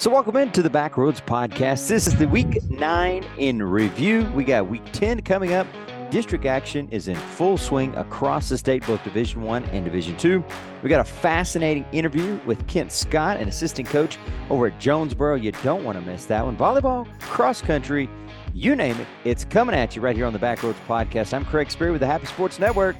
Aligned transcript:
So, 0.00 0.08
welcome 0.08 0.34
into 0.36 0.62
the 0.62 0.70
Backroads 0.70 1.20
Podcast. 1.20 1.86
This 1.86 2.06
is 2.06 2.16
the 2.16 2.26
week 2.26 2.62
nine 2.70 3.22
in 3.36 3.62
review. 3.62 4.24
We 4.34 4.44
got 4.44 4.66
week 4.66 4.82
10 4.92 5.20
coming 5.20 5.52
up. 5.52 5.66
District 6.10 6.46
action 6.46 6.88
is 6.88 7.06
in 7.06 7.16
full 7.16 7.58
swing 7.58 7.94
across 7.96 8.48
the 8.48 8.56
state, 8.56 8.86
both 8.86 9.04
Division 9.04 9.42
One 9.42 9.62
and 9.64 9.84
Division 9.84 10.16
Two. 10.16 10.42
We 10.82 10.88
got 10.88 11.00
a 11.00 11.04
fascinating 11.04 11.84
interview 11.92 12.40
with 12.46 12.66
Kent 12.66 12.92
Scott, 12.92 13.36
an 13.40 13.48
assistant 13.48 13.88
coach 13.88 14.16
over 14.48 14.68
at 14.68 14.80
Jonesboro. 14.80 15.34
You 15.34 15.52
don't 15.52 15.84
want 15.84 15.98
to 15.98 16.10
miss 16.10 16.24
that 16.24 16.46
one. 16.46 16.56
Volleyball, 16.56 17.06
cross 17.20 17.60
country, 17.60 18.08
you 18.54 18.74
name 18.76 18.98
it, 18.98 19.06
it's 19.24 19.44
coming 19.44 19.74
at 19.74 19.94
you 19.94 20.00
right 20.00 20.16
here 20.16 20.24
on 20.24 20.32
the 20.32 20.38
Backroads 20.38 20.76
Podcast. 20.88 21.34
I'm 21.34 21.44
Craig 21.44 21.70
Spear 21.70 21.92
with 21.92 22.00
the 22.00 22.06
Happy 22.06 22.24
Sports 22.24 22.58
Network. 22.58 22.96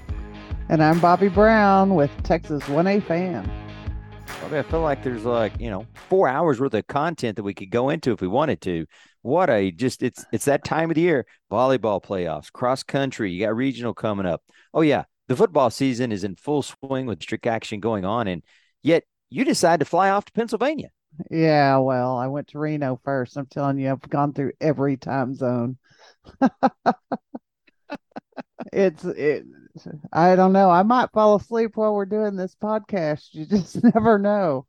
And 0.68 0.82
I'm 0.82 1.00
Bobby 1.00 1.28
Brown 1.28 1.94
with 1.94 2.10
Texas 2.24 2.62
1A 2.64 3.02
Fan. 3.04 3.59
Bobby, 4.42 4.58
I 4.58 4.62
feel 4.62 4.80
like 4.80 5.02
there's 5.02 5.24
like, 5.24 5.52
you 5.60 5.70
know, 5.70 5.86
four 6.08 6.28
hours 6.28 6.60
worth 6.60 6.74
of 6.74 6.86
content 6.86 7.36
that 7.36 7.42
we 7.42 7.54
could 7.54 7.70
go 7.70 7.90
into 7.90 8.12
if 8.12 8.20
we 8.20 8.28
wanted 8.28 8.60
to. 8.62 8.86
What 9.22 9.50
a 9.50 9.70
just 9.70 10.02
it's 10.02 10.24
it's 10.32 10.46
that 10.46 10.64
time 10.64 10.90
of 10.90 10.94
the 10.94 11.02
year. 11.02 11.26
Volleyball 11.50 12.02
playoffs, 12.02 12.50
cross 12.50 12.82
country, 12.82 13.30
you 13.30 13.44
got 13.44 13.54
regional 13.54 13.94
coming 13.94 14.26
up. 14.26 14.42
Oh 14.72 14.80
yeah, 14.80 15.04
the 15.28 15.36
football 15.36 15.70
season 15.70 16.10
is 16.12 16.24
in 16.24 16.36
full 16.36 16.62
swing 16.62 17.06
with 17.06 17.22
strict 17.22 17.46
action 17.46 17.80
going 17.80 18.04
on, 18.04 18.28
and 18.28 18.42
yet 18.82 19.04
you 19.28 19.44
decide 19.44 19.80
to 19.80 19.86
fly 19.86 20.10
off 20.10 20.24
to 20.24 20.32
Pennsylvania. 20.32 20.90
Yeah, 21.30 21.78
well, 21.78 22.16
I 22.16 22.28
went 22.28 22.48
to 22.48 22.58
Reno 22.58 23.00
first. 23.04 23.36
I'm 23.36 23.46
telling 23.46 23.78
you, 23.78 23.90
I've 23.90 24.00
gone 24.00 24.32
through 24.32 24.52
every 24.60 24.96
time 24.96 25.34
zone. 25.34 25.76
it's 28.72 29.04
it 29.04 29.44
I 30.12 30.34
don't 30.36 30.52
know. 30.52 30.70
I 30.70 30.82
might 30.82 31.12
fall 31.12 31.36
asleep 31.36 31.72
while 31.76 31.94
we're 31.94 32.04
doing 32.04 32.36
this 32.36 32.56
podcast. 32.60 33.28
You 33.32 33.46
just 33.50 33.82
never 33.82 34.18
know. 34.18 34.66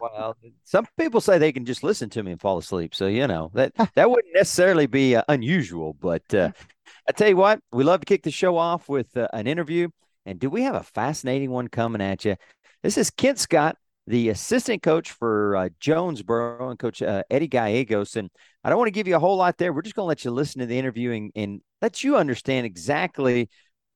well, 0.00 0.36
some 0.64 0.86
people 0.98 1.20
say 1.20 1.38
they 1.38 1.52
can 1.52 1.64
just 1.64 1.84
listen 1.84 2.10
to 2.10 2.22
me 2.22 2.32
and 2.32 2.40
fall 2.40 2.58
asleep. 2.58 2.94
So 2.94 3.06
you 3.06 3.26
know 3.26 3.50
that 3.54 3.72
that 3.94 4.10
wouldn't 4.10 4.34
necessarily 4.34 4.86
be 4.86 5.16
uh, 5.16 5.22
unusual. 5.28 5.94
But 5.94 6.34
uh, 6.34 6.50
I 7.08 7.12
tell 7.12 7.28
you 7.28 7.36
what, 7.36 7.60
we 7.72 7.84
love 7.84 8.00
to 8.00 8.06
kick 8.06 8.22
the 8.22 8.30
show 8.30 8.56
off 8.56 8.88
with 8.88 9.16
uh, 9.16 9.28
an 9.32 9.46
interview. 9.46 9.88
And 10.24 10.38
do 10.38 10.48
we 10.50 10.62
have 10.62 10.76
a 10.76 10.82
fascinating 10.82 11.50
one 11.50 11.68
coming 11.68 12.00
at 12.00 12.24
you? 12.24 12.36
This 12.82 12.96
is 12.96 13.10
Kent 13.10 13.38
Scott, 13.38 13.76
the 14.12 14.28
assistant 14.28 14.82
coach 14.82 15.10
for 15.10 15.56
uh, 15.56 15.68
Jonesboro 15.80 16.68
and 16.68 16.78
Coach 16.78 17.00
uh, 17.00 17.22
Eddie 17.30 17.48
Gallegos. 17.48 18.14
And 18.14 18.28
I 18.62 18.68
don't 18.68 18.76
want 18.76 18.88
to 18.88 18.92
give 18.92 19.08
you 19.08 19.16
a 19.16 19.18
whole 19.18 19.38
lot 19.38 19.56
there. 19.56 19.72
We're 19.72 19.80
just 19.80 19.96
going 19.96 20.04
to 20.04 20.08
let 20.08 20.22
you 20.22 20.30
listen 20.30 20.60
to 20.60 20.66
the 20.66 20.78
interview 20.78 21.12
and, 21.12 21.32
and 21.34 21.62
let 21.80 22.04
you 22.04 22.18
understand 22.18 22.66
exactly 22.66 23.48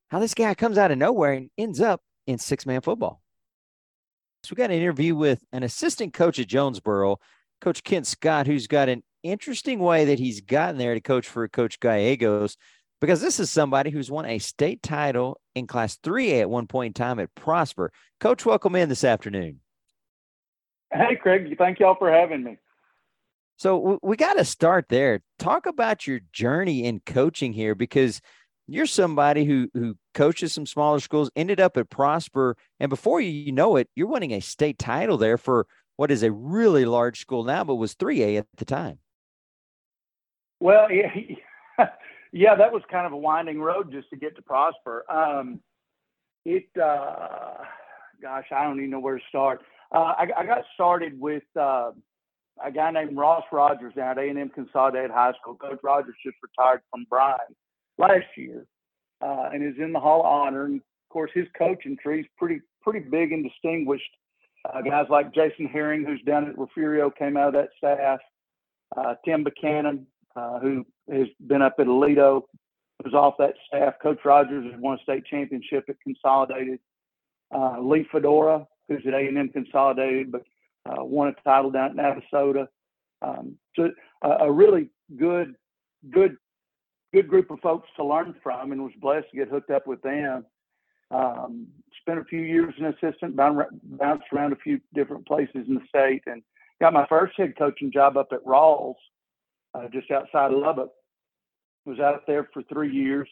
how 0.07 0.17
this 0.17 0.33
guy 0.33 0.55
comes 0.55 0.79
out 0.79 0.89
of 0.89 0.97
nowhere 0.97 1.33
and 1.33 1.51
ends 1.55 1.79
up 1.79 2.01
in 2.25 2.39
six 2.39 2.65
man 2.65 2.81
football. 2.81 3.21
So 4.41 4.53
we 4.53 4.55
got 4.55 4.71
an 4.71 4.77
interview 4.77 5.15
with 5.15 5.43
an 5.51 5.61
assistant 5.61 6.15
coach 6.15 6.39
at 6.39 6.47
Jonesboro, 6.47 7.19
Coach 7.61 7.83
Kent 7.83 8.07
Scott, 8.07 8.47
who's 8.47 8.65
got 8.65 8.89
an 8.89 9.03
interesting 9.21 9.77
way 9.77 10.05
that 10.05 10.17
he's 10.17 10.41
gotten 10.41 10.79
there 10.79 10.95
to 10.95 10.99
coach 10.99 11.27
for 11.27 11.47
Coach 11.47 11.79
Gallegos, 11.79 12.57
because 13.01 13.21
this 13.21 13.39
is 13.39 13.51
somebody 13.51 13.91
who's 13.91 14.09
won 14.09 14.25
a 14.25 14.39
state 14.39 14.81
title 14.81 15.39
in 15.53 15.67
Class 15.67 15.95
3A 15.97 16.41
at 16.41 16.49
one 16.49 16.65
point 16.65 16.97
in 16.97 17.03
time 17.03 17.19
at 17.19 17.35
Prosper. 17.35 17.91
Coach, 18.19 18.47
welcome 18.47 18.75
in 18.75 18.89
this 18.89 19.03
afternoon. 19.03 19.59
Hey, 20.91 21.15
Craig. 21.15 21.55
Thank 21.57 21.79
y'all 21.79 21.95
for 21.95 22.11
having 22.11 22.43
me. 22.43 22.57
So 23.57 23.99
we 24.03 24.15
got 24.15 24.35
to 24.35 24.45
start 24.45 24.85
there. 24.89 25.21
Talk 25.39 25.65
about 25.65 26.05
your 26.05 26.19
journey 26.31 26.85
in 26.85 26.99
coaching 26.99 27.53
here, 27.53 27.75
because– 27.75 28.21
you're 28.67 28.85
somebody 28.85 29.45
who 29.45 29.69
who 29.73 29.97
coaches 30.13 30.53
some 30.53 30.65
smaller 30.65 30.99
schools, 30.99 31.31
ended 31.35 31.59
up 31.59 31.77
at 31.77 31.89
Prosper, 31.89 32.57
and 32.79 32.89
before 32.89 33.21
you 33.21 33.51
know 33.51 33.77
it, 33.77 33.89
you're 33.95 34.07
winning 34.07 34.33
a 34.33 34.41
state 34.41 34.77
title 34.77 35.17
there 35.17 35.37
for 35.37 35.65
what 35.95 36.11
is 36.11 36.21
a 36.21 36.31
really 36.31 36.85
large 36.85 37.19
school 37.19 37.43
now, 37.43 37.63
but 37.63 37.75
was 37.75 37.95
3A 37.95 38.37
at 38.37 38.45
the 38.57 38.65
time. 38.65 38.99
Well, 40.59 40.91
yeah, 40.91 41.87
yeah, 42.31 42.55
that 42.55 42.71
was 42.71 42.83
kind 42.91 43.07
of 43.07 43.13
a 43.13 43.17
winding 43.17 43.59
road 43.59 43.91
just 43.91 44.09
to 44.09 44.17
get 44.17 44.35
to 44.35 44.41
Prosper. 44.41 45.05
Um, 45.09 45.61
it, 46.45 46.67
uh, 46.75 47.63
gosh, 48.21 48.47
I 48.51 48.63
don't 48.63 48.77
even 48.77 48.91
know 48.91 48.99
where 48.99 49.17
to 49.17 49.23
start. 49.29 49.61
Uh, 49.93 50.13
I, 50.17 50.27
I, 50.39 50.45
got 50.45 50.63
started 50.73 51.19
with 51.19 51.43
uh, 51.59 51.91
a 52.63 52.71
guy 52.71 52.91
named 52.91 53.15
Ross 53.15 53.43
Rogers 53.51 53.93
down 53.95 54.11
at 54.11 54.17
A&M 54.17 54.49
Consolidated 54.49 55.11
High 55.11 55.33
School. 55.41 55.55
Coach 55.55 55.79
Rogers 55.81 56.15
just 56.25 56.35
retired 56.43 56.81
from 56.91 57.05
Bryan 57.09 57.37
last 57.97 58.25
year, 58.35 58.65
uh, 59.21 59.49
and 59.53 59.63
is 59.63 59.79
in 59.81 59.93
the 59.93 59.99
Hall 59.99 60.21
of 60.21 60.25
Honor. 60.25 60.65
And 60.65 60.75
of 60.75 61.09
course, 61.09 61.31
his 61.33 61.47
coaching 61.57 61.97
tree 62.01 62.21
is 62.21 62.25
pretty 62.37 62.61
pretty 62.81 62.99
big 62.99 63.31
and 63.31 63.43
distinguished. 63.43 64.11
Uh, 64.65 64.81
guys 64.81 65.05
like 65.09 65.33
Jason 65.33 65.67
Herring, 65.67 66.03
who's 66.03 66.21
down 66.23 66.49
at 66.49 66.57
Refugio, 66.57 67.09
came 67.09 67.37
out 67.37 67.49
of 67.49 67.53
that 67.53 67.69
staff. 67.77 68.19
Uh, 68.97 69.15
Tim 69.23 69.43
Buchanan, 69.43 70.05
uh, 70.35 70.59
who 70.59 70.85
has 71.09 71.27
been 71.47 71.61
up 71.61 71.75
at 71.79 71.87
Aledo, 71.87 72.41
was 73.05 73.13
off 73.13 73.35
that 73.39 73.53
staff. 73.67 73.93
Coach 74.01 74.19
Rogers 74.25 74.69
has 74.69 74.81
won 74.81 74.97
a 74.99 75.03
state 75.03 75.25
championship 75.25 75.85
at 75.87 75.95
Consolidated. 76.01 76.79
Lee 77.79 78.05
Fedora, 78.11 78.67
who's 78.87 79.05
at 79.05 79.13
A&M 79.13 79.49
Consolidated, 79.49 80.31
but 80.31 80.43
uh, 80.85 81.03
won 81.03 81.27
a 81.29 81.33
title 81.43 81.71
down 81.71 81.97
at 81.99 82.21
Navasota. 82.31 82.67
Um, 83.21 83.55
so 83.75 83.89
a 84.21 84.51
really 84.51 84.89
good, 85.17 85.55
good 86.09 86.37
good 87.13 87.27
group 87.27 87.49
of 87.51 87.59
folks 87.61 87.87
to 87.95 88.03
learn 88.03 88.35
from 88.43 88.71
and 88.71 88.83
was 88.83 88.91
blessed 88.99 89.29
to 89.31 89.37
get 89.37 89.49
hooked 89.49 89.71
up 89.71 89.87
with 89.87 90.01
them. 90.01 90.45
Um, 91.09 91.67
spent 92.01 92.19
a 92.19 92.25
few 92.25 92.41
years 92.41 92.73
as 92.77 92.83
an 92.83 92.93
assistant, 92.93 93.35
bounced 93.35 94.25
around 94.33 94.51
a 94.51 94.57
few 94.57 94.79
different 94.93 95.25
places 95.25 95.65
in 95.67 95.75
the 95.75 95.81
state, 95.87 96.23
and 96.25 96.43
got 96.81 96.93
my 96.93 97.05
first 97.07 97.37
head 97.37 97.53
coaching 97.57 97.91
job 97.91 98.17
up 98.17 98.27
at 98.33 98.45
Ralls, 98.45 98.97
uh, 99.73 99.87
just 99.91 100.11
outside 100.11 100.51
of 100.51 100.59
Lubbock. 100.59 100.91
Was 101.85 101.99
out 101.99 102.27
there 102.27 102.49
for 102.53 102.63
three 102.63 102.91
years, 102.91 103.29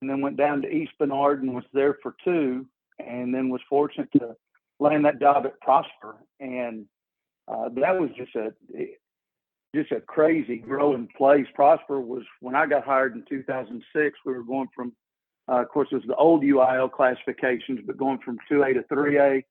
and 0.00 0.08
then 0.08 0.22
went 0.22 0.38
down 0.38 0.62
to 0.62 0.68
East 0.74 0.92
Bernard 0.98 1.42
and 1.42 1.54
was 1.54 1.64
there 1.74 1.98
for 2.02 2.14
two, 2.24 2.64
and 2.98 3.34
then 3.34 3.50
was 3.50 3.60
fortunate 3.68 4.10
to 4.12 4.34
land 4.80 5.04
that 5.04 5.20
job 5.20 5.46
at 5.46 5.60
Prosper, 5.60 6.16
and 6.40 6.86
uh, 7.48 7.68
that 7.74 8.00
was 8.00 8.10
just 8.16 8.34
a 8.34 8.52
just 9.74 9.90
a 9.92 10.00
crazy 10.00 10.56
growing 10.56 11.08
place. 11.16 11.46
Prosper 11.54 12.00
was 12.00 12.22
when 12.40 12.54
I 12.54 12.66
got 12.66 12.84
hired 12.84 13.14
in 13.14 13.24
2006. 13.28 14.18
We 14.24 14.32
were 14.32 14.44
going 14.44 14.68
from, 14.74 14.92
uh, 15.50 15.62
of 15.62 15.68
course, 15.68 15.88
it 15.90 15.96
was 15.96 16.04
the 16.06 16.14
old 16.14 16.42
UIL 16.42 16.90
classifications, 16.92 17.80
but 17.84 17.96
going 17.96 18.20
from 18.24 18.38
2A 18.50 18.74
to 18.74 18.94
3A. 18.94 19.42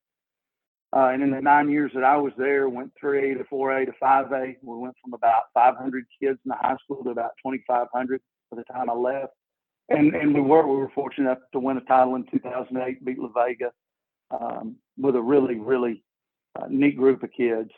Uh, 0.96 1.10
and 1.10 1.24
in 1.24 1.32
the 1.32 1.42
nine 1.42 1.70
years 1.70 1.92
that 1.96 2.04
I 2.04 2.16
was 2.18 2.32
there, 2.38 2.70
went 2.70 2.94
3A 3.04 3.38
to 3.38 3.44
4A 3.46 3.88
to 3.88 3.92
5A. 4.02 4.58
We 4.62 4.78
went 4.78 4.96
from 5.04 5.14
about 5.14 5.44
500 5.54 6.06
kids 6.22 6.40
in 6.46 6.50
the 6.50 6.56
high 6.56 6.78
school 6.84 7.04
to 7.04 7.10
about 7.10 7.32
2,500 7.44 8.22
by 8.52 8.58
the 8.58 8.64
time 8.74 8.90
I 8.90 8.94
left. 8.94 9.34
And 9.90 10.16
and 10.16 10.34
we 10.34 10.40
were 10.40 10.66
we 10.66 10.78
were 10.78 10.92
fortunate 10.96 11.32
enough 11.32 11.40
to 11.52 11.60
win 11.60 11.78
a 11.78 11.82
title 11.82 12.16
in 12.16 12.26
2008, 12.32 13.04
beat 13.04 13.20
La 13.20 13.28
Vega, 13.28 13.72
um, 14.32 14.78
with 14.98 15.16
a 15.16 15.22
really 15.22 15.60
really 15.60 16.04
uh, 16.60 16.68
neat 16.70 16.98
group 16.98 17.24
of 17.24 17.32
kids. 17.32 17.72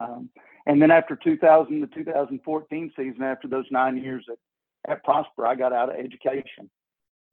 Um, 0.00 0.30
and 0.66 0.80
then 0.80 0.90
after 0.90 1.16
2000, 1.16 1.80
the 1.80 1.86
2014 1.88 2.92
season, 2.96 3.22
after 3.22 3.48
those 3.48 3.66
nine 3.70 3.96
years 3.96 4.24
at, 4.30 4.90
at 4.90 5.04
Prosper, 5.04 5.46
I 5.46 5.54
got 5.54 5.72
out 5.72 5.90
of 5.90 5.96
education. 5.96 6.70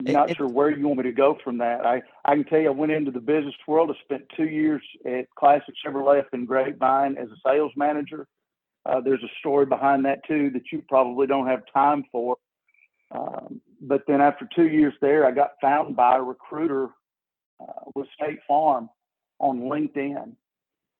I'm 0.07 0.13
not 0.13 0.31
it, 0.31 0.37
sure 0.37 0.47
where 0.47 0.69
you 0.69 0.85
want 0.87 0.97
me 0.97 1.03
to 1.03 1.11
go 1.11 1.37
from 1.43 1.59
that. 1.59 1.85
I, 1.85 2.01
I 2.25 2.35
can 2.35 2.43
tell 2.45 2.59
you, 2.59 2.67
I 2.67 2.71
went 2.71 2.91
into 2.91 3.11
the 3.11 3.19
business 3.19 3.55
world. 3.67 3.91
I 3.91 4.03
spent 4.03 4.23
two 4.35 4.47
years 4.47 4.81
at 5.05 5.29
Classic 5.37 5.73
Chevrolet 5.85 6.23
in 6.33 6.45
Grapevine 6.45 7.17
as 7.17 7.29
a 7.29 7.37
sales 7.45 7.71
manager. 7.75 8.27
Uh, 8.85 8.99
there's 8.99 9.23
a 9.23 9.31
story 9.39 9.65
behind 9.65 10.05
that 10.05 10.25
too 10.27 10.49
that 10.51 10.63
you 10.71 10.83
probably 10.89 11.27
don't 11.27 11.47
have 11.47 11.61
time 11.71 12.03
for. 12.11 12.37
Um, 13.11 13.61
but 13.79 14.01
then 14.07 14.21
after 14.21 14.47
two 14.55 14.67
years 14.67 14.93
there, 15.01 15.25
I 15.25 15.31
got 15.31 15.51
found 15.61 15.95
by 15.95 16.17
a 16.17 16.21
recruiter 16.21 16.89
with 17.95 18.07
State 18.13 18.39
Farm 18.47 18.89
on 19.39 19.61
LinkedIn 19.61 20.33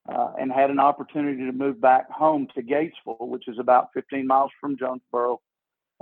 uh, 0.10 0.32
and 0.40 0.52
had 0.52 0.70
an 0.70 0.80
opportunity 0.80 1.46
to 1.46 1.52
move 1.52 1.80
back 1.80 2.10
home 2.10 2.48
to 2.56 2.62
Gatesville, 2.62 3.28
which 3.28 3.48
is 3.48 3.60
about 3.60 3.90
15 3.94 4.26
miles 4.26 4.52
from 4.60 4.78
Jonesboro, 4.78 5.40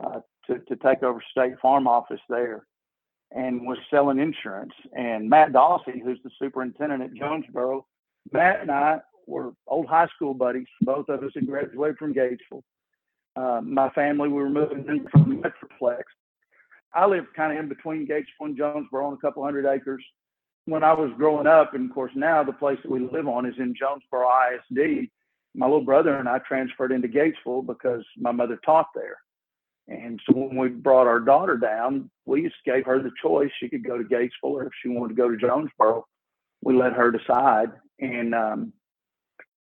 uh, 0.02 0.20
to, 0.48 0.60
to 0.60 0.76
take 0.78 1.04
over 1.04 1.22
State 1.32 1.60
Farm 1.62 1.88
office 1.88 2.22
there 2.30 2.66
and 3.32 3.62
was 3.62 3.78
selling 3.92 4.20
insurance. 4.20 4.74
And 4.98 5.30
Matt 5.30 5.52
Dawsey, 5.52 6.02
who's 6.04 6.20
the 6.24 6.32
superintendent 6.42 7.04
at 7.04 7.14
Jonesboro, 7.14 7.86
Matt 8.32 8.62
and 8.62 8.72
I 8.72 9.02
were 9.28 9.54
old 9.68 9.88
high 9.88 10.08
school 10.16 10.34
buddies. 10.34 10.68
Both 10.82 11.10
of 11.10 11.24
us 11.24 11.32
had 11.36 11.46
graduated 11.46 11.98
from 11.98 12.14
Gatesville. 12.14 12.64
Uh, 13.36 13.62
my 13.62 13.90
family, 13.92 14.28
we 14.30 14.42
were 14.42 14.50
moving 14.50 14.86
in 14.88 15.08
from 15.10 15.42
Metroplex. 15.42 16.04
I 16.94 17.06
lived 17.06 17.28
kind 17.36 17.54
of 17.54 17.60
in 17.60 17.70
between 17.70 18.08
Gatesville 18.08 18.48
and 18.48 18.58
Jonesboro 18.58 19.06
on 19.06 19.14
a 19.14 19.18
couple 19.18 19.44
hundred 19.44 19.68
acres 19.68 20.04
when 20.69 20.83
I 20.83 20.94
was 20.94 21.12
growing 21.18 21.48
up, 21.48 21.74
and 21.74 21.89
of 21.89 21.95
course 21.95 22.12
now 22.16 22.44
the 22.44 22.54
place 22.54 22.80
that 22.83 22.92
we 22.92 23.00
live 23.00 23.27
on 23.27 23.45
is 23.45 23.56
in 23.57 23.75
Jonesboro 23.77 24.27
ISD. 24.27 25.10
My 25.56 25.66
little 25.66 25.83
brother 25.83 26.16
and 26.16 26.30
I 26.30 26.39
transferred 26.39 26.92
into 26.92 27.07
Gatesville 27.07 27.66
because 27.66 28.04
my 28.18 28.31
mother 28.31 28.60
taught 28.63 28.88
there. 28.94 29.18
And 29.88 30.19
so 30.25 30.33
when 30.33 30.56
we 30.56 30.69
brought 30.69 31.07
our 31.07 31.19
daughter 31.19 31.57
down, 31.57 32.12
we 32.25 32.44
just 32.44 32.63
gave 32.63 32.86
her 32.86 33.01
the 33.01 33.12
choice. 33.21 33.50
She 33.60 33.68
could 33.68 33.83
go 33.83 33.98
to 33.98 34.04
Gatesville 34.04 34.30
or 34.44 34.66
if 34.66 34.74
she 34.81 34.89
wanted 34.89 35.16
to 35.16 35.21
go 35.21 35.30
to 35.30 35.38
Jonesboro, 35.38 36.06
we 36.62 36.75
let 36.75 36.94
her 36.94 37.12
decide. 37.12 37.72
And 38.00 38.36
um, 38.36 38.74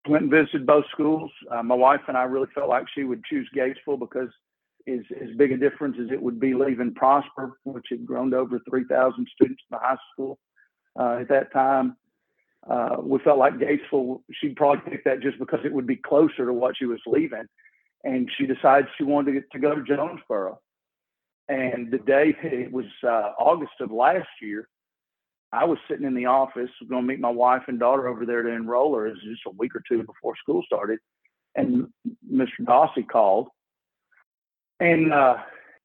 went 0.06 0.24
and 0.24 0.30
visited 0.30 0.66
both 0.66 0.84
schools. 0.92 1.30
Uh, 1.50 1.62
my 1.62 1.74
wife 1.74 2.02
and 2.08 2.16
I 2.16 2.24
really 2.24 2.48
felt 2.54 2.68
like 2.68 2.84
she 2.94 3.04
would 3.04 3.24
choose 3.24 3.48
Gatesville 3.56 3.98
because 3.98 4.28
is 4.86 5.04
as 5.20 5.28
big 5.36 5.52
a 5.52 5.56
difference 5.56 5.96
as 6.00 6.10
it 6.10 6.20
would 6.20 6.40
be 6.40 6.54
leaving 6.54 6.94
Prosper, 6.94 7.58
which 7.64 7.86
had 7.90 8.06
grown 8.06 8.30
to 8.30 8.38
over 8.38 8.58
3,000 8.68 9.26
students 9.34 9.62
in 9.70 9.76
the 9.76 9.78
high 9.78 9.98
school 10.12 10.38
uh, 10.98 11.18
at 11.20 11.28
that 11.28 11.52
time. 11.52 11.96
Uh, 12.68 12.96
we 13.00 13.18
felt 13.20 13.38
like 13.38 13.54
Gatesville, 13.54 14.20
she'd 14.32 14.56
probably 14.56 14.90
pick 14.90 15.04
that 15.04 15.20
just 15.20 15.38
because 15.38 15.60
it 15.64 15.72
would 15.72 15.86
be 15.86 15.96
closer 15.96 16.44
to 16.44 16.52
what 16.52 16.76
she 16.76 16.84
was 16.84 17.00
leaving. 17.06 17.44
And 18.04 18.30
she 18.36 18.46
decided 18.46 18.88
she 18.96 19.04
wanted 19.04 19.32
to, 19.32 19.40
to 19.52 19.58
go 19.58 19.74
to 19.74 19.82
Jonesboro. 19.82 20.60
And 21.48 21.90
the 21.90 21.98
day 21.98 22.36
it 22.42 22.70
was 22.70 22.84
uh, 23.02 23.32
August 23.38 23.72
of 23.80 23.90
last 23.90 24.28
year, 24.42 24.68
I 25.50 25.64
was 25.64 25.78
sitting 25.88 26.06
in 26.06 26.14
the 26.14 26.26
office, 26.26 26.68
going 26.90 27.02
to 27.02 27.08
meet 27.08 27.20
my 27.20 27.30
wife 27.30 27.62
and 27.68 27.78
daughter 27.78 28.06
over 28.06 28.26
there 28.26 28.42
to 28.42 28.50
enroll 28.50 28.94
her. 28.96 29.06
It 29.06 29.14
was 29.14 29.22
just 29.22 29.46
a 29.46 29.56
week 29.56 29.74
or 29.74 29.82
two 29.88 30.02
before 30.02 30.34
school 30.36 30.62
started, 30.66 30.98
and 31.56 31.86
Mr. 32.30 32.48
Dossie 32.60 33.08
called, 33.08 33.48
and 34.78 35.10
uh, 35.10 35.38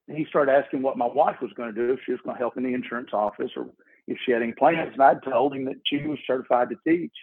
he 0.07 0.25
started 0.27 0.51
asking 0.51 0.81
what 0.81 0.97
my 0.97 1.07
wife 1.07 1.37
was 1.41 1.51
going 1.55 1.73
to 1.73 1.87
do 1.87 1.93
if 1.93 1.99
she 2.05 2.11
was 2.11 2.19
going 2.25 2.35
to 2.35 2.39
help 2.39 2.57
in 2.57 2.63
the 2.63 2.73
insurance 2.73 3.11
office 3.13 3.51
or 3.55 3.69
had 4.07 4.41
any 4.41 4.53
plans. 4.53 4.91
And 4.93 5.01
I 5.01 5.15
told 5.29 5.55
him 5.55 5.65
that 5.65 5.81
she 5.85 5.97
was 6.05 6.19
certified 6.25 6.69
to 6.69 6.75
teach, 6.87 7.13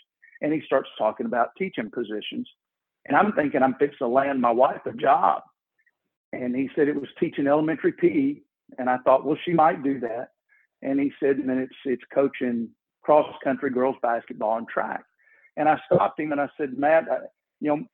and 0.41 0.53
he 0.53 0.63
starts 0.65 0.89
talking 0.99 1.27
about 1.27 1.51
teaching 1.59 1.91
positions, 1.91 2.49
and 3.07 3.17
I'm 3.17 3.33
thinking 3.33 3.63
I'm 3.63 3.75
fixing 3.75 3.99
to 3.99 4.09
land 4.09 4.41
my 4.41 4.51
wife 4.51 4.81
a 4.87 4.93
job, 4.93 5.43
and 6.33 6.55
he 6.55 6.71
said 6.75 6.89
it 6.89 7.01
was 7.01 7.09
teaching 7.19 7.47
elementary 7.47 7.93
PE, 7.93 8.41
and 8.79 8.89
I 8.89 8.99
thought, 8.99 9.25
well, 9.25 9.39
she 9.45 9.53
might 9.53 9.83
do 9.83 10.01
that 10.01 10.29
and 10.83 11.01
he 11.01 11.13
said, 11.21 11.37
and 11.37 11.49
then 11.49 11.59
it's 11.59 11.77
it's 11.85 12.03
coaching 12.13 12.71
cross 13.03 13.27
country 13.45 13.71
girls 13.71 13.97
basketball 14.03 14.59
and 14.59 14.69
track. 14.69 15.03
And 15.57 15.69
I 15.69 15.79
stopped 15.87 16.21
him 16.21 16.33
and 16.33 16.41
I 16.41 16.49
said, 16.57 16.79
Matt, 16.79 17.05
I, 17.11 17.19
you 17.61 17.69
know, 17.69 17.85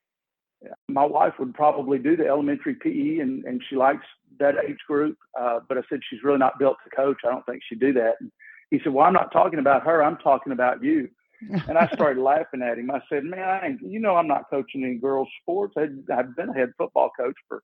my 0.89 1.05
wife 1.05 1.35
would 1.39 1.55
probably 1.55 1.99
do 1.99 2.17
the 2.17 2.27
elementary 2.27 2.75
PE 2.75 3.21
and, 3.21 3.45
and 3.45 3.63
she 3.69 3.77
likes 3.77 4.05
that 4.39 4.55
age 4.69 4.79
group. 4.87 5.17
Uh, 5.39 5.61
but 5.69 5.79
I 5.79 5.83
said, 5.89 6.01
she's 6.09 6.23
really 6.23 6.39
not 6.39 6.59
built 6.59 6.77
to 6.85 6.97
coach. 6.97 7.19
I 7.25 7.31
don't 7.31 7.45
think 7.47 7.63
she'd 7.69 7.81
do 7.81 7.93
that. 7.95 8.15
And 8.21 8.31
he 8.71 8.81
said, 8.83 8.93
well, 8.93 9.07
I'm 9.07 9.13
not 9.13 9.33
talking 9.33 9.59
about 9.59 9.85
her. 9.85 10.03
I'm 10.03 10.17
talking 10.19 10.53
about 10.53 10.83
you. 10.83 11.09
and 11.69 11.77
I 11.77 11.89
started 11.93 12.21
laughing 12.21 12.63
at 12.63 12.79
him. 12.79 12.91
I 12.91 13.01
said, 13.09 13.25
man, 13.25 13.41
I 13.41 13.67
ain't, 13.67 13.81
you 13.83 14.01
know, 14.01 14.17
I'm 14.17 14.29
not 14.29 14.49
coaching 14.49 14.85
any 14.85 14.97
girls 14.97 15.29
sports. 15.43 15.75
I, 15.77 15.89
I've 16.13 16.35
been 16.35 16.49
a 16.49 16.55
head 16.55 16.73
football 16.79 17.11
coach 17.17 17.37
for 17.49 17.63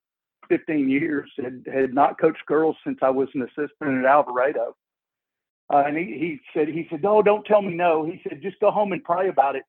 15 0.49 0.88
years, 0.88 1.31
had, 1.43 1.64
had 1.72 1.94
not 1.94 2.20
coached 2.20 2.44
girls 2.46 2.76
since 2.84 2.99
I 3.02 3.10
was 3.10 3.28
an 3.34 3.43
assistant 3.43 3.99
at 3.99 4.04
Alvarado. 4.04 4.76
Uh, 5.72 5.84
and 5.87 5.96
he, 5.96 6.04
he 6.04 6.40
said, 6.52 6.69
he 6.69 6.87
said, 6.90 7.02
no, 7.02 7.22
don't 7.22 7.46
tell 7.46 7.62
me 7.62 7.72
no. 7.72 8.05
He 8.05 8.20
said, 8.22 8.43
just 8.43 8.60
go 8.60 8.70
home 8.70 8.93
and 8.93 9.02
pray 9.02 9.28
about 9.28 9.56
it 9.56 9.62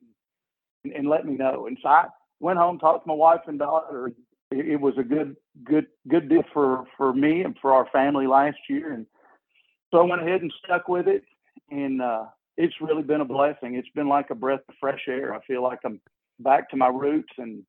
and, 0.83 0.94
and 0.94 1.07
let 1.07 1.25
me 1.25 1.36
know. 1.36 1.68
And 1.68 1.77
so 1.81 1.88
I 1.88 2.07
went 2.41 2.59
home, 2.59 2.79
talked 2.79 3.06
to 3.06 3.07
my 3.07 3.13
wife 3.13 3.41
and 3.47 3.57
daughter. 3.57 4.12
It, 4.51 4.68
it 4.68 4.81
was 4.81 4.95
a 4.97 5.03
good, 5.03 5.38
good, 5.63 5.88
good 6.09 6.27
deal 6.27 6.44
for, 6.51 6.83
for 6.97 7.13
me 7.13 7.41
and 7.41 7.56
for 7.62 7.71
our 7.71 7.88
family 7.94 8.27
last 8.27 8.57
year. 8.69 8.91
And 8.91 9.06
so 9.93 9.99
I 9.99 10.03
went 10.03 10.23
ahead 10.23 10.41
and 10.41 10.51
stuck 10.65 10.89
with 10.89 11.07
it. 11.07 11.23
And 11.69 12.01
uh, 12.01 12.25
it's 12.57 12.73
really 12.81 13.03
been 13.03 13.21
a 13.21 13.25
blessing. 13.25 13.75
It's 13.75 13.89
been 13.95 14.09
like 14.09 14.31
a 14.31 14.35
breath 14.35 14.61
of 14.67 14.75
fresh 14.79 15.01
air. 15.07 15.33
I 15.33 15.39
feel 15.45 15.61
like 15.61 15.79
I'm 15.85 16.01
back 16.39 16.69
to 16.71 16.75
my 16.75 16.87
roots 16.87 17.31
and 17.37 17.63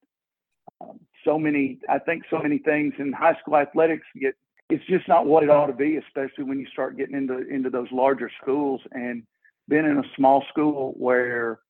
um, 0.80 0.98
so 1.24 1.38
many, 1.38 1.78
I 1.88 1.98
think 1.98 2.24
so 2.30 2.38
many 2.38 2.58
things 2.58 2.94
in 2.98 3.12
high 3.12 3.36
school 3.40 3.56
athletics 3.56 4.06
get 4.20 4.34
it's 4.70 4.84
just 4.86 5.06
not 5.06 5.26
what 5.26 5.42
it 5.42 5.50
ought 5.50 5.66
to 5.66 5.74
be, 5.74 5.98
especially 5.98 6.44
when 6.44 6.58
you 6.58 6.66
start 6.72 6.96
getting 6.96 7.14
into 7.14 7.46
into 7.48 7.68
those 7.68 7.88
larger 7.92 8.30
schools 8.40 8.80
and 8.92 9.22
being 9.68 9.84
in 9.84 9.98
a 9.98 10.16
small 10.16 10.42
school 10.48 10.94
where 10.96 11.60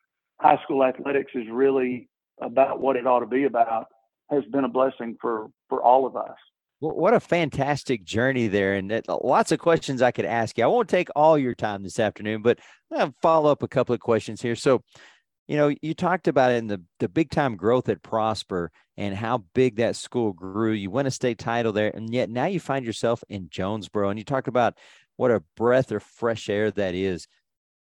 high 0.40 0.58
school 0.62 0.84
athletics 0.84 1.32
is 1.34 1.44
really 1.50 2.08
about 2.40 2.80
what 2.80 2.94
it 2.94 3.04
ought 3.04 3.18
to 3.18 3.26
be 3.26 3.44
about 3.44 3.86
has 4.30 4.44
been 4.52 4.62
a 4.62 4.68
blessing 4.68 5.16
for 5.20 5.50
for 5.68 5.82
all 5.82 6.06
of 6.06 6.16
us. 6.16 6.36
What 6.92 7.14
a 7.14 7.20
fantastic 7.20 8.04
journey 8.04 8.48
there, 8.48 8.74
and 8.74 8.92
uh, 8.92 9.00
lots 9.22 9.52
of 9.52 9.58
questions 9.58 10.02
I 10.02 10.10
could 10.10 10.26
ask 10.26 10.58
you. 10.58 10.64
I 10.64 10.66
won't 10.66 10.88
take 10.88 11.08
all 11.16 11.38
your 11.38 11.54
time 11.54 11.82
this 11.82 11.98
afternoon, 11.98 12.42
but 12.42 12.58
I'll 12.92 13.14
follow 13.22 13.50
up 13.50 13.62
a 13.62 13.68
couple 13.68 13.94
of 13.94 14.00
questions 14.00 14.42
here. 14.42 14.54
So, 14.54 14.82
you 15.48 15.56
know, 15.56 15.74
you 15.80 15.94
talked 15.94 16.28
about 16.28 16.52
in 16.52 16.66
the 16.66 16.82
the 17.00 17.08
big 17.08 17.30
time 17.30 17.56
growth 17.56 17.88
at 17.88 18.02
Prosper 18.02 18.70
and 18.98 19.14
how 19.14 19.44
big 19.54 19.76
that 19.76 19.96
school 19.96 20.32
grew. 20.34 20.72
You 20.72 20.90
won 20.90 21.06
a 21.06 21.10
state 21.10 21.38
title 21.38 21.72
there, 21.72 21.90
and 21.94 22.12
yet 22.12 22.28
now 22.28 22.46
you 22.46 22.60
find 22.60 22.84
yourself 22.84 23.24
in 23.30 23.48
Jonesboro, 23.48 24.10
and 24.10 24.18
you 24.18 24.24
talk 24.24 24.46
about 24.46 24.74
what 25.16 25.30
a 25.30 25.42
breath 25.56 25.90
of 25.90 26.02
fresh 26.02 26.50
air 26.50 26.70
that 26.72 26.94
is. 26.94 27.26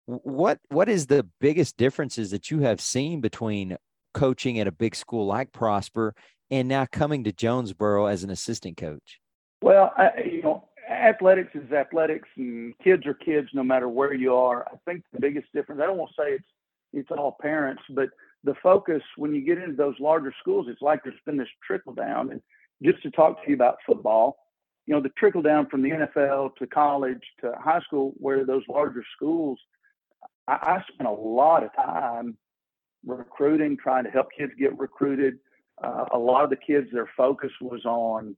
What 0.05 0.59
what 0.67 0.89
is 0.89 1.07
the 1.07 1.25
biggest 1.39 1.77
differences 1.77 2.31
that 2.31 2.51
you 2.51 2.59
have 2.59 2.81
seen 2.81 3.21
between 3.21 3.77
coaching 4.13 4.59
at 4.59 4.67
a 4.67 4.71
big 4.71 4.95
school 4.95 5.25
like 5.25 5.53
Prosper 5.53 6.13
and 6.51 6.67
now 6.67 6.85
coming 6.91 7.23
to 7.23 7.31
Jonesboro 7.31 8.05
as 8.05 8.23
an 8.23 8.29
assistant 8.29 8.77
coach? 8.77 9.19
Well, 9.61 9.93
I, 9.97 10.09
you 10.25 10.41
know, 10.43 10.67
athletics 10.89 11.51
is 11.55 11.71
athletics, 11.71 12.27
and 12.35 12.77
kids 12.83 13.05
are 13.05 13.13
kids 13.13 13.47
no 13.53 13.63
matter 13.63 13.87
where 13.87 14.13
you 14.13 14.35
are. 14.35 14.67
I 14.67 14.75
think 14.85 15.03
the 15.13 15.21
biggest 15.21 15.47
difference. 15.53 15.81
I 15.81 15.87
don't 15.87 15.97
want 15.97 16.11
to 16.15 16.21
say 16.21 16.31
it's 16.33 16.45
it's 16.93 17.11
all 17.11 17.37
parents, 17.41 17.81
but 17.91 18.09
the 18.43 18.53
focus 18.61 19.01
when 19.15 19.33
you 19.33 19.41
get 19.41 19.57
into 19.57 19.75
those 19.75 19.95
larger 19.99 20.33
schools, 20.39 20.67
it's 20.69 20.81
like 20.81 21.03
there's 21.03 21.15
been 21.25 21.37
this 21.37 21.47
trickle 21.65 21.93
down. 21.93 22.31
And 22.31 22.41
just 22.83 23.01
to 23.03 23.11
talk 23.11 23.41
to 23.43 23.49
you 23.49 23.55
about 23.55 23.77
football, 23.85 24.35
you 24.87 24.93
know, 24.93 25.01
the 25.01 25.11
trickle 25.17 25.41
down 25.41 25.67
from 25.69 25.83
the 25.83 25.91
NFL 25.91 26.55
to 26.57 26.67
college 26.67 27.21
to 27.41 27.53
high 27.57 27.79
school, 27.81 28.13
where 28.17 28.45
those 28.45 28.63
larger 28.67 29.05
schools, 29.15 29.59
I, 30.47 30.53
I 30.53 30.83
spent 30.93 31.07
a 31.07 31.13
lot 31.13 31.63
of 31.63 31.73
time 31.75 32.37
recruiting, 33.05 33.77
trying 33.77 34.03
to 34.03 34.09
help 34.09 34.27
kids 34.37 34.51
get 34.59 34.77
recruited. 34.77 35.35
Uh, 35.83 36.05
a 36.13 36.17
lot 36.17 36.43
of 36.43 36.49
the 36.49 36.55
kids, 36.55 36.87
their 36.91 37.09
focus 37.17 37.51
was 37.59 37.85
on, 37.85 38.35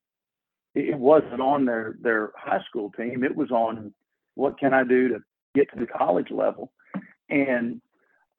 it 0.75 0.97
wasn't 0.97 1.41
on 1.41 1.65
their, 1.65 1.95
their 2.01 2.31
high 2.37 2.61
school 2.67 2.91
team. 2.91 3.23
It 3.23 3.35
was 3.35 3.51
on 3.51 3.93
what 4.35 4.59
can 4.59 4.73
I 4.73 4.83
do 4.83 5.09
to 5.09 5.19
get 5.53 5.71
to 5.73 5.79
the 5.79 5.85
college 5.85 6.31
level. 6.31 6.71
And 7.29 7.81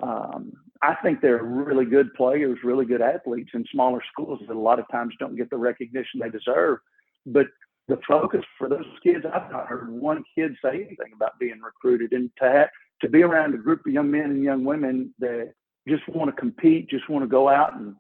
um, 0.02 0.52
I 0.82 0.94
think 1.02 1.20
they're 1.20 1.42
really 1.42 1.84
good 1.84 2.12
players, 2.14 2.58
really 2.64 2.84
good 2.84 3.02
athletes 3.02 3.50
in 3.54 3.64
smaller 3.72 4.02
schools 4.12 4.40
that 4.46 4.56
a 4.56 4.58
lot 4.58 4.78
of 4.78 4.86
times 4.90 5.14
don't 5.18 5.36
get 5.36 5.50
the 5.50 5.56
recognition 5.56 6.20
they 6.20 6.30
deserve. 6.30 6.78
But 7.26 7.46
the 7.88 7.98
focus 8.08 8.42
for 8.58 8.68
those 8.68 8.86
kids, 9.02 9.24
I've 9.24 9.50
not 9.50 9.66
heard 9.66 9.90
one 9.90 10.24
kid 10.34 10.52
say 10.62 10.74
anything 10.74 11.12
about 11.14 11.38
being 11.38 11.60
recruited. 11.60 12.12
And 12.12 12.30
to 12.40 12.50
have, 12.50 12.68
to 13.02 13.08
be 13.08 13.22
around 13.22 13.54
a 13.54 13.58
group 13.58 13.86
of 13.86 13.92
young 13.92 14.10
men 14.10 14.30
and 14.30 14.42
young 14.42 14.64
women 14.64 15.14
that 15.18 15.52
just 15.86 16.08
want 16.08 16.34
to 16.34 16.40
compete, 16.40 16.88
just 16.88 17.08
want 17.08 17.22
to 17.22 17.28
go 17.28 17.48
out 17.48 17.74
and 17.74 17.94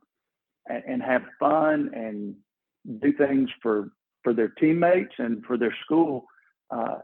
and 0.68 1.02
have 1.02 1.22
fun 1.38 1.90
and 1.94 2.34
do 3.00 3.12
things 3.12 3.50
for 3.62 3.90
for 4.22 4.32
their 4.32 4.48
teammates 4.48 5.14
and 5.18 5.44
for 5.44 5.58
their 5.58 5.74
school, 5.84 6.24
uh, 6.70 6.96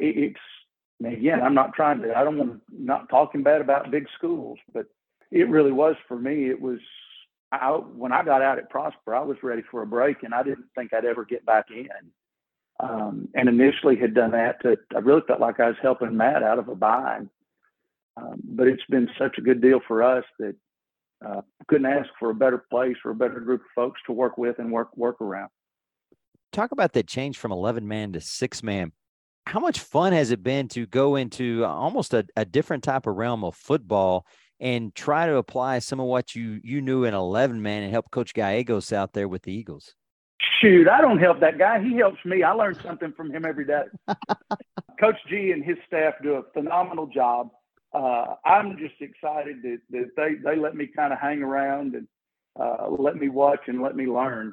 it's 0.00 0.40
again, 1.04 1.40
I'm 1.42 1.54
not 1.54 1.74
trying 1.74 2.00
to, 2.02 2.16
I 2.16 2.24
don't 2.24 2.38
want 2.38 2.60
not 2.70 3.08
talking 3.08 3.42
bad 3.42 3.60
about 3.60 3.90
big 3.90 4.06
schools, 4.16 4.58
but 4.72 4.86
it 5.30 5.48
really 5.48 5.72
was 5.72 5.96
for 6.08 6.18
me. 6.18 6.48
It 6.48 6.60
was, 6.60 6.78
I, 7.50 7.70
when 7.70 8.12
I 8.12 8.24
got 8.24 8.42
out 8.42 8.58
at 8.58 8.70
Prosper, 8.70 9.14
I 9.14 9.22
was 9.22 9.36
ready 9.42 9.62
for 9.70 9.82
a 9.82 9.86
break 9.86 10.22
and 10.22 10.34
I 10.34 10.42
didn't 10.42 10.66
think 10.76 10.92
I'd 10.92 11.04
ever 11.04 11.24
get 11.24 11.44
back 11.44 11.66
in. 11.70 11.88
Um, 12.80 13.28
and 13.34 13.48
initially 13.48 13.96
had 13.96 14.14
done 14.14 14.32
that 14.32 14.60
to, 14.62 14.76
I 14.94 15.00
really 15.00 15.22
felt 15.26 15.40
like 15.40 15.60
I 15.60 15.68
was 15.68 15.76
helping 15.82 16.16
Matt 16.16 16.42
out 16.42 16.58
of 16.58 16.68
a 16.68 16.74
bind. 16.74 17.28
Um, 18.16 18.40
but 18.44 18.68
it's 18.68 18.84
been 18.88 19.08
such 19.18 19.38
a 19.38 19.42
good 19.42 19.60
deal 19.60 19.80
for 19.86 20.02
us 20.02 20.24
that 20.38 20.54
uh, 21.26 21.42
couldn't 21.68 21.86
ask 21.86 22.08
for 22.18 22.30
a 22.30 22.34
better 22.34 22.64
place 22.70 22.96
or 23.04 23.12
a 23.12 23.14
better 23.14 23.40
group 23.40 23.60
of 23.60 23.66
folks 23.74 24.00
to 24.06 24.12
work 24.12 24.38
with 24.38 24.58
and 24.58 24.70
work 24.70 24.96
work 24.96 25.20
around. 25.20 25.48
Talk 26.52 26.72
about 26.72 26.92
that 26.92 27.06
change 27.06 27.38
from 27.38 27.52
11 27.52 27.86
man 27.86 28.12
to 28.12 28.20
six 28.20 28.62
man. 28.62 28.92
How 29.46 29.58
much 29.58 29.80
fun 29.80 30.12
has 30.12 30.30
it 30.30 30.42
been 30.42 30.68
to 30.68 30.86
go 30.86 31.16
into 31.16 31.64
almost 31.64 32.14
a, 32.14 32.24
a 32.36 32.44
different 32.44 32.84
type 32.84 33.06
of 33.06 33.16
realm 33.16 33.42
of 33.42 33.56
football 33.56 34.26
and 34.60 34.94
try 34.94 35.26
to 35.26 35.36
apply 35.36 35.80
some 35.80 35.98
of 35.98 36.06
what 36.06 36.34
you 36.34 36.60
you 36.62 36.80
knew 36.80 37.04
in 37.04 37.14
11 37.14 37.60
man 37.60 37.82
and 37.82 37.92
help 37.92 38.10
coach 38.10 38.34
gallegos 38.34 38.92
out 38.92 39.12
there 39.12 39.28
with 39.28 39.42
the 39.42 39.52
eagles? 39.52 39.94
Shoot 40.60 40.88
i 40.88 41.00
don't 41.00 41.18
help 41.18 41.40
that 41.40 41.58
guy. 41.58 41.82
He 41.82 41.96
helps 41.96 42.24
me. 42.24 42.42
I 42.42 42.52
learn 42.52 42.76
something 42.82 43.12
from 43.16 43.32
him 43.32 43.44
every 43.44 43.64
day. 43.64 43.84
Coach 45.00 45.16
g 45.28 45.50
and 45.52 45.64
his 45.64 45.76
staff 45.86 46.14
do 46.22 46.34
a 46.34 46.42
phenomenal 46.52 47.06
job 47.06 47.48
uh, 47.94 48.34
i'm 48.44 48.76
just 48.78 48.94
excited 49.00 49.62
that, 49.62 49.78
that 49.90 50.10
they, 50.16 50.34
they 50.44 50.56
let 50.56 50.74
me 50.74 50.86
kind 50.86 51.12
of 51.12 51.18
hang 51.18 51.42
around 51.42 51.94
and 51.94 52.06
uh, 52.60 52.88
let 52.88 53.16
me 53.16 53.28
watch 53.28 53.60
and 53.66 53.82
let 53.82 53.96
me 53.96 54.06
learn 54.06 54.52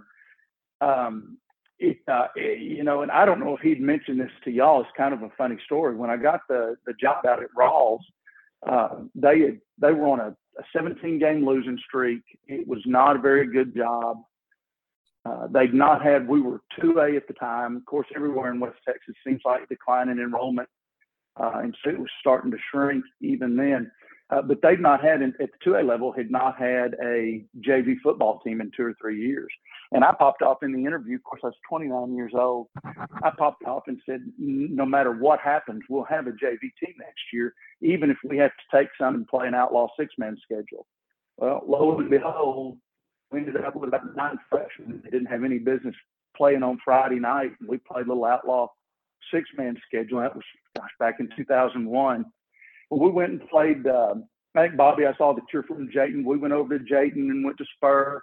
um, 0.81 1.37
it, 1.79 1.97
uh, 2.07 2.27
it, 2.35 2.59
you 2.59 2.83
know, 2.83 3.01
and 3.01 3.11
I 3.11 3.25
don't 3.25 3.39
know 3.39 3.55
if 3.55 3.61
he'd 3.61 3.81
mentioned 3.81 4.19
this 4.19 4.31
to 4.43 4.51
y'all. 4.51 4.81
It's 4.81 4.89
kind 4.97 5.13
of 5.13 5.23
a 5.23 5.31
funny 5.37 5.57
story. 5.65 5.95
When 5.95 6.09
I 6.09 6.17
got 6.17 6.41
the 6.49 6.75
the 6.85 6.93
job 6.93 7.25
out 7.25 7.41
at 7.41 7.49
Ralls, 7.55 8.01
uh, 8.67 8.95
they 9.15 9.39
had, 9.39 9.59
they 9.79 9.91
were 9.91 10.07
on 10.07 10.19
a, 10.19 10.35
a 10.59 10.63
17 10.73 11.19
game 11.19 11.45
losing 11.45 11.79
streak. 11.87 12.21
It 12.47 12.67
was 12.67 12.81
not 12.85 13.15
a 13.15 13.19
very 13.19 13.47
good 13.47 13.75
job. 13.75 14.17
Uh, 15.25 15.47
they'd 15.47 15.73
not 15.73 16.03
had. 16.03 16.27
We 16.27 16.41
were 16.41 16.61
2A 16.81 17.15
at 17.15 17.27
the 17.27 17.33
time. 17.33 17.77
Of 17.77 17.85
course, 17.85 18.07
everywhere 18.15 18.51
in 18.51 18.59
West 18.59 18.77
Texas 18.85 19.15
seems 19.25 19.41
like 19.45 19.67
declining 19.69 20.19
enrollment, 20.19 20.67
uh, 21.39 21.59
and 21.63 21.75
so 21.83 21.89
it 21.89 21.99
was 21.99 22.09
starting 22.19 22.51
to 22.51 22.57
shrink 22.71 23.03
even 23.21 23.55
then. 23.55 23.91
uh, 24.31 24.41
but 24.41 24.61
they've 24.61 24.79
not 24.79 25.03
had 25.03 25.23
at 25.23 25.33
the 25.39 25.47
2A 25.65 25.87
level 25.87 26.11
had 26.11 26.29
not 26.29 26.57
had 26.57 26.95
a 27.03 27.43
JV 27.67 27.95
football 28.03 28.39
team 28.41 28.61
in 28.61 28.71
two 28.75 28.83
or 28.83 28.95
three 29.01 29.19
years. 29.19 29.49
And 29.91 30.03
I 30.03 30.13
popped 30.17 30.43
off 30.43 30.61
in 30.61 30.71
the 30.71 30.85
interview. 30.85 31.15
Of 31.15 31.23
course, 31.23 31.41
I 31.43 31.47
was 31.47 31.55
29 31.67 32.15
years 32.15 32.33
old. 32.35 32.67
I 32.85 33.31
popped 33.35 33.63
off 33.65 33.83
and 33.87 33.99
said, 34.05 34.21
no 34.37 34.85
matter 34.85 35.13
what 35.13 35.39
happens, 35.39 35.81
we'll 35.89 36.03
have 36.03 36.27
a 36.27 36.31
JV 36.31 36.59
team 36.79 36.93
next 36.99 37.23
year, 37.33 37.53
even 37.81 38.11
if 38.11 38.17
we 38.23 38.37
have 38.37 38.51
to 38.51 38.77
take 38.77 38.89
some 38.99 39.15
and 39.15 39.27
play 39.27 39.47
an 39.47 39.55
outlaw 39.55 39.87
six 39.99 40.13
man 40.19 40.37
schedule. 40.43 40.85
Well, 41.37 41.63
lo 41.67 41.97
and 41.97 42.09
behold, 42.09 42.77
we 43.31 43.39
ended 43.39 43.57
up 43.57 43.75
with 43.75 43.87
about 43.87 44.15
nine 44.15 44.37
freshmen 44.49 45.01
that 45.03 45.11
didn't 45.11 45.27
have 45.27 45.43
any 45.43 45.57
business 45.57 45.95
playing 46.37 46.61
on 46.61 46.77
Friday 46.85 47.19
night. 47.19 47.51
And 47.59 47.67
we 47.67 47.77
played 47.77 48.05
a 48.05 48.09
little 48.09 48.25
outlaw 48.25 48.67
six 49.33 49.49
man 49.57 49.77
schedule. 49.87 50.19
That 50.19 50.35
was, 50.35 50.43
gosh, 50.75 50.89
back 50.99 51.19
in 51.19 51.29
2001. 51.35 52.25
Well, 52.89 52.99
we 52.99 53.11
went 53.11 53.31
and 53.31 53.49
played. 53.49 53.85
Uh, 53.85 54.15
I 54.55 54.63
think 54.63 54.77
Bobby, 54.77 55.05
I 55.05 55.15
saw 55.15 55.33
that 55.33 55.43
you're 55.53 55.63
from 55.63 55.89
Jayton. 55.91 56.23
We 56.25 56.37
went 56.37 56.53
over 56.53 56.77
to 56.77 56.83
Jayton 56.83 57.29
and 57.29 57.45
went 57.45 57.57
to 57.57 57.65
Spur, 57.75 58.21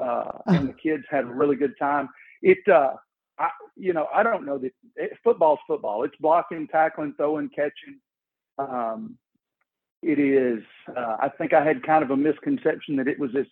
uh, 0.00 0.32
and 0.46 0.68
the 0.68 0.72
kids 0.82 1.04
had 1.08 1.24
a 1.24 1.28
really 1.28 1.56
good 1.56 1.74
time. 1.78 2.08
It, 2.42 2.58
uh, 2.68 2.94
I, 3.38 3.50
you 3.76 3.92
know, 3.92 4.08
I 4.12 4.22
don't 4.22 4.44
know 4.44 4.58
that 4.58 4.72
it, 4.96 5.12
football's 5.22 5.60
football. 5.66 6.02
It's 6.04 6.16
blocking, 6.20 6.66
tackling, 6.68 7.14
throwing, 7.16 7.50
catching. 7.50 8.00
Um, 8.58 9.16
it 10.02 10.18
is. 10.18 10.62
Uh, 10.88 11.16
I 11.20 11.28
think 11.28 11.52
I 11.52 11.64
had 11.64 11.82
kind 11.82 12.02
of 12.02 12.10
a 12.10 12.16
misconception 12.16 12.96
that 12.96 13.08
it 13.08 13.18
was 13.18 13.32
this 13.32 13.46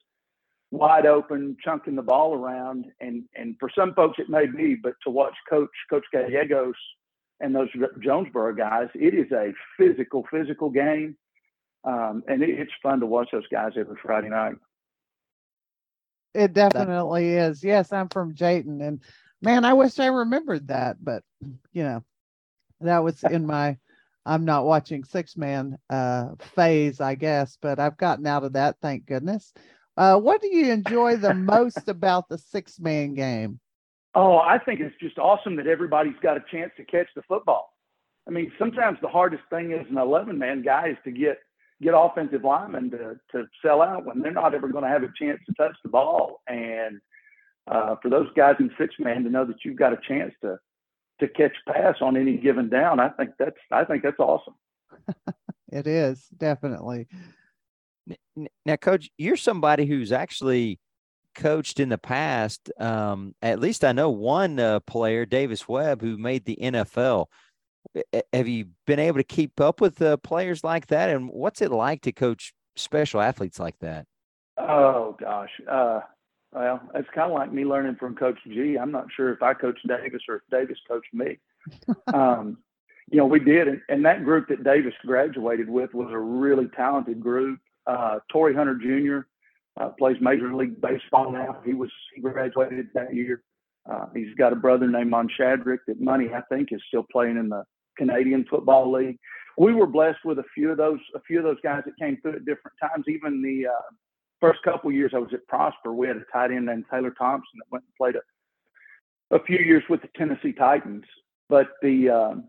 wide 0.71 1.07
open, 1.07 1.57
chunking 1.65 1.97
the 1.97 2.03
ball 2.03 2.35
around, 2.35 2.87
and 3.01 3.25
and 3.35 3.57
for 3.59 3.71
some 3.77 3.95
folks 3.95 4.19
it 4.19 4.29
may 4.29 4.47
be, 4.47 4.75
but 4.75 4.95
to 5.05 5.11
watch 5.11 5.35
Coach 5.49 5.71
Coach 5.89 6.05
Gallegos 6.13 6.75
and 7.41 7.55
those 7.55 7.69
Jonesboro 8.03 8.55
guys, 8.55 8.89
it 8.95 9.15
is 9.15 9.31
a 9.33 9.53
physical, 9.77 10.27
physical 10.31 10.71
game, 10.71 11.17
um, 11.85 12.23
and 12.29 12.43
it, 12.43 12.51
it's 12.51 12.73
fun 12.83 13.01
to 13.01 13.07
watch 13.07 13.29
those 13.33 13.47
guys 13.51 13.73
every 13.77 13.97
Friday 14.03 14.29
night. 14.29 14.57
It 16.35 16.53
definitely 16.53 17.35
is. 17.35 17.65
Yes, 17.65 17.93
I'm 17.93 18.09
from 18.09 18.35
Jayton, 18.35 18.83
and 18.83 19.01
man, 19.41 19.65
I 19.65 19.73
wish 19.73 19.99
I 19.99 20.07
remembered 20.07 20.69
that, 20.69 20.97
but 21.03 21.23
you 21.73 21.83
know, 21.83 22.05
that 22.81 23.03
was 23.05 23.23
in 23.25 23.47
my. 23.47 23.79
I'm 24.27 24.45
not 24.45 24.67
watching 24.67 25.05
six 25.05 25.39
man 25.39 25.79
uh, 25.89 26.33
phase, 26.55 27.01
I 27.01 27.15
guess, 27.15 27.57
but 27.63 27.79
I've 27.79 27.97
gotten 27.97 28.27
out 28.27 28.45
of 28.45 28.53
that, 28.53 28.77
thank 28.83 29.07
goodness. 29.07 29.55
Uh, 29.99 30.17
what 30.17 30.41
do 30.41 30.47
you 30.47 30.71
enjoy 30.71 31.17
the 31.17 31.35
most 31.35 31.89
about 31.89 32.29
the 32.29 32.39
six 32.39 32.79
man 32.79 33.15
game? 33.15 33.59
Oh, 34.15 34.39
I 34.39 34.59
think 34.59 34.79
it's 34.79 34.95
just 35.01 35.19
awesome 35.19 35.57
that 35.57 35.67
everybody's 35.67 36.19
got 36.23 36.37
a 36.37 36.45
chance 36.53 36.71
to 36.77 36.85
catch 36.85 37.09
the 37.17 37.23
football. 37.23 37.75
I 38.29 38.31
mean, 38.31 38.53
sometimes 38.61 38.99
the 39.03 39.09
hardest 39.09 39.43
thing 39.51 39.73
as 39.73 39.87
an 39.91 39.99
11 39.99 40.39
man 40.39 40.63
guy 40.63 40.91
is 40.91 40.97
to 41.03 41.11
get 41.11 41.39
get 41.83 41.95
offensive 41.97 42.45
linemen 42.45 42.93
to 42.93 43.17
to 43.33 43.49
sell 43.61 43.83
out 43.83 44.07
when 44.07 44.21
they're 44.21 44.31
not 44.31 44.55
ever 44.55 44.69
going 44.69 44.85
to 44.85 44.91
have 44.91 45.03
a 45.03 45.13
chance 45.21 45.41
to 45.47 45.55
touch 45.55 45.75
the 45.83 45.91
ball. 45.91 46.43
And 46.47 47.01
uh, 47.69 47.97
for 48.01 48.09
those 48.09 48.29
guys 48.37 48.55
in 48.61 48.71
six 48.79 48.95
man 49.01 49.25
to 49.25 49.31
know 49.31 49.45
that 49.47 49.65
you've 49.65 49.79
got 49.79 49.93
a 49.93 49.99
chance 50.07 50.33
to 50.43 50.59
to 51.19 51.27
catch 51.27 51.57
pass 51.67 51.97
on 52.01 52.17
any 52.17 52.37
given 52.37 52.69
down, 52.69 53.01
I 53.01 53.09
think 53.09 53.31
that's 53.37 53.59
I 53.73 53.85
think 53.85 54.05
that's 54.05 54.21
awesome. 54.21 54.55
it 55.73 55.89
is 55.89 56.29
definitely. 56.37 57.09
Now, 58.65 58.77
coach, 58.77 59.11
you're 59.19 59.37
somebody 59.37 59.87
who's 59.87 60.13
actually 60.13 60.79
coached 61.35 61.81
in 61.81 61.89
the 61.89 61.99
past. 61.99 62.71
Um, 62.79 63.35
at 63.43 63.61
least 63.61 63.85
I 63.85 63.93
know 63.93 64.11
one 64.11 64.59
uh, 64.59 64.81
player, 64.81 65.25
Davis 65.25 65.69
Webb, 65.69 66.03
who 66.03 66.17
made 66.17 66.45
the 66.45 66.59
NFL. 66.61 67.27
Have 68.33 68.49
you 68.49 68.67
been 68.87 68.99
able 68.99 69.19
to 69.19 69.25
keep 69.25 69.61
up 69.61 69.81
with 69.81 70.03
uh, 70.03 70.17
players 70.19 70.63
like 70.63 70.89
that? 70.89 71.11
And 71.11 71.31
what's 71.31 71.63
it 71.63 71.71
like 71.71 72.03
to 72.03 72.13
coach 72.13 72.53
special 72.77 73.21
athletes 73.21 73.59
like 73.59 73.79
that? 73.81 74.07
Oh 74.59 75.17
gosh, 75.21 75.51
uh, 75.71 76.01
well, 76.53 76.81
it's 76.95 77.09
kind 77.15 77.31
of 77.31 77.39
like 77.39 77.53
me 77.53 77.65
learning 77.65 77.97
from 77.97 78.17
Coach 78.17 78.39
G. 78.47 78.77
I'm 78.77 78.91
not 78.91 79.07
sure 79.15 79.33
if 79.33 79.43
I 79.43 79.55
coached 79.55 79.87
Davis 79.87 80.23
or 80.29 80.37
if 80.37 80.43
Davis 80.51 80.79
coached 80.89 81.13
me. 81.13 81.39
um, 82.15 82.59
you 83.11 83.19
know, 83.19 83.27
we 83.27 83.41
did, 83.41 83.69
and, 83.69 83.81
and, 83.89 84.05
that 84.05 84.25
group 84.25 84.49
that 84.49 84.65
Davis 84.65 84.93
graduated 85.07 85.69
with 85.69 85.95
was 85.95 86.09
a 86.11 86.19
really 86.19 86.69
talented 86.77 87.21
group. 87.23 87.59
Uh, 87.89 88.19
Torii 88.31 88.55
Hunter 88.55 88.75
Jr 88.75 89.27
uh, 89.79 89.91
plays 89.91 90.17
Major 90.21 90.55
League 90.55 90.81
Baseball 90.81 91.33
now. 91.33 91.59
He 91.65 91.75
was 91.75 91.91
he 92.15 92.21
graduated 92.21 92.89
that 92.95 93.15
year. 93.15 93.43
Uh, 93.91 94.07
he's 94.15 94.35
got 94.37 94.53
a 94.53 94.57
brother 94.57 94.87
named 94.87 95.13
Monshadrik 95.13 95.79
that 95.87 96.01
Money 96.01 96.31
I 96.35 96.43
think 96.53 96.73
is 96.73 96.81
still 96.89 97.07
playing 97.11 97.37
in 97.37 97.49
the 97.49 97.65
Canadian 97.97 98.45
Football 98.51 98.93
League. 98.93 99.19
We 99.57 99.75
were 99.75 99.87
blessed 99.87 100.25
with 100.25 100.39
a 100.39 100.45
few 100.55 100.71
of 100.71 100.77
those 100.77 101.01
a 101.15 101.21
few 101.21 101.39
of 101.39 101.45
those 101.45 101.61
guys 101.63 101.83
that 101.87 101.99
came 101.99 102.19
through 102.21 102.37
at 102.37 102.45
different 102.45 102.77
times. 102.81 103.05
Even 103.09 103.43
the 103.43 103.69
uh, 103.69 103.95
first 104.41 104.63
couple 104.63 104.91
years 104.93 105.13
I 105.15 105.19
was 105.19 105.33
at 105.33 105.47
Prosper, 105.47 105.93
we 105.93 106.09
had 106.09 106.17
a 106.17 106.25
tight 106.33 106.51
end 106.51 106.67
named 106.67 106.85
Taylor 106.91 107.15
Thompson 107.17 107.59
that 107.59 107.71
went 107.71 107.85
and 107.85 107.95
played 107.97 108.17
a, 108.17 109.37
a 109.37 109.43
few 109.45 109.59
years 109.59 109.85
with 109.89 110.03
the 110.03 110.09
Tennessee 110.17 110.53
Titans. 110.53 111.05
But 111.49 111.69
the 111.83 112.11
um, 112.11 112.45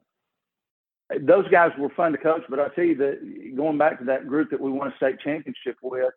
those 1.21 1.47
guys 1.49 1.71
were 1.77 1.89
fun 1.89 2.11
to 2.11 2.17
coach. 2.17 2.43
But 2.49 2.59
I 2.59 2.69
tell 2.69 2.83
you 2.83 2.95
that 2.95 3.53
going 3.55 3.77
back 3.77 3.99
to 3.99 4.05
that 4.05 4.27
group 4.27 4.51
that 4.51 4.61
we 4.61 4.71
won 4.71 4.91
a 4.91 4.95
state 4.97 5.19
championship 5.19 5.77
with, 5.81 6.13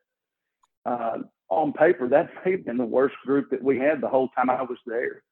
uh, 0.84 1.18
on 1.48 1.72
paper, 1.72 2.08
that 2.08 2.30
may 2.44 2.52
have 2.52 2.64
been 2.64 2.78
the 2.78 2.84
worst 2.84 3.16
group 3.24 3.50
that 3.50 3.62
we 3.62 3.78
had 3.78 4.00
the 4.00 4.08
whole 4.08 4.28
time 4.28 4.50
I 4.50 4.62
was 4.62 4.78
there. 4.86 5.22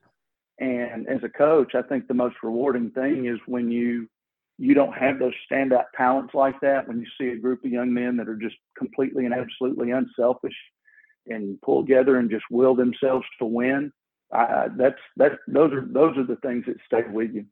And 0.58 1.08
as 1.08 1.22
a 1.24 1.28
coach, 1.28 1.74
I 1.74 1.82
think 1.82 2.06
the 2.06 2.14
most 2.14 2.36
rewarding 2.42 2.90
thing 2.90 3.26
is 3.26 3.38
when 3.46 3.70
you 3.70 4.08
you 4.58 4.74
don't 4.74 4.92
have 4.92 5.18
those 5.18 5.32
standout 5.50 5.84
talents 5.96 6.34
like 6.34 6.60
that. 6.60 6.86
When 6.86 7.00
you 7.00 7.06
see 7.18 7.28
a 7.28 7.40
group 7.40 7.64
of 7.64 7.70
young 7.70 7.94
men 7.94 8.18
that 8.18 8.28
are 8.28 8.36
just 8.36 8.56
completely 8.76 9.24
and 9.24 9.32
absolutely 9.32 9.90
unselfish 9.90 10.54
and 11.26 11.58
pull 11.62 11.82
together 11.82 12.18
and 12.18 12.30
just 12.30 12.44
will 12.50 12.74
themselves 12.74 13.24
to 13.38 13.46
win, 13.46 13.90
I, 14.30 14.66
that's 14.76 15.00
that. 15.16 15.38
Those 15.48 15.72
are 15.72 15.86
those 15.90 16.16
are 16.18 16.26
the 16.26 16.36
things 16.36 16.66
that 16.66 16.76
stay 16.84 17.10
with 17.10 17.32
you. 17.32 17.46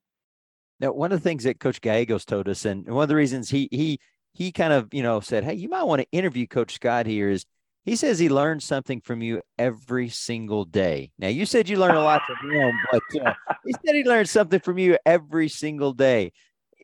Now, 0.80 0.92
one 0.92 1.12
of 1.12 1.20
the 1.20 1.28
things 1.28 1.44
that 1.44 1.60
Coach 1.60 1.80
Gallegos 1.80 2.24
told 2.24 2.48
us, 2.48 2.64
and 2.64 2.88
one 2.88 3.02
of 3.02 3.08
the 3.08 3.16
reasons 3.16 3.50
he 3.50 3.68
he 3.70 3.98
he 4.32 4.52
kind 4.52 4.72
of 4.72 4.88
you 4.92 5.02
know 5.02 5.20
said, 5.20 5.44
"Hey, 5.44 5.54
you 5.54 5.68
might 5.68 5.82
want 5.84 6.00
to 6.00 6.10
interview 6.12 6.46
Coach 6.46 6.74
Scott 6.74 7.06
here," 7.06 7.30
is 7.30 7.44
he 7.84 7.96
says 7.96 8.18
he 8.18 8.28
learns 8.28 8.64
something 8.64 9.00
from 9.00 9.22
you 9.22 9.40
every 9.58 10.08
single 10.08 10.64
day. 10.64 11.10
Now, 11.18 11.28
you 11.28 11.46
said 11.46 11.68
you 11.68 11.78
learn 11.78 11.94
a 11.94 12.02
lot 12.02 12.22
from 12.26 12.50
him, 12.50 12.74
but 12.92 13.02
uh, 13.26 13.34
he 13.64 13.72
said 13.72 13.94
he 13.94 14.04
learned 14.04 14.28
something 14.28 14.60
from 14.60 14.78
you 14.78 14.98
every 15.06 15.48
single 15.48 15.92
day. 15.92 16.32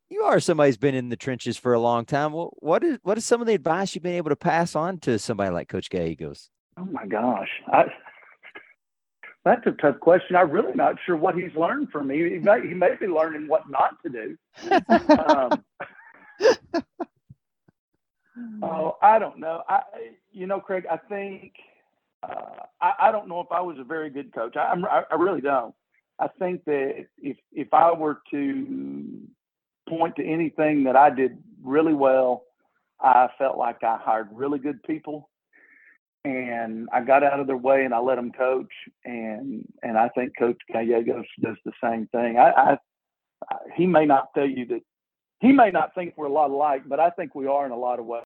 You 0.08 0.22
are 0.22 0.40
somebody 0.40 0.68
who's 0.68 0.76
been 0.76 0.94
in 0.94 1.08
the 1.08 1.16
trenches 1.16 1.56
for 1.56 1.74
a 1.74 1.80
long 1.80 2.04
time. 2.04 2.32
Well, 2.32 2.54
What 2.58 2.84
is 2.84 2.98
what 3.02 3.18
is 3.18 3.24
some 3.24 3.40
of 3.40 3.46
the 3.46 3.54
advice 3.54 3.94
you've 3.94 4.02
been 4.02 4.14
able 4.14 4.30
to 4.30 4.36
pass 4.36 4.74
on 4.74 4.98
to 5.00 5.18
somebody 5.18 5.50
like 5.50 5.68
Coach 5.68 5.90
Gallegos? 5.90 6.50
Oh 6.78 6.84
my 6.84 7.06
gosh, 7.06 7.48
I, 7.68 7.84
that's 9.44 9.66
a 9.66 9.72
tough 9.72 10.00
question. 10.00 10.36
I'm 10.36 10.50
really 10.50 10.74
not 10.74 10.96
sure 11.04 11.16
what 11.16 11.34
he's 11.36 11.54
learned 11.54 11.90
from 11.90 12.08
me. 12.08 12.16
He 12.30 12.38
may, 12.38 12.66
he 12.66 12.74
may 12.74 12.96
be 12.98 13.06
learning 13.06 13.48
what 13.48 13.68
not 13.68 13.96
to 14.04 14.08
do. 14.10 14.38
um, 15.18 15.64
Oh, 18.62 18.96
I 19.00 19.18
don't 19.18 19.38
know. 19.38 19.62
I, 19.68 19.82
you 20.32 20.46
know, 20.46 20.60
Craig, 20.60 20.86
I 20.90 20.96
think 20.96 21.52
uh, 22.22 22.64
I, 22.80 22.92
I 23.02 23.12
don't 23.12 23.28
know 23.28 23.40
if 23.40 23.46
I 23.52 23.60
was 23.60 23.76
a 23.78 23.84
very 23.84 24.10
good 24.10 24.32
coach. 24.34 24.56
I, 24.56 24.74
I, 24.90 25.02
I 25.10 25.14
really 25.14 25.40
don't. 25.40 25.74
I 26.18 26.28
think 26.38 26.64
that 26.64 27.06
if 27.18 27.36
if 27.52 27.72
I 27.74 27.92
were 27.92 28.20
to 28.30 29.20
point 29.88 30.16
to 30.16 30.24
anything 30.24 30.84
that 30.84 30.96
I 30.96 31.10
did 31.10 31.38
really 31.62 31.94
well, 31.94 32.44
I 33.00 33.28
felt 33.38 33.58
like 33.58 33.82
I 33.82 33.98
hired 34.00 34.28
really 34.32 34.58
good 34.58 34.82
people, 34.84 35.28
and 36.24 36.88
I 36.92 37.02
got 37.02 37.22
out 37.22 37.40
of 37.40 37.46
their 37.46 37.56
way 37.56 37.84
and 37.84 37.94
I 37.94 37.98
let 37.98 38.16
them 38.16 38.32
coach. 38.32 38.72
And 39.04 39.66
and 39.82 39.98
I 39.98 40.08
think 40.08 40.32
Coach 40.38 40.58
Gallegos 40.72 41.26
does 41.40 41.56
the 41.64 41.72
same 41.82 42.06
thing. 42.08 42.38
I, 42.38 42.50
I, 42.50 43.56
he 43.76 43.86
may 43.86 44.06
not 44.06 44.32
tell 44.34 44.48
you 44.48 44.66
that 44.66 44.80
he 45.40 45.52
may 45.52 45.70
not 45.70 45.94
think 45.94 46.14
we're 46.16 46.26
a 46.26 46.32
lot 46.32 46.50
alike, 46.50 46.82
but 46.86 47.00
I 47.00 47.10
think 47.10 47.34
we 47.34 47.46
are 47.46 47.66
in 47.66 47.72
a 47.72 47.76
lot 47.76 47.98
of 47.98 48.06
ways. 48.06 48.24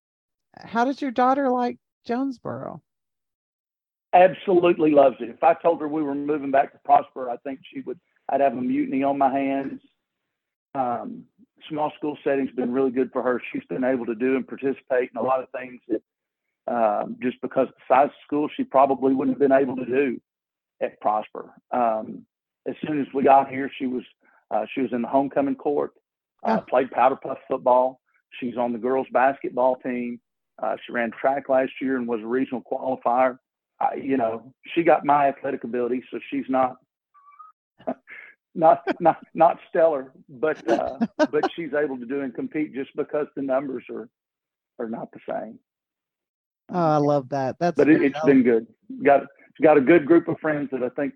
How 0.58 0.84
does 0.84 1.02
your 1.02 1.10
daughter 1.10 1.48
like 1.48 1.78
Jonesboro? 2.04 2.80
Absolutely 4.14 4.92
loves 4.92 5.16
it. 5.20 5.28
If 5.28 5.42
I 5.42 5.54
told 5.54 5.80
her 5.80 5.88
we 5.88 6.02
were 6.02 6.14
moving 6.14 6.50
back 6.50 6.72
to 6.72 6.78
Prosper, 6.84 7.28
I 7.30 7.36
think 7.38 7.60
she 7.72 7.80
would. 7.80 7.98
I'd 8.30 8.40
have 8.40 8.52
a 8.52 8.60
mutiny 8.60 9.02
on 9.02 9.18
my 9.18 9.32
hands. 9.32 9.80
Um, 10.74 11.24
small 11.68 11.92
school 11.96 12.16
setting's 12.22 12.50
been 12.52 12.72
really 12.72 12.90
good 12.90 13.10
for 13.12 13.22
her. 13.22 13.42
She's 13.52 13.64
been 13.68 13.84
able 13.84 14.06
to 14.06 14.14
do 14.14 14.36
and 14.36 14.46
participate 14.46 15.10
in 15.10 15.16
a 15.16 15.22
lot 15.22 15.42
of 15.42 15.48
things 15.50 15.80
that 15.88 16.02
um, 16.68 17.16
just 17.22 17.40
because 17.40 17.68
of 17.68 17.74
the 17.74 17.94
size 17.94 18.06
of 18.06 18.12
school 18.26 18.48
she 18.56 18.64
probably 18.64 19.14
wouldn't 19.14 19.36
have 19.36 19.48
been 19.48 19.56
able 19.56 19.76
to 19.76 19.86
do 19.86 20.20
at 20.82 21.00
Prosper. 21.00 21.50
Um, 21.70 22.26
as 22.68 22.74
soon 22.86 23.00
as 23.00 23.06
we 23.14 23.22
got 23.24 23.48
here, 23.48 23.70
she 23.78 23.86
was 23.86 24.02
uh, 24.50 24.64
she 24.74 24.82
was 24.82 24.92
in 24.92 25.02
the 25.02 25.08
homecoming 25.08 25.56
court. 25.56 25.92
Uh, 26.44 26.60
played 26.60 26.90
powder 26.90 27.16
puff 27.16 27.38
football. 27.48 28.00
She's 28.38 28.56
on 28.56 28.72
the 28.72 28.78
girls 28.78 29.06
basketball 29.12 29.76
team. 29.76 30.20
Uh, 30.62 30.76
she 30.84 30.92
ran 30.92 31.10
track 31.10 31.48
last 31.48 31.72
year 31.80 31.96
and 31.96 32.06
was 32.06 32.20
a 32.20 32.26
regional 32.26 32.62
qualifier. 32.62 33.38
I, 33.80 33.94
you 33.94 34.16
know, 34.16 34.52
she 34.74 34.82
got 34.82 35.04
my 35.04 35.28
athletic 35.28 35.64
ability, 35.64 36.02
so 36.10 36.18
she's 36.30 36.46
not 36.48 36.76
not 38.54 38.82
not 39.00 39.18
not 39.34 39.58
stellar, 39.68 40.12
but 40.28 40.68
uh, 40.68 40.98
but 41.30 41.50
she's 41.54 41.74
able 41.74 41.98
to 41.98 42.06
do 42.06 42.20
and 42.20 42.34
compete 42.34 42.74
just 42.74 42.90
because 42.96 43.26
the 43.36 43.42
numbers 43.42 43.84
are 43.90 44.08
are 44.78 44.88
not 44.88 45.10
the 45.12 45.20
same. 45.28 45.58
Oh, 46.70 46.78
I 46.78 46.96
love 46.96 47.30
that. 47.30 47.56
That's 47.58 47.76
but 47.76 47.88
it, 47.88 48.14
has 48.14 48.22
been 48.24 48.42
good. 48.42 48.66
Got 49.04 49.22
got 49.62 49.76
a 49.76 49.80
good 49.80 50.06
group 50.06 50.28
of 50.28 50.38
friends 50.40 50.68
that 50.72 50.82
I 50.82 50.88
think 50.90 51.14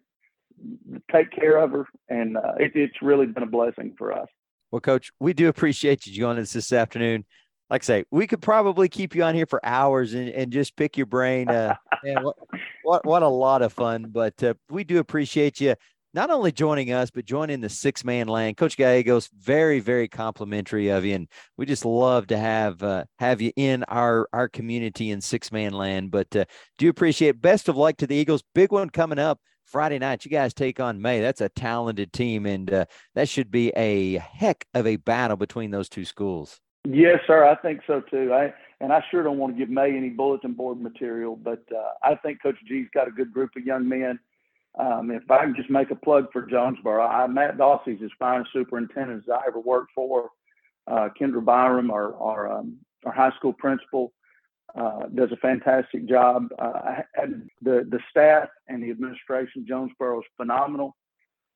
take 1.10 1.30
care 1.30 1.58
of 1.58 1.72
her, 1.72 1.86
and 2.08 2.36
uh, 2.36 2.54
it, 2.58 2.72
it's 2.74 3.02
really 3.02 3.26
been 3.26 3.42
a 3.42 3.46
blessing 3.46 3.94
for 3.98 4.12
us. 4.12 4.28
Well, 4.70 4.80
Coach, 4.80 5.10
we 5.20 5.32
do 5.32 5.48
appreciate 5.48 6.06
you 6.06 6.14
joining 6.14 6.42
us 6.42 6.52
this 6.52 6.72
afternoon. 6.72 7.24
Like 7.68 7.82
I 7.82 7.84
say, 7.84 8.04
we 8.10 8.26
could 8.26 8.42
probably 8.42 8.88
keep 8.88 9.14
you 9.14 9.22
on 9.22 9.34
here 9.34 9.46
for 9.46 9.64
hours 9.64 10.14
and, 10.14 10.28
and 10.28 10.52
just 10.52 10.76
pick 10.76 10.96
your 10.96 11.06
brain. 11.06 11.48
Uh, 11.48 11.74
man, 12.04 12.22
what, 12.22 12.36
what 12.82 13.06
what 13.06 13.22
a 13.22 13.28
lot 13.28 13.62
of 13.62 13.72
fun! 13.72 14.06
But 14.10 14.42
uh, 14.42 14.54
we 14.70 14.84
do 14.84 14.98
appreciate 14.98 15.60
you 15.60 15.74
not 16.14 16.30
only 16.30 16.52
joining 16.52 16.92
us, 16.92 17.10
but 17.10 17.24
joining 17.24 17.60
the 17.60 17.68
six 17.68 18.04
man 18.04 18.28
land. 18.28 18.56
Coach 18.56 18.76
Gallegos, 18.76 19.28
very, 19.38 19.80
very 19.80 20.08
complimentary 20.08 20.88
of 20.88 21.04
you. 21.04 21.14
And 21.14 21.28
we 21.56 21.66
just 21.66 21.84
love 21.84 22.26
to 22.28 22.38
have 22.38 22.82
uh, 22.82 23.04
have 23.18 23.40
you 23.40 23.52
in 23.56 23.84
our 23.84 24.28
our 24.32 24.48
community 24.48 25.10
in 25.10 25.20
six 25.20 25.50
man 25.50 25.72
land. 25.72 26.10
But 26.10 26.34
uh, 26.36 26.44
do 26.78 26.88
appreciate 26.88 27.40
best 27.40 27.68
of 27.68 27.76
luck 27.76 27.96
to 27.98 28.06
the 28.06 28.14
Eagles. 28.14 28.42
Big 28.54 28.72
one 28.72 28.90
coming 28.90 29.18
up 29.18 29.40
Friday 29.64 29.98
night. 29.98 30.24
You 30.24 30.30
guys 30.30 30.52
take 30.52 30.80
on 30.80 31.00
May. 31.00 31.20
That's 31.20 31.40
a 31.40 31.48
talented 31.48 32.12
team, 32.12 32.46
and 32.46 32.72
uh, 32.72 32.84
that 33.14 33.28
should 33.28 33.50
be 33.50 33.70
a 33.70 34.18
heck 34.18 34.66
of 34.74 34.86
a 34.86 34.96
battle 34.96 35.36
between 35.36 35.70
those 35.70 35.88
two 35.88 36.04
schools. 36.04 36.60
Yes, 36.84 37.20
sir. 37.26 37.44
I 37.44 37.54
think 37.56 37.80
so 37.86 38.00
too. 38.00 38.34
I 38.34 38.52
and 38.80 38.92
I 38.92 39.02
sure 39.10 39.22
don't 39.22 39.38
want 39.38 39.54
to 39.54 39.58
give 39.58 39.70
May 39.70 39.96
any 39.96 40.10
bulletin 40.10 40.52
board 40.52 40.80
material, 40.80 41.36
but 41.36 41.62
uh, 41.74 41.90
I 42.02 42.16
think 42.16 42.42
Coach 42.42 42.56
G's 42.66 42.88
got 42.92 43.08
a 43.08 43.12
good 43.12 43.32
group 43.32 43.50
of 43.56 43.64
young 43.64 43.88
men 43.88 44.18
um, 44.78 45.10
if 45.10 45.30
I 45.30 45.44
can 45.44 45.54
just 45.54 45.70
make 45.70 45.90
a 45.90 45.96
plug 45.96 46.32
for 46.32 46.42
Jonesboro, 46.46 47.06
I, 47.06 47.26
Matt 47.26 47.58
Dossie's 47.58 48.02
as 48.02 48.10
fine 48.18 48.44
superintendent 48.52 49.24
as 49.24 49.30
I 49.30 49.46
ever 49.46 49.60
worked 49.60 49.92
for. 49.94 50.30
Uh, 50.86 51.08
Kendra 51.20 51.44
Byram, 51.44 51.90
our 51.90 52.16
our, 52.16 52.50
um, 52.50 52.78
our 53.04 53.12
high 53.12 53.32
school 53.36 53.52
principal, 53.52 54.12
uh, 54.74 55.06
does 55.14 55.30
a 55.30 55.36
fantastic 55.36 56.08
job. 56.08 56.48
Uh, 56.58 57.02
the 57.60 57.86
the 57.90 58.00
staff 58.10 58.48
and 58.68 58.82
the 58.82 58.90
administration, 58.90 59.66
Jonesboro 59.68 60.20
is 60.20 60.26
phenomenal. 60.36 60.96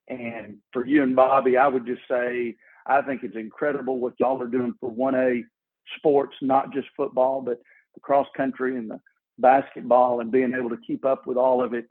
And 0.08 0.58
for 0.73 0.87
you 0.87 1.02
and 1.02 1.16
Bobby, 1.16 1.56
I 1.56 1.66
would 1.66 1.87
just 1.87 2.02
say 2.08 2.54
I 2.87 3.02
think 3.02 3.25
it's 3.25 3.37
incredible 3.37 3.99
what 3.99 4.14
y'all 4.20 4.40
are 4.40 4.46
doing 4.46 4.75
for 4.78 4.92
1A 4.92 5.42
sports, 5.96 6.37
not 6.40 6.73
just 6.73 6.87
football, 6.96 7.40
but 7.40 7.61
the 7.94 8.00
cross 8.00 8.28
country 8.37 8.76
and 8.76 8.90
the 8.90 9.00
basketball, 9.38 10.20
and 10.20 10.30
being 10.30 10.54
able 10.54 10.70
to 10.70 10.78
keep 10.87 11.04
up 11.04 11.26
with 11.26 11.37
all 11.37 11.64
of 11.64 11.75
it 11.75 11.88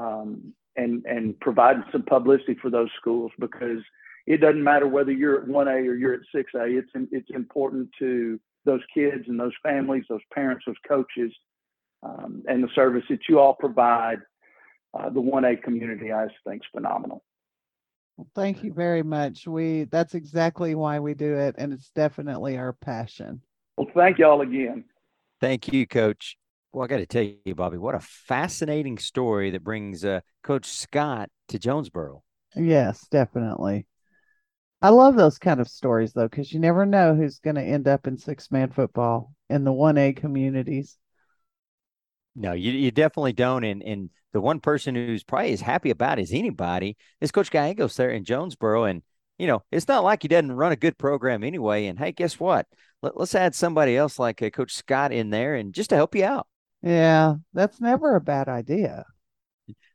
um, 0.00 0.52
and 0.76 1.04
and 1.04 1.38
providing 1.40 1.84
some 1.92 2.02
publicity 2.02 2.56
for 2.60 2.70
those 2.70 2.88
schools 2.98 3.30
because 3.38 3.80
it 4.26 4.38
doesn't 4.38 4.62
matter 4.62 4.86
whether 4.86 5.12
you're 5.12 5.42
at 5.42 5.48
1A 5.48 5.86
or 5.86 5.94
you're 5.94 6.14
at 6.14 6.20
6A. 6.34 6.78
It's 6.78 6.90
it's 7.12 7.30
important 7.30 7.88
to 7.98 8.40
those 8.64 8.80
kids 8.92 9.24
and 9.28 9.38
those 9.38 9.52
families, 9.62 10.04
those 10.08 10.20
parents, 10.34 10.64
those 10.66 10.76
coaches, 10.86 11.32
um, 12.02 12.42
and 12.48 12.62
the 12.62 12.68
service 12.74 13.04
that 13.10 13.20
you 13.28 13.38
all 13.38 13.54
provide. 13.54 14.18
Uh, 14.92 15.08
the 15.08 15.20
1A 15.20 15.62
community, 15.62 16.12
I 16.12 16.26
think, 16.44 16.62
is 16.62 16.68
phenomenal. 16.74 17.22
Well, 18.16 18.26
thank 18.34 18.64
you 18.64 18.72
very 18.72 19.02
much. 19.02 19.46
We 19.46 19.84
that's 19.84 20.14
exactly 20.14 20.74
why 20.74 20.98
we 20.98 21.14
do 21.14 21.36
it, 21.36 21.54
and 21.58 21.72
it's 21.72 21.90
definitely 21.90 22.58
our 22.58 22.72
passion. 22.72 23.40
Well, 23.76 23.88
thank 23.94 24.18
y'all 24.18 24.40
again. 24.40 24.84
Thank 25.40 25.72
you, 25.72 25.86
Coach. 25.86 26.36
Well, 26.72 26.84
I 26.84 26.86
got 26.86 26.98
to 26.98 27.06
tell 27.06 27.26
you, 27.44 27.54
Bobby, 27.54 27.78
what 27.78 27.96
a 27.96 28.00
fascinating 28.00 28.98
story 28.98 29.50
that 29.50 29.64
brings 29.64 30.04
uh, 30.04 30.20
Coach 30.42 30.66
Scott 30.66 31.28
to 31.48 31.58
Jonesboro. 31.58 32.22
Yes, 32.54 33.06
definitely. 33.10 33.86
I 34.82 34.90
love 34.90 35.16
those 35.16 35.38
kind 35.38 35.60
of 35.60 35.68
stories 35.68 36.12
though, 36.12 36.28
because 36.28 36.52
you 36.52 36.60
never 36.60 36.86
know 36.86 37.14
who's 37.14 37.38
going 37.38 37.56
to 37.56 37.62
end 37.62 37.86
up 37.86 38.06
in 38.06 38.16
six 38.16 38.50
man 38.50 38.70
football 38.70 39.32
in 39.48 39.64
the 39.64 39.72
one 39.72 39.98
A 39.98 40.12
communities. 40.12 40.96
No, 42.34 42.52
you, 42.52 42.72
you 42.72 42.90
definitely 42.90 43.32
don't. 43.32 43.64
And 43.64 43.82
and 43.82 44.10
the 44.32 44.40
one 44.40 44.60
person 44.60 44.94
who's 44.94 45.24
probably 45.24 45.52
as 45.52 45.60
happy 45.60 45.90
about 45.90 46.18
it 46.18 46.22
as 46.22 46.32
anybody 46.32 46.96
is 47.20 47.32
Coach 47.32 47.50
Gallegos 47.50 47.96
there 47.96 48.10
in 48.10 48.24
Jonesboro. 48.24 48.84
And 48.84 49.02
you 49.38 49.46
know, 49.46 49.62
it's 49.70 49.88
not 49.88 50.04
like 50.04 50.22
he 50.22 50.28
doesn't 50.28 50.52
run 50.52 50.72
a 50.72 50.76
good 50.76 50.96
program 50.96 51.42
anyway. 51.44 51.86
And 51.86 51.98
hey, 51.98 52.12
guess 52.12 52.38
what? 52.38 52.66
Let, 53.02 53.16
us 53.16 53.34
add 53.34 53.54
somebody 53.54 53.96
else 53.96 54.18
like 54.18 54.40
uh, 54.40 54.50
Coach 54.50 54.74
Scott 54.74 55.12
in 55.12 55.30
there, 55.30 55.56
and 55.56 55.74
just 55.74 55.90
to 55.90 55.96
help 55.96 56.14
you 56.14 56.24
out. 56.24 56.46
Yeah, 56.82 57.36
that's 57.52 57.80
never 57.80 58.16
a 58.16 58.20
bad 58.20 58.48
idea. 58.48 59.04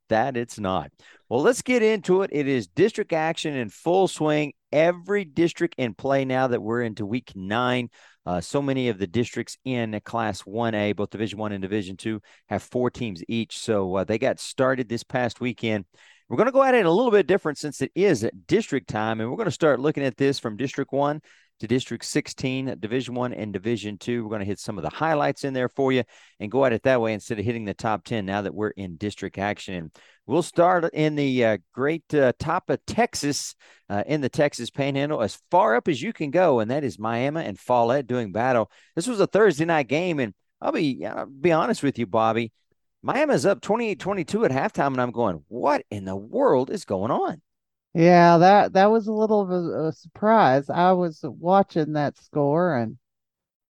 That 0.10 0.38
it's 0.38 0.60
not. 0.60 0.92
Well, 1.30 1.42
let's 1.42 1.64
get 1.64 1.82
into 1.82 2.22
it. 2.22 2.30
It 2.32 2.48
is 2.48 2.68
district 2.68 3.12
action 3.12 3.56
in 3.56 3.70
full 3.70 4.08
swing. 4.08 4.54
Every 4.72 5.26
district 5.26 5.76
in 5.78 5.96
play 5.96 6.26
now 6.26 6.48
that 6.48 6.62
we're 6.62 6.84
into 6.84 7.06
week 7.06 7.32
nine. 7.36 7.90
Uh, 8.26 8.42
so 8.42 8.62
many 8.62 8.90
of 8.90 9.00
the 9.00 9.08
districts 9.08 9.58
in 9.66 10.00
Class 10.04 10.44
1A, 10.44 10.96
both 10.96 11.10
Division 11.10 11.40
One 11.40 11.52
and 11.52 11.62
Division 11.62 11.98
Two, 11.98 12.22
have 12.50 12.62
four 12.62 12.92
teams 12.92 13.24
each. 13.28 13.58
So 13.58 13.96
uh, 13.96 14.04
they 14.04 14.20
got 14.20 14.40
started 14.40 14.90
this 14.90 15.04
past 15.04 15.42
weekend. 15.42 15.86
We're 16.30 16.38
going 16.38 16.48
to 16.48 16.52
go 16.52 16.64
at 16.64 16.74
it 16.74 16.86
a 16.86 16.92
little 16.92 17.12
bit 17.12 17.28
different 17.28 17.58
since 17.58 17.82
it 17.82 17.92
is 17.96 18.28
district 18.48 18.90
time, 18.90 19.22
and 19.22 19.30
we're 19.30 19.38
going 19.38 19.46
to 19.46 19.52
start 19.52 19.80
looking 19.80 20.04
at 20.04 20.18
this 20.18 20.40
from 20.40 20.58
District 20.58 20.92
One 20.92 21.22
to 21.60 21.68
District 21.68 22.04
16, 22.04 22.78
Division 22.80 23.16
One 23.16 23.34
and 23.34 23.54
Division 23.54 23.98
Two. 23.98 24.24
We're 24.24 24.30
going 24.30 24.40
to 24.40 24.46
hit 24.46 24.60
some 24.60 24.78
of 24.78 24.84
the 24.84 24.90
highlights 24.90 25.44
in 25.44 25.54
there 25.54 25.70
for 25.70 25.92
you 25.92 26.04
and 26.40 26.52
go 26.52 26.66
at 26.66 26.74
it 26.74 26.84
that 26.84 27.02
way 27.02 27.14
instead 27.14 27.40
of 27.40 27.46
hitting 27.46 27.66
the 27.66 27.74
top 27.74 28.04
10 28.04 28.26
now 28.26 28.42
that 28.42 28.54
we're 28.54 28.70
in 28.70 28.98
district 28.98 29.38
action. 29.38 29.76
And 29.76 29.92
we'll 30.26 30.44
start 30.44 30.86
in 30.94 31.16
the 31.16 31.46
uh, 31.46 31.58
great 31.74 32.14
uh, 32.14 32.34
top 32.40 32.70
of 32.70 32.86
Texas, 32.86 33.56
uh, 33.90 34.04
in 34.06 34.22
the 34.22 34.30
Texas 34.30 34.70
Panhandle, 34.70 35.22
as 35.22 35.40
far 35.52 35.76
up 35.76 35.88
as 35.88 36.02
you 36.02 36.14
can 36.14 36.32
go, 36.32 36.60
and 36.60 36.72
that 36.72 36.84
is 36.84 37.00
Miami 37.00 37.44
and 37.46 37.60
Follett 37.60 38.08
doing 38.08 38.32
battle. 38.32 38.70
This 38.96 39.08
was 39.08 39.20
a 39.20 39.28
Thursday 39.28 39.66
night 39.66 39.88
game, 39.88 40.20
and 40.20 40.34
I'll 40.62 40.72
be 40.72 41.06
I'll 41.06 41.26
be 41.26 41.52
honest 41.52 41.84
with 41.84 41.98
you, 41.98 42.06
Bobby. 42.06 42.52
Miami's 43.02 43.46
up 43.46 43.62
28-22 43.62 44.46
at 44.46 44.52
halftime, 44.52 44.88
and 44.88 45.02
I'm 45.02 45.12
going, 45.12 45.44
what 45.48 45.84
in 45.92 46.06
the 46.06 46.16
world 46.16 46.72
is 46.72 46.86
going 46.86 47.12
on? 47.12 47.40
Yeah, 47.96 48.40
that 48.40 48.74
that 48.74 48.92
was 48.92 49.08
a 49.08 49.14
little 49.14 49.42
of 49.42 49.52
a, 49.52 49.88
a, 49.88 49.94
surprise. 49.94 50.70
I 50.70 50.92
was 50.92 51.22
watching 51.24 51.94
that 51.94 52.18
score 52.18 52.76
and 52.76 52.98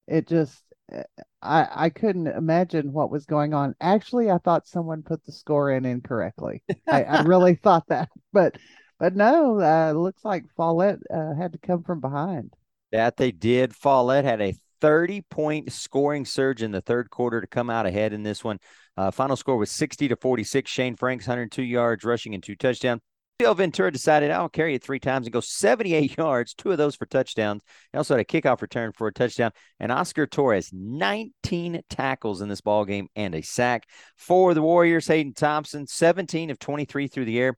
it 0.06 0.28
just 0.28 0.62
eh, 0.92 1.02
I 1.42 1.66
I 1.86 1.90
couldn't 1.90 2.28
imagine 2.28 2.92
what 2.92 3.10
was 3.10 3.26
going 3.26 3.52
on. 3.52 3.74
Actually, 3.80 4.30
I 4.30 4.38
thought 4.38 4.68
someone 4.68 5.02
put 5.02 5.24
the 5.24 5.32
score 5.32 5.72
in 5.72 5.84
incorrectly. 5.84 6.62
I, 6.86 7.02
I 7.02 7.22
really 7.24 7.56
thought 7.56 7.88
that, 7.88 8.10
but 8.32 8.56
but 9.00 9.16
no, 9.16 9.60
uh, 9.60 9.90
looks 9.90 10.24
like 10.24 10.44
Follett 10.56 11.00
uh, 11.12 11.34
had 11.34 11.54
to 11.54 11.58
come 11.58 11.82
from 11.82 12.00
behind. 12.00 12.54
That 12.92 13.16
they 13.16 13.32
did. 13.32 13.74
Follett 13.74 14.24
had 14.24 14.40
a 14.40 14.54
30 14.80 15.22
point 15.22 15.72
scoring 15.72 16.24
surge 16.24 16.62
in 16.62 16.70
the 16.70 16.80
third 16.80 17.10
quarter 17.10 17.40
to 17.40 17.46
come 17.48 17.70
out 17.70 17.86
ahead 17.86 18.12
in 18.12 18.22
this 18.22 18.44
one. 18.44 18.60
Uh, 18.96 19.10
final 19.10 19.34
score 19.34 19.56
was 19.56 19.72
60 19.72 20.06
to 20.06 20.14
46. 20.14 20.70
Shane 20.70 20.94
Franks, 20.94 21.26
102 21.26 21.64
yards 21.64 22.04
rushing 22.04 22.34
and 22.34 22.42
two 22.42 22.54
touchdowns. 22.54 23.00
Phil 23.42 23.54
Ventura 23.56 23.90
decided 23.90 24.30
I'll 24.30 24.48
carry 24.48 24.76
it 24.76 24.84
three 24.84 25.00
times 25.00 25.26
and 25.26 25.32
go 25.32 25.40
78 25.40 26.16
yards, 26.18 26.54
two 26.54 26.70
of 26.70 26.78
those 26.78 26.94
for 26.94 27.06
touchdowns. 27.06 27.64
He 27.90 27.98
also 27.98 28.14
had 28.14 28.20
a 28.20 28.24
kickoff 28.24 28.62
return 28.62 28.92
for 28.92 29.08
a 29.08 29.12
touchdown. 29.12 29.50
And 29.80 29.90
Oscar 29.90 30.28
Torres, 30.28 30.70
19 30.72 31.82
tackles 31.90 32.40
in 32.40 32.48
this 32.48 32.60
ball 32.60 32.84
game 32.84 33.08
and 33.16 33.34
a 33.34 33.42
sack. 33.42 33.88
For 34.16 34.54
the 34.54 34.62
Warriors, 34.62 35.08
Hayden 35.08 35.34
Thompson, 35.34 35.88
17 35.88 36.50
of 36.50 36.60
23 36.60 37.08
through 37.08 37.24
the 37.24 37.40
air, 37.40 37.56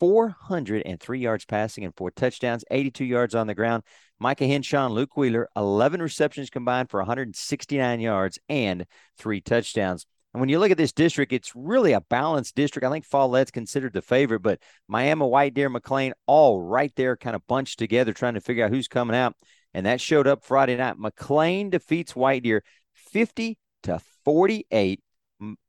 403 0.00 1.18
yards 1.18 1.46
passing 1.46 1.86
and 1.86 1.96
four 1.96 2.10
touchdowns, 2.10 2.66
82 2.70 3.02
yards 3.02 3.34
on 3.34 3.46
the 3.46 3.54
ground. 3.54 3.84
Micah 4.18 4.46
Henshaw, 4.46 4.88
Luke 4.88 5.16
Wheeler, 5.16 5.48
11 5.56 6.02
receptions 6.02 6.50
combined 6.50 6.90
for 6.90 7.00
169 7.00 8.00
yards 8.00 8.38
and 8.50 8.84
three 9.16 9.40
touchdowns. 9.40 10.06
And 10.32 10.40
when 10.40 10.48
you 10.48 10.58
look 10.58 10.70
at 10.70 10.78
this 10.78 10.92
district, 10.92 11.32
it's 11.32 11.52
really 11.54 11.92
a 11.92 12.00
balanced 12.00 12.54
district. 12.54 12.86
I 12.86 12.90
think 12.90 13.04
Follett's 13.04 13.50
considered 13.50 13.92
the 13.92 14.00
favorite, 14.00 14.40
but 14.40 14.60
Miami, 14.88 15.26
White 15.26 15.54
Deer, 15.54 15.68
McLean, 15.68 16.14
all 16.26 16.60
right 16.60 16.92
there, 16.96 17.16
kind 17.16 17.36
of 17.36 17.46
bunched 17.46 17.78
together, 17.78 18.12
trying 18.12 18.34
to 18.34 18.40
figure 18.40 18.64
out 18.64 18.70
who's 18.70 18.88
coming 18.88 19.16
out. 19.16 19.34
And 19.74 19.86
that 19.86 20.00
showed 20.00 20.26
up 20.26 20.42
Friday 20.44 20.76
night. 20.76 20.98
McLean 20.98 21.70
defeats 21.70 22.16
White 22.16 22.44
Deer 22.44 22.62
50 22.94 23.58
to 23.84 24.00
48. 24.24 25.00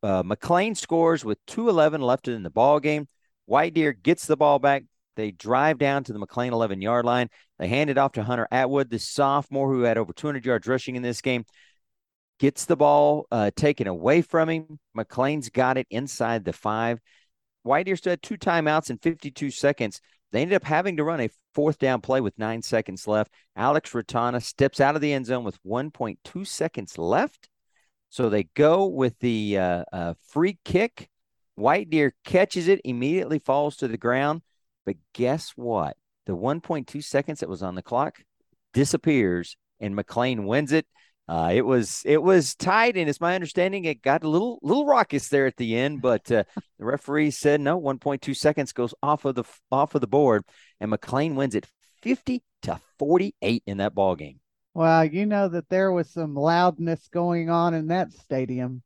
Uh, 0.01 0.23
McLean 0.23 0.75
scores 0.75 1.25
with 1.25 1.39
2:11 1.47 2.01
left 2.01 2.27
in 2.27 2.43
the 2.43 2.49
ball 2.49 2.79
game. 2.79 3.07
White 3.45 3.73
Deer 3.73 3.91
gets 3.91 4.27
the 4.27 4.37
ball 4.37 4.59
back. 4.59 4.83
They 5.15 5.31
drive 5.31 5.77
down 5.77 6.03
to 6.05 6.13
the 6.13 6.19
McLean 6.19 6.53
11 6.53 6.81
yard 6.81 7.05
line. 7.05 7.29
They 7.59 7.67
hand 7.67 7.89
it 7.89 7.97
off 7.97 8.13
to 8.13 8.23
Hunter 8.23 8.47
Atwood, 8.51 8.89
the 8.89 8.99
sophomore 8.99 9.71
who 9.71 9.81
had 9.81 9.97
over 9.97 10.13
200 10.13 10.45
yards 10.45 10.67
rushing 10.67 10.95
in 10.95 11.01
this 11.01 11.21
game 11.21 11.45
gets 12.39 12.65
the 12.65 12.75
ball 12.75 13.27
uh, 13.31 13.51
taken 13.55 13.87
away 13.87 14.21
from 14.21 14.49
him. 14.49 14.79
McLean's 14.93 15.49
got 15.49 15.77
it 15.77 15.87
inside 15.89 16.45
the 16.45 16.53
five. 16.53 16.99
White 17.63 17.85
Deer 17.85 17.95
still 17.95 18.11
had 18.11 18.21
two 18.21 18.37
timeouts 18.37 18.89
in 18.89 18.97
52 18.97 19.51
seconds. 19.51 20.01
They 20.31 20.41
ended 20.41 20.55
up 20.55 20.63
having 20.63 20.97
to 20.97 21.03
run 21.03 21.21
a 21.21 21.29
fourth 21.53 21.77
down 21.77 22.01
play 22.01 22.19
with 22.19 22.37
nine 22.37 22.61
seconds 22.61 23.07
left. 23.07 23.31
Alex 23.55 23.91
Ratana 23.91 24.41
steps 24.41 24.81
out 24.81 24.95
of 24.95 25.01
the 25.01 25.13
end 25.13 25.27
zone 25.27 25.43
with 25.43 25.61
1.2 25.63 26.45
seconds 26.45 26.97
left. 26.97 27.49
So 28.09 28.29
they 28.29 28.43
go 28.55 28.85
with 28.87 29.17
the 29.19 29.57
uh, 29.57 29.83
uh, 29.93 30.13
free 30.27 30.59
kick. 30.65 31.09
White 31.55 31.89
Deer 31.89 32.13
catches 32.25 32.67
it, 32.67 32.81
immediately 32.83 33.39
falls 33.39 33.77
to 33.77 33.87
the 33.87 33.97
ground. 33.97 34.41
But 34.85 34.97
guess 35.13 35.53
what? 35.55 35.97
The 36.25 36.35
1.2 36.35 37.03
seconds 37.03 37.39
that 37.39 37.49
was 37.49 37.63
on 37.63 37.75
the 37.75 37.81
clock 37.81 38.23
disappears, 38.73 39.55
and 39.79 39.95
McLean 39.95 40.45
wins 40.45 40.71
it 40.71 40.87
Uh, 41.27 41.51
it 41.53 41.65
was 41.65 42.01
it 42.05 42.21
was 42.21 42.55
tight, 42.55 42.97
and 42.97 43.09
it's 43.09 43.21
my 43.21 43.33
understanding 43.33 43.85
it 43.85 44.01
got 44.01 44.23
a 44.23 44.29
little 44.29 44.59
little 44.61 44.85
raucous 44.85 45.29
there 45.29 45.45
at 45.45 45.55
the 45.55 45.75
end, 45.77 46.01
but 46.01 46.29
uh, 46.31 46.43
the 46.79 46.85
referee 46.85 47.31
said 47.31 47.61
no. 47.61 47.79
1.2 47.79 48.35
seconds 48.35 48.73
goes 48.73 48.93
off 49.01 49.23
of 49.25 49.35
the 49.35 49.45
off 49.71 49.95
of 49.95 50.01
the 50.01 50.07
board, 50.07 50.43
and 50.81 50.91
McLean 50.91 51.35
wins 51.35 51.55
it 51.55 51.67
50 52.01 52.43
to 52.63 52.79
48 52.99 53.63
in 53.65 53.77
that 53.77 53.95
ball 53.95 54.15
game. 54.15 54.39
Well, 54.73 55.05
you 55.05 55.25
know 55.25 55.47
that 55.49 55.69
there 55.69 55.91
was 55.91 56.09
some 56.09 56.35
loudness 56.35 57.07
going 57.07 57.49
on 57.49 57.73
in 57.73 57.87
that 57.87 58.11
stadium. 58.11 58.81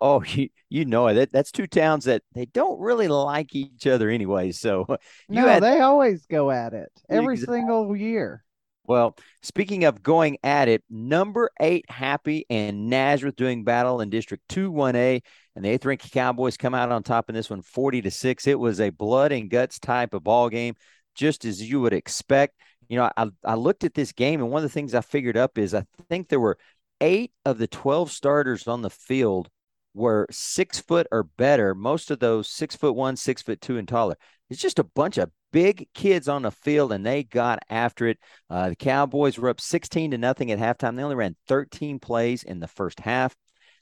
Oh, 0.00 0.22
you, 0.26 0.48
you 0.68 0.84
know 0.84 1.06
it. 1.08 1.30
That's 1.32 1.52
two 1.52 1.66
towns 1.66 2.04
that 2.04 2.22
they 2.34 2.46
don't 2.46 2.80
really 2.80 3.08
like 3.08 3.54
each 3.54 3.86
other 3.86 4.10
anyway. 4.10 4.52
So 4.52 4.86
no, 5.28 5.46
had, 5.46 5.62
they 5.62 5.80
always 5.80 6.26
go 6.26 6.50
at 6.50 6.72
it 6.72 6.90
every 7.08 7.34
exactly. 7.34 7.58
single 7.58 7.96
year. 7.96 8.42
Well, 8.88 9.16
speaking 9.42 9.84
of 9.84 10.02
going 10.02 10.38
at 10.42 10.68
it, 10.68 10.82
number 10.88 11.50
eight 11.60 11.90
Happy 11.90 12.46
and 12.48 12.88
Nazareth 12.88 13.36
doing 13.36 13.64
battle 13.64 14.00
in 14.00 14.10
District 14.10 14.42
2 14.48 14.72
1A, 14.72 15.22
and 15.54 15.64
the 15.64 15.68
eighth 15.70 15.84
ranked 15.84 16.10
Cowboys 16.12 16.56
come 16.56 16.74
out 16.74 16.92
on 16.92 17.02
top 17.02 17.28
in 17.28 17.34
this 17.34 17.50
one 17.50 17.62
40 17.62 18.02
to 18.02 18.10
6. 18.10 18.46
It 18.46 18.58
was 18.58 18.80
a 18.80 18.90
blood 18.90 19.32
and 19.32 19.50
guts 19.50 19.78
type 19.78 20.14
of 20.14 20.24
ball 20.24 20.48
game, 20.48 20.74
just 21.14 21.44
as 21.44 21.62
you 21.62 21.80
would 21.80 21.92
expect 21.92 22.54
you 22.88 22.96
know, 22.96 23.10
I, 23.16 23.28
I 23.44 23.54
looked 23.54 23.84
at 23.84 23.94
this 23.94 24.12
game, 24.12 24.40
and 24.40 24.50
one 24.50 24.62
of 24.62 24.68
the 24.68 24.72
things 24.72 24.94
I 24.94 25.00
figured 25.00 25.36
up 25.36 25.58
is 25.58 25.74
I 25.74 25.84
think 26.08 26.28
there 26.28 26.40
were 26.40 26.58
eight 27.00 27.32
of 27.44 27.58
the 27.58 27.66
12 27.66 28.10
starters 28.10 28.68
on 28.68 28.82
the 28.82 28.90
field 28.90 29.48
were 29.96 30.26
six 30.30 30.78
foot 30.78 31.06
or 31.10 31.24
better. 31.24 31.74
Most 31.74 32.10
of 32.10 32.18
those 32.18 32.48
six 32.48 32.76
foot 32.76 32.94
one, 32.94 33.16
six 33.16 33.42
foot 33.42 33.60
two, 33.60 33.78
and 33.78 33.88
taller. 33.88 34.16
It's 34.50 34.60
just 34.60 34.78
a 34.78 34.84
bunch 34.84 35.18
of 35.18 35.30
big 35.52 35.88
kids 35.94 36.28
on 36.28 36.42
the 36.42 36.50
field, 36.50 36.92
and 36.92 37.04
they 37.04 37.24
got 37.24 37.58
after 37.68 38.06
it. 38.06 38.18
Uh, 38.48 38.68
the 38.70 38.76
Cowboys 38.76 39.38
were 39.38 39.48
up 39.48 39.60
16 39.60 40.12
to 40.12 40.18
nothing 40.18 40.52
at 40.52 40.58
halftime. 40.58 40.96
They 40.96 41.02
only 41.02 41.16
ran 41.16 41.36
13 41.48 41.98
plays 41.98 42.42
in 42.42 42.60
the 42.60 42.68
first 42.68 43.00
half. 43.00 43.34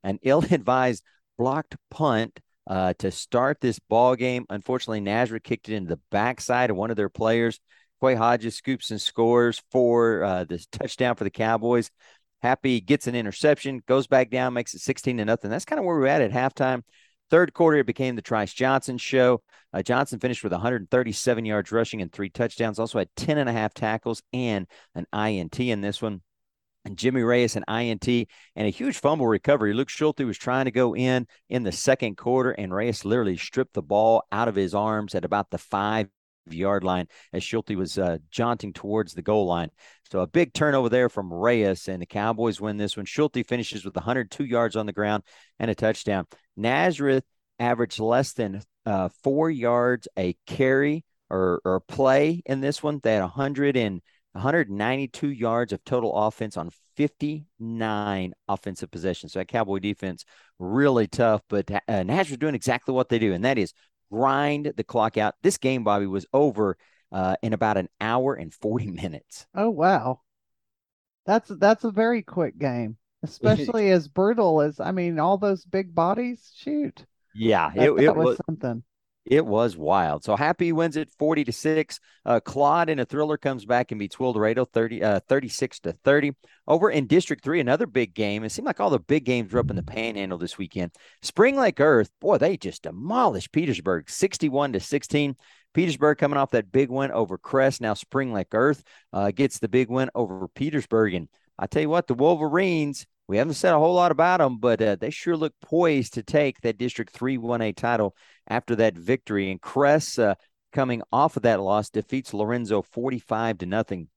An 0.03 0.19
ill-advised 0.23 1.03
blocked 1.37 1.77
punt 1.91 2.39
uh, 2.67 2.95
to 2.99 3.11
start 3.11 3.61
this 3.61 3.79
ball 3.79 4.15
game. 4.17 4.47
Unfortunately, 4.49 5.01
Nazareth 5.01 5.43
kicked 5.43 5.69
it 5.69 5.75
into 5.75 5.89
the 5.89 6.01
backside 6.11 6.71
of 6.71 6.77
one 6.77 6.91
of 6.91 6.97
their 6.97 7.11
players. 7.11 7.61
Quay 8.01 8.15
Hodges 8.15 8.57
scoops 8.57 8.91
and 8.91 9.01
scores 9.01 9.63
for 9.71 10.23
uh, 10.25 10.45
this 10.45 10.67
touchdown 10.73 11.17
for 11.17 11.25
the 11.25 11.31
Cowboys. 11.31 11.91
Happy 12.45 12.83
gets 12.83 13.07
an 13.07 13.15
interception, 13.15 13.81
goes 13.89 14.07
back 14.07 14.29
down, 14.29 14.53
makes 14.53 14.75
it 14.75 14.83
16 14.83 15.17
to 15.17 15.25
nothing. 15.25 15.51
That's 15.51 15.65
kind 15.65 15.79
of 15.79 15.87
where 15.87 15.97
we're 15.97 16.09
at 16.09 16.21
at 16.21 16.31
halftime. 16.31 16.83
Third 17.31 17.55
quarter, 17.55 17.79
it 17.79 17.87
became 17.87 18.17
the 18.17 18.21
Trice 18.21 18.53
Johnson 18.53 18.99
show. 18.99 19.41
Uh, 19.73 19.81
Johnson 19.81 20.21
finished 20.21 20.45
with 20.45 20.53
137 20.53 21.47
yards 21.47 21.73
rushing 21.73 22.03
and 22.03 22.13
three 22.13 22.29
touchdowns. 22.29 22.79
Also 22.79 22.99
had 22.99 23.09
10 23.17 23.39
and 23.39 23.49
a 23.49 23.53
half 23.55 23.73
tackles 23.73 24.23
and 24.35 24.67
an 24.95 25.07
INT 25.19 25.59
in 25.59 25.81
this 25.81 26.03
one. 26.03 26.21
And 26.85 26.99
Jimmy 26.99 27.23
Reyes, 27.23 27.57
an 27.57 27.65
INT, 27.67 28.07
and 28.07 28.67
a 28.67 28.69
huge 28.69 28.99
fumble 28.99 29.27
recovery. 29.27 29.73
Luke 29.73 29.89
Schulte 29.89 30.21
was 30.21 30.37
trying 30.37 30.67
to 30.67 30.71
go 30.71 30.95
in 30.95 31.27
in 31.49 31.63
the 31.63 31.73
second 31.73 32.19
quarter, 32.19 32.51
and 32.51 32.75
Reyes 32.75 33.07
literally 33.07 33.39
stripped 33.39 33.73
the 33.73 33.81
ball 33.81 34.23
out 34.31 34.49
of 34.49 34.55
his 34.55 34.75
arms 34.75 35.15
at 35.15 35.25
about 35.25 35.49
the 35.49 35.57
five 35.57 36.11
yard 36.51 36.85
line 36.85 37.07
as 37.33 37.43
Schulte 37.43 37.77
was 37.77 37.99
uh, 37.99 38.19
jaunting 38.31 38.73
towards 38.73 39.15
the 39.15 39.23
goal 39.23 39.47
line. 39.47 39.71
So 40.11 40.21
a 40.21 40.27
big 40.27 40.53
turnover 40.53 40.89
there 40.89 41.09
from 41.09 41.33
Reyes, 41.33 41.89
and 41.89 42.01
the 42.01 42.07
Cowboys 42.07 42.61
win 42.61 42.77
this 42.77 42.97
one. 42.97 43.07
Schulte 43.07 43.47
finishes 43.47 43.85
with 43.85 43.97
102 43.97 44.45
yards 44.45 44.77
on 44.77 44.87
the 44.87 44.93
ground 44.93 45.23
and 45.59 45.71
a 45.71 45.75
touchdown. 45.75 46.27
Nazareth 46.57 47.25
averaged 47.59 48.01
less 48.01 48.33
than 48.33 48.63
uh, 48.87 49.09
four 49.23 49.51
yards 49.51 50.09
a 50.19 50.37
carry 50.47 51.05
or, 51.31 51.61
or 51.65 51.81
play 51.81 52.43
in 52.47 52.61
this 52.61 52.83
one. 52.83 53.01
They 53.03 53.15
had 53.15 53.23
100 53.23 53.77
and 53.77 54.03
192 54.33 55.31
yards 55.31 55.73
of 55.73 55.85
total 55.85 56.15
offense 56.15 56.57
on 56.57 56.71
59 56.97 58.33
offensive 58.49 58.91
possessions. 58.91 59.33
So 59.33 59.39
that 59.39 59.49
Cowboy 59.49 59.79
defense 59.79 60.25
really 60.59 61.07
tough, 61.07 61.43
but 61.49 61.71
uh, 61.89 62.03
Nazareth 62.03 62.41
doing 62.41 62.55
exactly 62.55 62.95
what 62.95 63.09
they 63.09 63.19
do, 63.19 63.33
and 63.33 63.45
that 63.45 63.59
is 63.59 63.73
grind 64.15 64.73
the 64.77 64.85
clock 64.85 65.17
out. 65.17 65.35
This 65.43 65.59
game, 65.59 65.83
Bobby, 65.83 66.07
was 66.07 66.25
over 66.33 66.77
uh, 67.11 67.35
in 67.43 67.53
about 67.53 67.77
an 67.77 67.89
hour 68.01 68.35
and 68.35 68.55
40 68.55 68.91
minutes. 69.03 69.47
Oh, 69.55 69.71
wow. 69.71 70.21
That's 71.27 71.49
that's 71.49 71.85
a 71.85 71.91
very 71.91 72.23
quick 72.23 72.59
game, 72.59 72.99
especially 73.23 73.91
as 73.93 74.09
brutal 74.09 74.61
as 74.61 74.79
I 74.79 74.93
mean, 74.93 75.19
all 75.19 75.39
those 75.39 75.65
big 75.65 75.95
bodies. 75.95 76.53
Shoot. 76.55 77.07
Yeah, 77.35 77.73
it, 77.75 77.91
it 77.91 78.15
was, 78.15 78.27
was 78.27 78.41
something. 78.47 78.85
It 79.25 79.47
was 79.47 79.75
wild. 79.77 80.23
So 80.23 80.37
Happy 80.37 80.73
wins 80.73 80.97
it 80.97 81.11
40 81.19 81.45
to 81.45 81.53
6. 81.53 82.01
Uh, 82.27 82.41
Claude 82.41 82.91
in 82.91 82.99
a 82.99 83.07
thriller 83.07 83.39
comes 83.39 83.65
back 83.65 83.91
and 83.91 83.99
beats 83.99 84.17
Wildorado 84.17 84.69
30, 84.69 85.03
uh, 85.03 85.21
36 85.29 85.81
to 85.81 85.93
30. 86.05 86.33
Over 86.67 86.91
in 86.91 87.07
District 87.07 87.43
3, 87.43 87.61
another 87.61 87.87
big 87.87 88.15
game. 88.15 88.45
It 88.45 88.53
seemed 88.53 88.67
like 88.67 88.81
all 88.81 88.91
the 88.91 88.99
big 88.99 89.25
games 89.25 89.53
were 89.53 89.61
up 89.61 89.71
in 89.71 89.77
the 89.77 89.83
panhandle 89.83 90.37
this 90.37 90.59
weekend. 90.59 90.93
Spring 91.23 91.57
Lake 91.57 91.81
Earth, 91.81 92.11
boy, 92.21 92.37
they 92.37 92.59
just 92.59 92.83
demolished 92.83 93.53
Petersburg 93.53 94.11
61 94.11 94.75
to 94.75 94.81
16. 94.81 95.37
Petersburg 95.73 96.19
coming 96.19 96.39
off 96.39 96.51
that 96.51 96.71
big 96.71 96.91
win 96.91 97.11
over 97.11 97.39
Kress. 97.39 97.81
Now 97.81 97.95
Spring 97.95 98.33
Lake 98.33 98.53
Earth 98.53 98.83
uh, 99.13 99.31
gets 99.31 99.59
the 99.59 99.69
big 99.69 99.89
win 99.89 100.11
over 100.15 100.49
Petersburg. 100.49 101.15
And 101.15 101.29
I 101.59 101.67
tell 101.67 101.83
you 101.83 101.89
what, 101.89 102.07
the 102.07 102.15
Wolverines, 102.15 103.07
we 103.27 103.39
haven't 103.39 103.55
said 103.55 103.73
a 103.73 103.79
whole 103.79 103.95
lot 103.95 104.13
about 104.13 104.39
them, 104.39 104.59
but 104.59 104.83
uh, 104.83 104.97
they 104.97 105.11
sure 105.11 105.37
look 105.37 105.55
poised 105.63 106.15
to 106.15 106.23
take 106.23 106.61
that 106.61 106.79
District 106.79 107.11
3 107.11 107.39
1A 107.39 107.75
title 107.75 108.15
after 108.49 108.77
that 108.77 108.97
victory. 108.97 109.51
And 109.51 109.61
Kress, 109.61 110.19
uh, 110.19 110.35
coming 110.73 111.03
off 111.11 111.37
of 111.37 111.45
that 111.45 111.61
loss, 111.61 111.89
defeats 111.89 112.35
Lorenzo 112.35 112.83
45 112.83 113.59
to 113.59 113.67
nothing. 113.67 114.09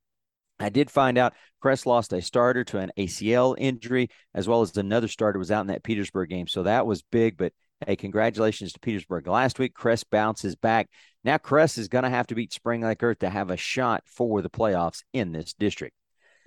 I 0.60 0.70
did 0.70 0.90
find 0.90 1.18
out 1.18 1.34
Kress 1.62 1.86
lost 1.86 2.14
a 2.14 2.22
starter 2.22 2.64
to 2.66 2.80
an 2.80 2.92
ACL 2.98 3.56
injury, 3.58 4.10
as 4.34 4.48
well 4.48 4.62
as 4.62 4.76
another 4.76 5.08
starter 5.08 5.40
was 5.40 5.52
out 5.52 5.62
in 5.62 5.68
that 5.68 5.84
Petersburg 5.84 6.30
game. 6.30 6.48
So 6.48 6.64
that 6.64 6.86
was 6.86 7.04
big. 7.04 7.38
But 7.38 7.54
hey, 7.86 7.96
congratulations 7.96 8.74
to 8.74 8.80
Petersburg. 8.80 9.28
Last 9.28 9.60
week, 9.60 9.74
Kress 9.74 10.04
bounces 10.04 10.56
back. 10.56 10.90
Now, 11.24 11.38
Kress 11.38 11.78
is 11.78 11.88
going 11.88 12.04
to 12.04 12.10
have 12.10 12.28
to 12.28 12.36
beat 12.36 12.54
Spring 12.54 12.82
Lake 12.82 13.04
Earth 13.04 13.20
to 13.20 13.30
have 13.30 13.52
a 13.52 13.58
shot 13.58 14.04
for 14.06 14.42
the 14.42 14.50
playoffs 14.50 15.04
in 15.14 15.32
this 15.32 15.54
district. 15.54 15.96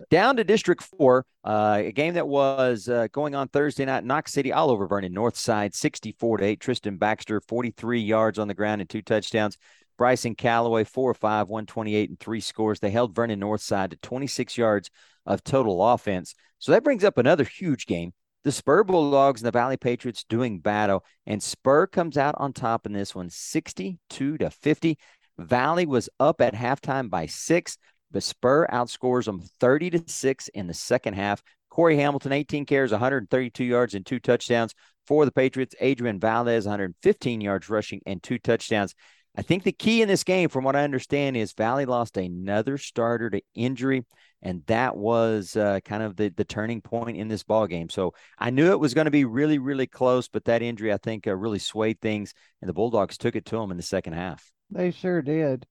Down 0.09 0.37
to 0.37 0.45
District 0.45 0.83
4, 0.83 1.27
uh, 1.45 1.83
a 1.85 1.93
game 1.93 2.15
that 2.15 2.27
was 2.27 2.89
uh, 2.89 3.09
going 3.13 3.35
on 3.35 3.49
Thursday 3.49 3.85
night, 3.85 4.05
Knox 4.05 4.33
City 4.33 4.53
all 4.53 4.71
over 4.71 4.87
Vernon 4.87 5.13
North 5.13 5.37
Side, 5.37 5.75
64 5.75 6.39
to 6.39 6.45
8. 6.45 6.61
Tristan 6.61 6.97
Baxter, 6.97 7.41
43 7.41 8.01
yards 8.01 8.39
on 8.39 8.49
the 8.49 8.55
ground 8.55 8.81
and 8.81 8.89
two 8.89 9.03
touchdowns. 9.03 9.59
Bryson 9.99 10.35
Calloway, 10.35 10.85
4 10.85 11.11
or 11.11 11.15
5, 11.15 11.49
128 11.49 12.09
and 12.09 12.19
three 12.19 12.41
scores. 12.41 12.81
They 12.81 12.91
held 12.91 13.15
Vernon 13.15 13.39
North 13.39 13.61
Side 13.61 13.91
to 13.91 13.99
26 13.99 14.57
yards 14.57 14.91
of 15.27 15.45
total 15.45 15.87
offense. 15.87 16.35
So 16.59 16.73
that 16.73 16.85
brings 16.85 17.05
up 17.05 17.19
another 17.19 17.45
huge 17.45 17.87
game. 17.87 18.15
The 18.43 18.53
Spur 18.53 18.85
Bulldogs 18.85 19.43
and 19.43 19.47
the 19.47 19.59
Valley 19.59 19.77
Patriots 19.77 20.25
doing 20.25 20.61
battle, 20.61 21.05
and 21.27 21.43
Spur 21.43 21.87
comes 21.87 22.17
out 22.17 22.35
on 22.39 22.55
top 22.55 22.87
in 22.87 22.93
this 22.93 23.15
one, 23.15 23.29
62 23.29 24.39
to 24.39 24.51
50. 24.51 24.99
Valley 25.39 25.85
was 25.85 26.09
up 26.19 26.41
at 26.41 26.55
halftime 26.55 27.11
by 27.11 27.27
six. 27.27 27.77
But 28.11 28.23
Spur 28.23 28.66
outscores 28.68 29.27
them 29.27 29.42
30 29.61 29.90
to 29.90 30.03
6 30.07 30.49
in 30.49 30.66
the 30.66 30.75
second 30.75 31.14
half. 31.14 31.42
Corey 31.70 31.96
Hamilton, 31.96 32.33
18 32.33 32.66
carries, 32.66 32.90
132 32.90 33.64
yards, 33.64 33.94
and 33.94 34.05
two 34.05 34.18
touchdowns 34.18 34.75
for 35.07 35.25
the 35.25 35.33
Patriots. 35.33 35.75
Adrian 35.81 36.18
Valdez, 36.18 36.64
115 36.64 37.40
yards 37.40 37.68
rushing 37.68 38.01
and 38.07 38.23
two 38.23 38.38
touchdowns. 38.38 38.94
I 39.37 39.42
think 39.42 39.62
the 39.62 39.73
key 39.73 40.03
in 40.03 40.09
this 40.09 40.25
game, 40.25 40.49
from 40.49 40.64
what 40.64 40.75
I 40.75 40.83
understand, 40.83 41.37
is 41.37 41.53
Valley 41.53 41.87
lost 41.87 42.16
another 42.16 42.77
starter 42.79 43.31
to 43.31 43.40
injury, 43.55 44.05
and 44.42 44.64
that 44.66 44.96
was 44.96 45.55
uh, 45.57 45.79
kind 45.85 46.03
of 46.03 46.16
the 46.16 46.31
the 46.31 46.44
turning 46.44 46.81
point 46.81 47.16
in 47.16 47.29
this 47.29 47.44
ball 47.44 47.68
game. 47.68 47.88
So 47.88 48.12
I 48.38 48.51
knew 48.51 48.73
it 48.73 48.81
was 48.81 48.92
going 48.92 49.05
to 49.05 49.12
be 49.12 49.25
really, 49.25 49.59
really 49.59 49.87
close, 49.87 50.27
but 50.27 50.44
that 50.46 50.62
injury 50.62 50.92
I 50.92 50.96
think 50.96 51.29
uh, 51.29 51.37
really 51.37 51.61
swayed 51.61 52.01
things, 52.01 52.35
and 52.61 52.68
the 52.68 52.75
Bulldogs 52.75 53.16
took 53.16 53.37
it 53.37 53.44
to 53.46 53.57
them 53.57 53.70
in 53.70 53.77
the 53.77 53.85
second 53.85 54.14
half. 54.14 54.51
They 54.68 54.90
sure 54.90 55.23
did. 55.23 55.64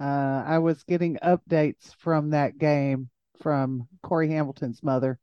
Uh, 0.00 0.42
I 0.46 0.58
was 0.58 0.82
getting 0.84 1.16
updates 1.16 1.94
from 1.98 2.30
that 2.30 2.58
game 2.58 3.10
from 3.42 3.88
Corey 4.02 4.28
Hamilton's 4.28 4.82
mother, 4.82 5.18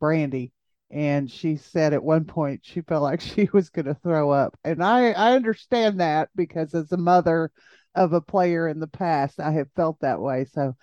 Brandy, 0.00 0.52
and 0.90 1.30
she 1.30 1.56
said 1.56 1.92
at 1.92 2.02
one 2.02 2.24
point 2.24 2.60
she 2.64 2.80
felt 2.80 3.02
like 3.02 3.20
she 3.20 3.48
was 3.52 3.70
going 3.70 3.86
to 3.86 3.94
throw 3.94 4.30
up. 4.30 4.58
And 4.64 4.82
I, 4.82 5.12
I 5.12 5.32
understand 5.34 6.00
that 6.00 6.30
because 6.34 6.74
as 6.74 6.92
a 6.92 6.96
mother 6.96 7.50
of 7.94 8.12
a 8.12 8.20
player 8.20 8.68
in 8.68 8.80
the 8.80 8.86
past, 8.86 9.40
I 9.40 9.52
have 9.52 9.68
felt 9.74 10.00
that 10.00 10.20
way. 10.20 10.46
So, 10.52 10.76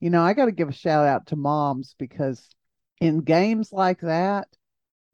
you 0.00 0.10
know, 0.10 0.22
I 0.22 0.34
got 0.34 0.46
to 0.46 0.52
give 0.52 0.68
a 0.68 0.72
shout 0.72 1.06
out 1.06 1.26
to 1.28 1.36
moms 1.36 1.94
because 1.98 2.48
in 3.00 3.20
games 3.20 3.72
like 3.72 4.00
that, 4.00 4.48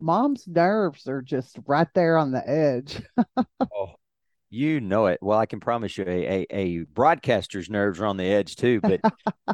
mom's 0.01 0.47
nerves 0.47 1.09
are 1.09 1.23
just 1.23 1.59
right 1.67 1.89
there 1.95 2.17
on 2.17 2.33
the 2.33 2.49
edge. 2.49 3.03
you 4.51 4.81
know 4.81 5.07
it. 5.07 5.19
Well, 5.21 5.39
I 5.39 5.47
can 5.47 5.61
promise 5.61 5.99
you 5.99 6.05
a, 6.07 6.25
a, 6.41 6.47
a 6.51 6.79
broadcaster's 6.85 7.69
nerves 7.69 8.01
are 8.01 8.07
on 8.07 8.17
the 8.17 8.25
edge 8.25 8.57
too, 8.57 8.81
but 8.81 9.01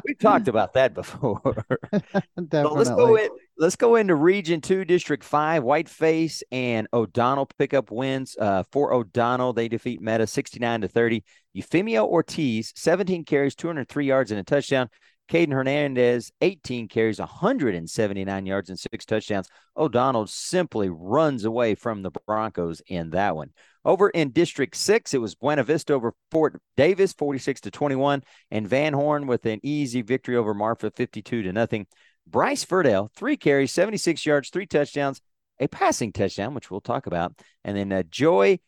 we've 0.05 0.19
talked 0.19 0.47
about 0.47 0.73
that 0.73 0.93
before. 0.93 1.41
Definitely. 1.91 2.77
Let's 2.77 2.89
go 2.89 3.15
in, 3.17 3.29
let's 3.57 3.75
go 3.75 3.95
into 3.95 4.15
region 4.15 4.61
two, 4.61 4.85
district 4.85 5.23
five, 5.23 5.63
Whiteface 5.63 6.43
and 6.51 6.87
O'Donnell 6.93 7.49
pick 7.57 7.73
up 7.73 7.91
wins. 7.91 8.35
Uh, 8.39 8.63
for 8.71 8.93
O'Donnell, 8.93 9.53
they 9.53 9.67
defeat 9.67 10.01
Meadow 10.01 10.25
69 10.25 10.81
to 10.81 10.87
30. 10.87 11.23
Euphemia 11.53 12.03
Ortiz, 12.03 12.73
17 12.75 13.25
carries, 13.25 13.55
203 13.55 14.05
yards 14.05 14.31
and 14.31 14.39
a 14.39 14.43
touchdown. 14.43 14.89
Caden 15.29 15.53
Hernandez, 15.53 16.31
18 16.41 16.87
carries, 16.87 17.19
179 17.19 18.45
yards, 18.45 18.69
and 18.69 18.79
six 18.79 19.05
touchdowns. 19.05 19.47
O'Donnell 19.75 20.27
simply 20.27 20.89
runs 20.89 21.45
away 21.45 21.75
from 21.75 22.01
the 22.01 22.11
Broncos 22.27 22.81
in 22.87 23.09
that 23.11 23.35
one. 23.35 23.51
Over 23.83 24.09
in 24.09 24.31
District 24.31 24.75
6, 24.75 25.13
it 25.13 25.21
was 25.21 25.35
Buena 25.35 25.63
Vista 25.63 25.93
over 25.93 26.13
Fort 26.31 26.61
Davis, 26.77 27.13
46 27.13 27.61
to 27.61 27.71
21, 27.71 28.23
and 28.51 28.67
Van 28.67 28.93
Horn 28.93 29.27
with 29.27 29.45
an 29.45 29.59
easy 29.63 30.01
victory 30.01 30.35
over 30.35 30.53
Marfa, 30.53 30.91
52 30.91 31.43
to 31.43 31.53
nothing. 31.53 31.87
Bryce 32.27 32.65
Furdale, 32.65 33.09
three 33.15 33.37
carries, 33.37 33.71
76 33.71 34.25
yards, 34.25 34.49
three 34.49 34.65
touchdowns, 34.65 35.21
a 35.59 35.67
passing 35.67 36.11
touchdown, 36.11 36.53
which 36.53 36.71
we'll 36.71 36.81
talk 36.81 37.07
about. 37.07 37.33
And 37.63 37.77
then 37.77 37.91
uh, 37.91 38.03
Joy 38.09 38.59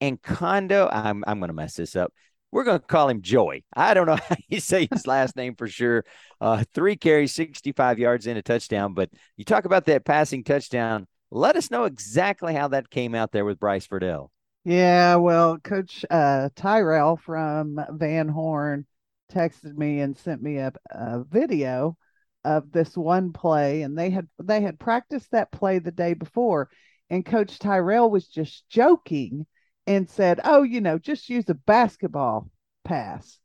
and 0.00 0.22
Kondo, 0.22 0.88
I'm, 0.90 1.24
I'm 1.26 1.38
going 1.38 1.48
to 1.48 1.54
mess 1.54 1.74
this 1.74 1.96
up. 1.96 2.12
We're 2.50 2.64
going 2.64 2.80
to 2.80 2.86
call 2.86 3.08
him 3.08 3.22
Joey. 3.22 3.64
I 3.74 3.94
don't 3.94 4.06
know 4.06 4.16
how 4.28 4.36
you 4.48 4.60
say 4.60 4.88
his 4.90 5.06
last 5.06 5.36
name 5.36 5.54
for 5.54 5.68
sure. 5.68 6.04
Uh, 6.40 6.64
three 6.74 6.96
carries, 6.96 7.34
65 7.34 7.98
yards 7.98 8.26
in 8.26 8.36
a 8.36 8.42
touchdown. 8.42 8.94
But 8.94 9.10
you 9.36 9.44
talk 9.44 9.64
about 9.64 9.86
that 9.86 10.04
passing 10.04 10.44
touchdown. 10.44 11.06
Let 11.30 11.56
us 11.56 11.70
know 11.70 11.84
exactly 11.84 12.54
how 12.54 12.68
that 12.68 12.90
came 12.90 13.14
out 13.14 13.32
there 13.32 13.44
with 13.44 13.60
Bryce 13.60 13.86
Furdell. 13.86 14.28
Yeah, 14.64 15.16
well, 15.16 15.58
Coach 15.58 16.04
uh, 16.10 16.48
Tyrell 16.54 17.16
from 17.16 17.80
Van 17.90 18.28
Horn 18.28 18.86
texted 19.32 19.76
me 19.76 20.00
and 20.00 20.16
sent 20.16 20.42
me 20.42 20.56
a, 20.58 20.72
a 20.90 21.24
video 21.24 21.96
of 22.44 22.70
this 22.72 22.96
one 22.96 23.32
play, 23.32 23.82
and 23.82 23.96
they 23.96 24.10
had 24.10 24.26
they 24.42 24.60
had 24.60 24.78
practiced 24.78 25.30
that 25.30 25.52
play 25.52 25.78
the 25.78 25.90
day 25.90 26.14
before, 26.14 26.68
and 27.10 27.24
Coach 27.24 27.58
Tyrell 27.58 28.10
was 28.10 28.26
just 28.26 28.68
joking 28.68 29.46
and 29.88 30.08
said, 30.08 30.40
"Oh, 30.44 30.62
you 30.62 30.80
know, 30.82 30.98
just 30.98 31.30
use 31.30 31.48
a 31.48 31.54
basketball 31.54 32.50
pass." 32.84 33.40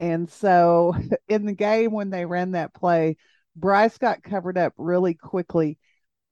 And 0.00 0.30
so 0.30 0.96
in 1.28 1.46
the 1.46 1.54
game 1.54 1.92
when 1.92 2.10
they 2.10 2.24
ran 2.24 2.52
that 2.52 2.74
play, 2.74 3.16
Bryce 3.54 3.98
got 3.98 4.22
covered 4.22 4.58
up 4.58 4.72
really 4.78 5.14
quickly, 5.14 5.78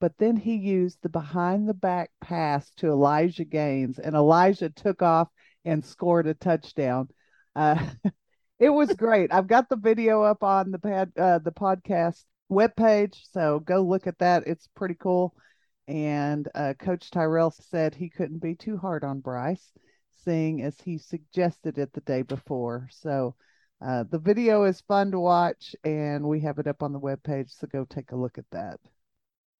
but 0.00 0.16
then 0.18 0.36
he 0.36 0.56
used 0.56 0.98
the 1.02 1.08
behind 1.10 1.68
the 1.68 1.74
back 1.74 2.10
pass 2.20 2.70
to 2.78 2.88
Elijah 2.88 3.44
Gaines, 3.44 3.98
and 3.98 4.16
Elijah 4.16 4.70
took 4.70 5.02
off 5.02 5.28
and 5.64 5.84
scored 5.84 6.26
a 6.26 6.34
touchdown. 6.34 7.08
Uh, 7.54 7.86
it 8.58 8.70
was 8.70 8.92
great. 8.94 9.32
I've 9.32 9.46
got 9.48 9.68
the 9.68 9.76
video 9.76 10.22
up 10.22 10.42
on 10.42 10.70
the 10.70 10.78
pad, 10.78 11.12
uh, 11.16 11.38
the 11.40 11.52
podcast 11.52 12.24
webpage, 12.50 13.18
so 13.32 13.60
go 13.60 13.82
look 13.82 14.06
at 14.06 14.18
that. 14.20 14.44
It's 14.46 14.68
pretty 14.74 14.96
cool. 14.98 15.34
And 15.88 16.48
uh, 16.54 16.74
Coach 16.78 17.10
Tyrell 17.10 17.50
said 17.50 17.94
he 17.94 18.08
couldn't 18.08 18.38
be 18.38 18.54
too 18.54 18.76
hard 18.76 19.04
on 19.04 19.20
Bryce, 19.20 19.72
seeing 20.24 20.62
as 20.62 20.80
he 20.80 20.98
suggested 20.98 21.78
it 21.78 21.92
the 21.92 22.00
day 22.02 22.22
before. 22.22 22.88
So 22.90 23.34
uh, 23.84 24.04
the 24.10 24.18
video 24.18 24.64
is 24.64 24.80
fun 24.82 25.10
to 25.10 25.18
watch, 25.18 25.74
and 25.84 26.24
we 26.24 26.40
have 26.40 26.58
it 26.58 26.68
up 26.68 26.82
on 26.82 26.92
the 26.92 27.00
webpage. 27.00 27.50
So 27.50 27.66
go 27.66 27.84
take 27.84 28.12
a 28.12 28.16
look 28.16 28.38
at 28.38 28.50
that. 28.52 28.78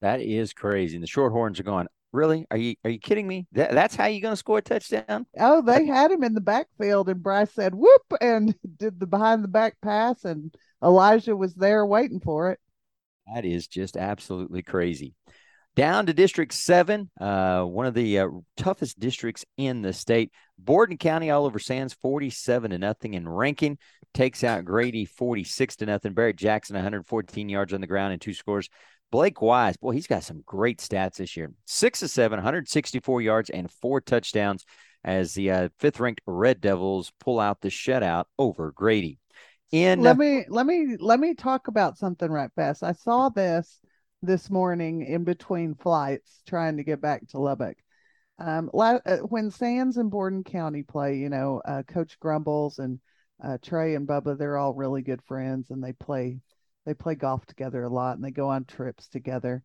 That 0.01 0.21
is 0.21 0.53
crazy. 0.53 0.97
And 0.97 1.03
the 1.03 1.09
Shorthorns 1.09 1.59
are 1.59 1.65
going, 1.65 1.89
really? 2.13 2.47
Are 2.51 2.57
you 2.57 2.77
are 2.85 2.91
you 2.91 2.99
kidding 2.99 3.27
me? 3.27 3.47
That, 3.53 3.73
that's 3.73 3.97
how 3.97 4.07
you're 4.07 4.21
going 4.21 4.33
to 4.33 4.37
score 4.37 4.59
a 4.59 4.63
touchdown? 4.63 5.27
Oh, 5.39 5.63
they 5.63 5.87
had 5.87 6.11
him 6.11 6.23
in 6.23 6.35
the 6.35 6.41
backfield, 6.41 7.09
and 7.09 7.23
Bryce 7.23 7.53
said, 7.53 7.75
"Whoop!" 7.75 8.03
and 8.21 8.55
did 8.77 9.01
the 9.01 9.07
behind 9.07 9.43
the 9.43 9.49
back 9.49 9.77
pass, 9.81 10.25
and 10.25 10.55
Elijah 10.83 11.37
was 11.37 11.55
there 11.55 11.85
waiting 11.85 12.21
for 12.21 12.51
it. 12.51 12.61
That 13.33 13.45
is 13.45 13.67
just 13.67 13.97
absolutely 13.97 14.63
crazy. 14.63 15.15
Down 15.75 16.05
to 16.05 16.13
District 16.13 16.53
7, 16.53 17.11
uh, 17.19 17.63
one 17.63 17.87
of 17.87 17.95
the 17.95 18.19
uh, 18.19 18.29
toughest 18.59 19.01
districts 19.01 19.47
in 19.57 19.81
the 19.81 19.95
state. 19.95 20.31
Borden 20.59 20.99
County, 20.99 21.31
Oliver 21.31 21.59
Sands, 21.59 21.95
47 21.95 22.73
to 22.73 22.79
nothing. 22.79 23.15
And 23.17 23.35
Rankin 23.35 23.79
takes 24.13 24.45
out 24.45 24.67
Grady, 24.67 25.07
46 25.07 25.77
to 25.77 25.87
nothing. 25.87 26.13
Barrett 26.13 26.37
Jackson, 26.37 26.75
114 26.75 27.49
yards 27.49 27.73
on 27.73 27.81
the 27.81 27.87
ground 27.87 28.13
and 28.13 28.21
two 28.21 28.35
scores. 28.35 28.69
Blake 29.11 29.41
Wise, 29.41 29.77
boy, 29.77 29.93
he's 29.93 30.07
got 30.07 30.25
some 30.25 30.43
great 30.45 30.79
stats 30.79 31.17
this 31.17 31.37
year. 31.37 31.53
Six 31.67 32.03
of 32.03 32.11
seven, 32.11 32.39
164 32.39 33.23
yards 33.23 33.51
and 33.51 33.71
four 33.71 34.01
touchdowns 34.01 34.65
as 35.05 35.35
the 35.35 35.51
uh, 35.51 35.69
fifth 35.79 36.01
ranked 36.01 36.21
Red 36.27 36.61
Devils 36.61 37.13
pull 37.19 37.41
out 37.41 37.61
the 37.61 37.69
shutout 37.69 38.25
over 38.39 38.73
Grady. 38.73 39.19
In 39.71 40.03
let 40.03 40.19
me 40.19 40.45
let 40.49 40.67
me 40.67 40.97
let 41.01 41.19
me 41.19 41.35
talk 41.35 41.67
about 41.67 41.97
something 41.97 42.31
right 42.31 42.51
fast. 42.55 42.83
I 42.83 42.93
saw 42.93 43.31
this 43.31 43.82
this 44.23 44.49
morning 44.51 45.05
in 45.05 45.25
between 45.25 45.75
flights 45.75 46.43
trying 46.47 46.77
to 46.77 46.85
get 46.85 47.01
back 47.01 47.27
to 47.29 47.39
Lubbock. 47.39 47.77
Um, 48.39 48.71
uh, 48.73 48.99
when 49.19 49.51
Sands 49.51 49.97
and 49.97 50.11
Borden 50.11 50.45
County 50.45 50.83
play, 50.83 51.17
you 51.17 51.29
know, 51.29 51.61
uh, 51.65 51.83
Coach 51.83 52.19
Grumbles 52.21 52.79
and 52.79 53.01
uh, 53.43 53.59
Trey 53.61 53.95
and 53.95 54.07
Bubba, 54.07 54.39
they're 54.39 54.57
all 54.57 54.75
really 54.75 55.03
good 55.03 55.23
friends 55.23 55.71
and 55.71 55.83
they 55.83 55.93
play 55.93 56.41
they 56.85 56.95
play 56.95 57.15
golf 57.15 57.47
together 57.47 57.85
a 57.85 57.89
lot 57.89 58.17
and 58.17 58.25
they 58.25 58.31
go 58.31 58.49
on 58.49 58.65
trips 58.65 59.07
together. 59.09 59.63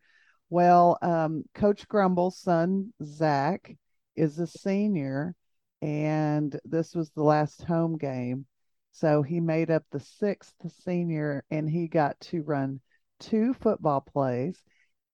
Well, 0.50 0.98
um, 1.02 1.44
Coach 1.54 1.88
Grumble's 1.88 2.38
son 2.38 2.92
Zach 3.02 3.76
is 4.16 4.38
a 4.38 4.46
senior, 4.46 5.34
and 5.82 6.58
this 6.64 6.94
was 6.94 7.10
the 7.10 7.22
last 7.22 7.62
home 7.62 7.98
game, 7.98 8.46
so 8.92 9.22
he 9.22 9.40
made 9.40 9.70
up 9.70 9.84
the 9.90 10.00
sixth 10.00 10.54
senior, 10.84 11.44
and 11.50 11.68
he 11.68 11.86
got 11.88 12.18
to 12.20 12.42
run 12.42 12.80
two 13.20 13.54
football 13.54 14.00
plays, 14.00 14.62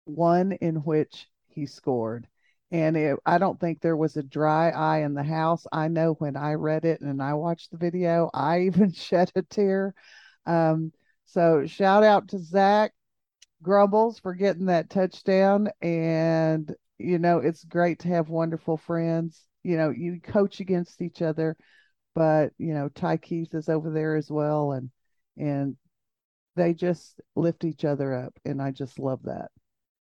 one 0.05 0.53
in 0.53 0.77
which 0.77 1.29
he 1.49 1.67
scored. 1.67 2.29
And 2.71 2.97
it, 2.97 3.19
I 3.25 3.39
don't 3.39 3.61
think 3.61 3.81
there 3.81 3.97
was 3.97 4.17
a 4.17 4.23
dry 4.23 4.71
eye 4.71 4.99
in 5.01 5.15
the 5.15 5.23
house. 5.23 5.67
I 5.73 5.89
know 5.89 6.15
when 6.15 6.37
I 6.37 6.55
read 6.55 6.85
it 6.85 7.01
and 7.03 7.23
I 7.23 7.35
watched 7.35 7.71
the 7.71 7.77
video, 7.77 8.31
I 8.35 8.61
even 8.67 8.93
shed 8.93 9.31
a 9.37 9.43
tear. 9.43 9.95
Um, 10.47 10.93
so 11.27 11.67
shout 11.67 12.05
out 12.05 12.29
to 12.29 12.39
Zach 12.39 12.93
Grumbles 13.63 14.19
for 14.19 14.35
getting 14.35 14.67
that 14.67 14.91
touchdown. 14.91 15.71
And, 15.81 16.75
you 16.99 17.19
know, 17.19 17.39
it's 17.39 17.65
great 17.65 18.01
to 18.01 18.09
have 18.09 18.29
wonderful 18.29 18.77
friends. 18.77 19.47
You 19.63 19.77
know, 19.77 19.91
you 19.91 20.21
coach 20.21 20.61
against 20.61 21.01
each 21.01 21.23
other, 21.23 21.57
but, 22.15 22.53
you 22.59 22.75
know, 22.75 22.89
Ty 22.89 23.19
Keith 23.19 23.55
is 23.55 23.69
over 23.69 23.91
there 23.91 24.17
as 24.17 24.31
well. 24.31 24.73
And, 24.73 24.91
and 25.37 25.77
they 26.57 26.75
just 26.75 27.21
lift 27.37 27.65
each 27.65 27.85
other 27.85 28.15
up 28.15 28.35
and 28.45 28.61
i 28.63 28.71
just 28.71 28.99
love 28.99 29.21
that. 29.25 29.51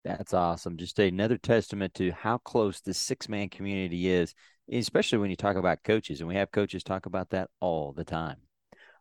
That's 0.04 0.34
awesome. 0.34 0.76
Just 0.76 0.98
another 0.98 1.38
testament 1.38 1.94
to 1.94 2.12
how 2.12 2.36
close 2.38 2.80
this 2.80 2.98
six 2.98 3.28
man 3.28 3.48
community 3.48 4.08
is 4.08 4.34
especially 4.72 5.18
when 5.18 5.30
you 5.30 5.36
talk 5.36 5.56
about 5.56 5.82
coaches 5.84 6.20
and 6.20 6.28
we 6.28 6.36
have 6.36 6.50
coaches 6.50 6.82
talk 6.82 7.06
about 7.06 7.30
that 7.30 7.50
all 7.60 7.92
the 7.92 8.04
time. 8.04 8.36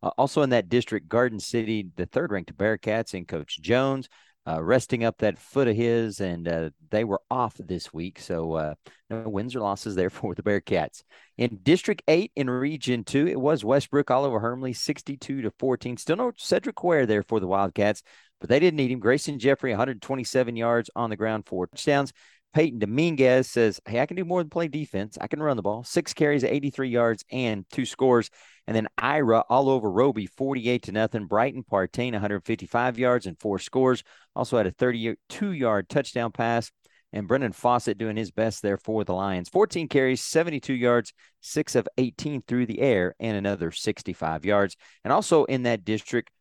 Uh, 0.02 0.12
also 0.18 0.42
in 0.42 0.50
that 0.50 0.70
district 0.70 1.08
garden 1.08 1.40
city 1.40 1.88
the 1.96 2.06
third 2.06 2.32
ranked 2.32 2.56
bearcats 2.58 3.14
and 3.14 3.28
coach 3.28 3.62
jones 3.62 4.10
uh, 4.48 4.62
resting 4.62 5.04
up 5.04 5.18
that 5.20 5.40
foot 5.40 5.68
of 5.68 5.76
his, 5.76 6.20
and 6.20 6.48
uh, 6.48 6.70
they 6.90 7.04
were 7.04 7.22
off 7.32 7.56
this 7.58 7.94
week. 7.94 8.20
So 8.20 8.54
uh, 8.54 8.74
no 9.10 9.30
wins 9.30 9.56
or 9.56 9.62
losses 9.62 9.96
there 9.96 10.10
for 10.10 10.36
the 10.36 10.44
Bearcats. 10.44 11.04
In 11.38 11.60
District 11.64 12.02
8 12.08 12.32
in 12.36 12.50
Region 12.50 13.04
2, 13.04 13.28
it 13.28 13.40
was 13.40 13.64
Westbrook 13.64 14.12
all 14.12 14.26
over 14.26 14.40
Hermleigh, 14.40 14.74
62 14.74 15.42
to 15.42 15.52
14. 15.60 15.98
Still 15.98 16.18
no 16.18 16.32
Cedric 16.38 16.84
Ware 16.84 17.06
there 17.06 17.24
for 17.24 17.40
the 17.40 17.48
Wildcats, 17.48 18.04
but 18.40 18.50
they 18.50 18.60
didn't 18.60 18.78
need 18.78 18.92
him. 18.92 19.00
Grayson 19.00 19.40
Jeffrey, 19.40 19.72
127 19.72 20.56
yards 20.56 20.90
on 20.96 21.10
the 21.10 21.18
ground, 21.18 21.46
four 21.46 21.68
touchdowns. 21.68 22.12
Peyton 22.54 22.80
Dominguez 22.80 23.50
says, 23.50 23.82
Hey, 23.86 24.00
I 24.00 24.06
can 24.06 24.16
do 24.16 24.26
more 24.26 24.42
than 24.42 24.50
play 24.50 24.68
defense. 24.68 25.18
I 25.20 25.28
can 25.28 25.42
run 25.42 25.58
the 25.58 25.64
ball. 25.64 25.84
Six 25.84 26.14
carries, 26.14 26.44
83 26.44 26.90
yards, 26.90 27.26
and 27.32 27.66
two 27.72 27.86
scores. 27.86 28.30
And 28.68 28.76
then 28.76 28.88
Ira 28.98 29.44
all 29.50 29.70
over 29.70 29.90
Roby, 29.92 30.28
48 30.28 30.84
to 30.84 30.92
nothing. 30.92 31.26
Brighton 31.26 31.64
Partain, 31.64 32.12
155 32.14 33.00
yards 33.00 33.26
and 33.26 33.40
four 33.40 33.60
scores. 33.60 34.04
Also 34.36 34.58
had 34.58 34.68
a 34.68 34.72
32 34.72 35.52
yard 35.52 35.90
touchdown 35.90 36.32
pass. 36.32 36.72
And 37.12 37.28
Brendan 37.28 37.52
Fawcett 37.52 38.00
doing 38.00 38.18
his 38.18 38.32
best 38.32 38.64
there 38.64 38.78
for 38.78 39.04
the 39.04 39.14
Lions. 39.14 39.48
14 39.50 39.88
carries, 39.88 40.22
72 40.22 40.74
yards, 40.74 41.14
six 41.42 41.76
of 41.76 41.88
18 41.98 42.42
through 42.48 42.66
the 42.66 42.82
air, 42.82 43.14
and 43.20 43.38
another 43.38 43.70
65 43.70 44.46
yards. 44.46 44.76
And 45.04 45.14
also 45.14 45.44
in 45.44 45.64
that 45.64 45.86
district, 45.86 46.32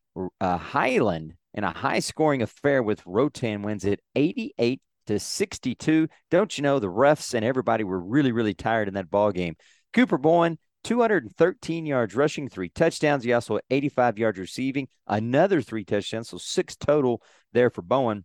uh, 0.40 0.56
Highland 0.56 1.34
in 1.52 1.64
a 1.64 1.70
high 1.70 1.98
scoring 1.98 2.40
affair 2.40 2.82
with 2.82 3.02
Rotan 3.04 3.62
wins 3.62 3.84
it 3.84 4.00
88 4.14 4.80
to 5.06 5.18
62. 5.18 6.08
Don't 6.30 6.56
you 6.56 6.62
know 6.62 6.78
the 6.78 6.88
refs 6.88 7.34
and 7.34 7.44
everybody 7.44 7.84
were 7.84 8.00
really, 8.00 8.32
really 8.32 8.54
tired 8.54 8.88
in 8.88 8.94
that 8.94 9.10
ball 9.10 9.32
game. 9.32 9.56
Cooper 9.92 10.18
Bowen, 10.18 10.58
213 10.84 11.86
yards 11.86 12.14
rushing, 12.14 12.48
three 12.48 12.68
touchdowns. 12.68 13.24
He 13.24 13.32
also 13.32 13.54
had 13.54 13.64
85 13.70 14.18
yards 14.18 14.38
receiving, 14.38 14.88
another 15.06 15.60
three 15.60 15.84
touchdowns, 15.84 16.30
so 16.30 16.38
six 16.38 16.76
total 16.76 17.22
there 17.52 17.70
for 17.70 17.82
Bowen. 17.82 18.24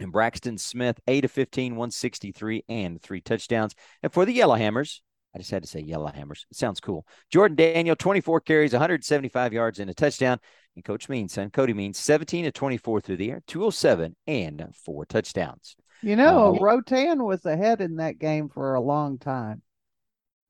And 0.00 0.10
Braxton 0.10 0.58
Smith, 0.58 0.98
8 1.06 1.24
of 1.24 1.30
15, 1.30 1.76
163, 1.76 2.64
and 2.68 3.00
three 3.00 3.20
touchdowns. 3.20 3.74
And 4.02 4.12
for 4.12 4.24
the 4.24 4.36
Yellowhammers, 4.36 5.00
I 5.34 5.38
just 5.38 5.50
had 5.50 5.62
to 5.62 5.68
say 5.68 5.82
Yellowhammers. 5.82 6.44
It 6.50 6.56
sounds 6.56 6.80
cool. 6.80 7.06
Jordan 7.30 7.56
Daniel, 7.56 7.94
24 7.96 8.40
carries, 8.40 8.72
175 8.72 9.52
yards, 9.52 9.78
and 9.78 9.88
a 9.90 9.94
touchdown. 9.94 10.38
And 10.74 10.84
Coach 10.84 11.08
Means, 11.08 11.32
son, 11.32 11.50
Cody 11.50 11.74
Means, 11.74 11.98
17 11.98 12.44
to 12.44 12.52
24 12.52 13.00
through 13.00 13.16
the 13.16 13.30
air, 13.30 13.42
207, 13.46 14.16
and 14.26 14.64
four 14.74 15.06
touchdowns. 15.06 15.76
You 16.04 16.16
know, 16.16 16.56
uh, 16.56 16.58
Rotan 16.60 17.24
was 17.24 17.44
ahead 17.46 17.80
in 17.80 17.96
that 17.96 18.18
game 18.18 18.48
for 18.48 18.74
a 18.74 18.80
long 18.80 19.18
time. 19.18 19.62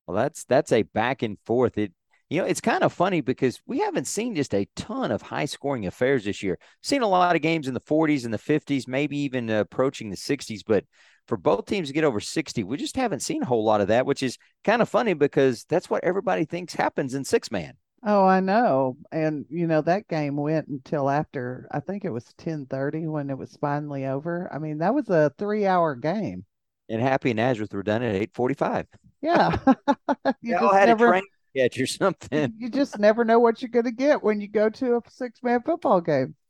Well, 0.06 0.16
that's 0.16 0.44
that's 0.44 0.72
a 0.72 0.82
back 0.82 1.22
and 1.22 1.38
forth. 1.44 1.78
It 1.78 1.92
you 2.30 2.40
know, 2.40 2.46
it's 2.46 2.60
kind 2.60 2.82
of 2.82 2.92
funny 2.92 3.20
because 3.20 3.60
we 3.66 3.78
haven't 3.78 4.06
seen 4.06 4.34
just 4.34 4.54
a 4.54 4.66
ton 4.74 5.12
of 5.12 5.22
high 5.22 5.44
scoring 5.44 5.86
affairs 5.86 6.24
this 6.24 6.42
year. 6.42 6.58
Seen 6.82 7.02
a 7.02 7.08
lot 7.08 7.36
of 7.36 7.42
games 7.42 7.68
in 7.68 7.74
the 7.74 7.80
40s 7.80 8.24
and 8.24 8.32
the 8.32 8.38
50s, 8.38 8.88
maybe 8.88 9.18
even 9.18 9.50
uh, 9.50 9.60
approaching 9.60 10.10
the 10.10 10.16
60s, 10.16 10.62
but 10.66 10.84
for 11.28 11.36
both 11.36 11.66
teams 11.66 11.88
to 11.88 11.94
get 11.94 12.04
over 12.04 12.20
60, 12.20 12.64
we 12.64 12.76
just 12.76 12.96
haven't 12.96 13.20
seen 13.20 13.42
a 13.42 13.46
whole 13.46 13.64
lot 13.64 13.80
of 13.80 13.88
that, 13.88 14.06
which 14.06 14.22
is 14.22 14.38
kind 14.64 14.82
of 14.82 14.88
funny 14.88 15.14
because 15.14 15.64
that's 15.68 15.88
what 15.88 16.02
everybody 16.02 16.44
thinks 16.44 16.74
happens 16.74 17.14
in 17.14 17.24
six 17.24 17.50
man. 17.50 17.74
Oh, 18.06 18.26
I 18.26 18.40
know. 18.40 18.98
And 19.12 19.46
you 19.48 19.66
know, 19.66 19.80
that 19.82 20.08
game 20.08 20.36
went 20.36 20.68
until 20.68 21.08
after 21.08 21.66
I 21.70 21.80
think 21.80 22.04
it 22.04 22.10
was 22.10 22.32
10:30 22.34 23.06
when 23.06 23.30
it 23.30 23.38
was 23.38 23.56
finally 23.56 24.04
over. 24.06 24.50
I 24.52 24.58
mean, 24.58 24.78
that 24.78 24.94
was 24.94 25.08
a 25.08 25.32
3-hour 25.38 25.96
game. 25.96 26.44
And 26.88 27.00
Happy 27.00 27.30
and 27.30 27.38
Nazareth 27.38 27.72
were 27.72 27.82
done 27.82 28.02
at 28.02 28.14
8:45. 28.14 28.86
Yeah. 29.22 29.56
you 30.42 30.56
all 30.56 30.72
had 30.74 30.88
never, 30.88 31.06
a 31.06 31.10
train 31.12 31.22
catch 31.56 31.80
or 31.80 31.86
something. 31.86 32.52
You 32.58 32.68
just 32.68 32.98
never 32.98 33.24
know 33.24 33.38
what 33.38 33.62
you're 33.62 33.70
going 33.70 33.86
to 33.86 33.90
get 33.90 34.22
when 34.22 34.40
you 34.40 34.48
go 34.48 34.68
to 34.68 34.96
a 34.96 35.00
six-man 35.08 35.62
football 35.62 36.00
game. 36.00 36.34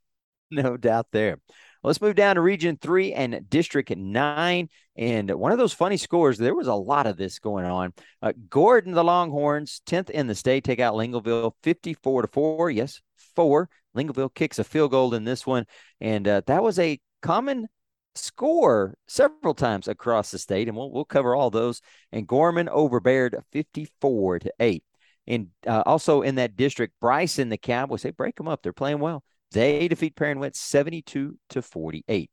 No 0.50 0.76
doubt 0.76 1.06
there. 1.10 1.38
Let's 1.84 2.00
move 2.00 2.14
down 2.14 2.36
to 2.36 2.40
Region 2.40 2.78
3 2.80 3.12
and 3.12 3.44
District 3.50 3.94
9. 3.94 4.68
And 4.96 5.30
one 5.32 5.52
of 5.52 5.58
those 5.58 5.74
funny 5.74 5.98
scores, 5.98 6.38
there 6.38 6.54
was 6.54 6.66
a 6.66 6.74
lot 6.74 7.06
of 7.06 7.18
this 7.18 7.38
going 7.38 7.66
on. 7.66 7.92
Uh, 8.22 8.32
Gordon, 8.48 8.92
the 8.92 9.04
Longhorns, 9.04 9.82
10th 9.86 10.08
in 10.08 10.26
the 10.26 10.34
state, 10.34 10.64
take 10.64 10.80
out 10.80 10.94
Lingleville 10.94 11.52
54 11.62 12.22
to 12.22 12.28
4. 12.28 12.70
Yes, 12.70 13.02
4. 13.36 13.68
Lingleville 13.94 14.32
kicks 14.34 14.58
a 14.58 14.64
field 14.64 14.92
goal 14.92 15.12
in 15.12 15.24
this 15.24 15.46
one. 15.46 15.66
And 16.00 16.26
uh, 16.26 16.40
that 16.46 16.62
was 16.62 16.78
a 16.78 16.98
common 17.20 17.66
score 18.14 18.94
several 19.06 19.52
times 19.52 19.86
across 19.86 20.30
the 20.30 20.38
state. 20.38 20.68
And 20.68 20.76
we'll, 20.78 20.90
we'll 20.90 21.04
cover 21.04 21.34
all 21.34 21.50
those. 21.50 21.82
And 22.12 22.26
Gorman 22.26 22.70
over 22.70 22.98
Baird 22.98 23.36
54 23.52 24.38
to 24.38 24.52
8. 24.58 24.82
And 25.26 25.48
uh, 25.66 25.82
also 25.84 26.22
in 26.22 26.36
that 26.36 26.56
district, 26.56 26.94
Bryson, 26.98 27.50
the 27.50 27.58
Cowboys, 27.58 28.02
they 28.02 28.10
break 28.10 28.36
them 28.36 28.48
up. 28.48 28.62
They're 28.62 28.72
playing 28.72 29.00
well. 29.00 29.22
They 29.54 29.86
defeat 29.86 30.16
Perrin 30.16 30.40
Whitt 30.40 30.56
72 30.56 31.38
to 31.50 31.62
48. 31.62 32.30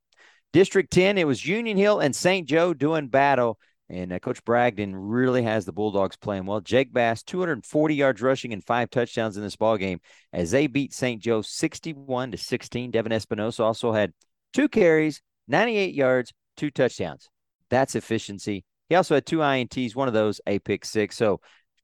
District 0.53 0.91
10, 0.91 1.19
it 1.19 1.27
was 1.27 1.45
Union 1.45 1.77
Hill 1.77 1.99
and 1.99 2.15
St. 2.15 2.47
Jo 2.47 2.73
doing 2.73 3.07
battle. 3.07 3.57
And 3.89 4.12
uh, 4.12 4.19
Coach 4.19 4.43
Bragdon 4.43 4.93
really 4.95 5.43
has 5.43 5.65
the 5.65 5.71
Bulldogs 5.71 6.17
playing 6.17 6.45
well. 6.45 6.62
Jake 6.62 6.91
Bass, 6.91 7.23
240 7.23 7.93
yards 7.93 8.21
rushing 8.21 8.53
and 8.53 8.63
five 8.63 8.89
touchdowns 8.89 9.38
in 9.38 9.43
this 9.43 9.55
ball 9.55 9.77
game 9.77 9.99
as 10.34 10.49
they 10.49 10.65
beat 10.67 10.93
St. 10.93 11.21
Jo 11.21 11.41
61 11.41 12.31
to 12.31 12.38
16. 12.38 12.89
Devin 12.89 13.12
Espinosa 13.12 13.63
also 13.63 13.91
had 13.91 14.13
two 14.53 14.67
carries, 14.67 15.21
98 15.47 15.93
yards, 15.93 16.34
two 16.57 16.71
touchdowns. 16.71 17.29
That's 17.69 17.95
efficiency. 17.95 18.65
He 18.89 18.95
also 18.95 19.13
had 19.15 19.25
two 19.25 19.38
INTs, 19.39 19.95
one 19.95 20.07
of 20.07 20.13
those 20.13 20.41
a 20.47 20.60
pick 20.60 20.86
six. 20.86 21.17
So 21.17 21.39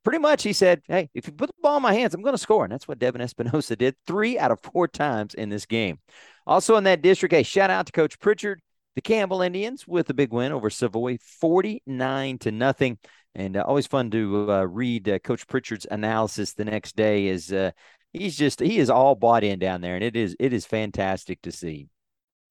pretty 0.07 0.19
much 0.19 0.43
he 0.43 0.53
said, 0.53 0.81
Hey, 0.87 1.09
if 1.13 1.27
you 1.27 1.33
put 1.33 1.49
the 1.49 1.53
ball 1.61 1.75
in 1.75 1.83
my 1.83 1.93
hands, 1.93 2.13
I'm 2.13 2.21
going 2.21 2.33
to 2.33 2.37
score. 2.37 2.63
And 2.63 2.71
that's 2.71 2.87
what 2.87 2.97
Devin 2.97 3.19
Espinosa 3.19 3.75
did 3.75 3.93
three 4.07 4.39
out 4.39 4.51
of 4.51 4.61
four 4.61 4.87
times 4.87 5.33
in 5.33 5.49
this 5.49 5.65
game. 5.65 5.99
Also 6.45 6.77
in 6.77 6.85
that 6.85 7.01
district, 7.01 7.33
a 7.33 7.43
shout 7.43 7.69
out 7.69 7.87
to 7.87 7.91
Coach 7.91 8.17
Pritchard, 8.17 8.61
the 8.95 9.01
Campbell 9.01 9.41
Indians 9.41 9.85
with 9.85 10.09
a 10.09 10.13
big 10.13 10.31
win 10.31 10.53
over 10.53 10.69
Savoy, 10.69 11.17
49 11.17 12.37
to 12.37 12.51
nothing. 12.53 12.97
And 13.35 13.57
uh, 13.57 13.65
always 13.67 13.85
fun 13.85 14.09
to 14.11 14.49
uh, 14.49 14.63
read 14.63 15.09
uh, 15.09 15.19
Coach 15.19 15.45
Pritchard's 15.45 15.85
analysis 15.91 16.53
the 16.53 16.63
next 16.63 16.95
day. 16.95 17.27
Is 17.27 17.51
uh, 17.51 17.71
he's 18.13 18.37
just 18.37 18.61
he 18.61 18.79
is 18.79 18.89
all 18.89 19.13
bought 19.13 19.43
in 19.43 19.59
down 19.59 19.81
there, 19.81 19.95
and 19.95 20.05
it 20.05 20.15
is 20.15 20.37
it 20.39 20.53
is 20.53 20.65
fantastic 20.65 21.41
to 21.41 21.51
see. 21.51 21.89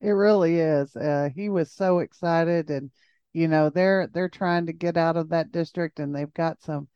It 0.02 0.10
really 0.10 0.60
is. 0.60 0.94
Uh, 0.94 1.30
he 1.34 1.48
was 1.48 1.72
so 1.72 2.00
excited, 2.00 2.68
and 2.68 2.90
you 3.32 3.48
know 3.48 3.70
they're 3.70 4.08
they're 4.12 4.28
trying 4.28 4.66
to 4.66 4.74
get 4.74 4.98
out 4.98 5.16
of 5.16 5.30
that 5.30 5.52
district, 5.52 6.00
and 6.00 6.14
they've 6.14 6.34
got 6.34 6.60
some 6.60 6.86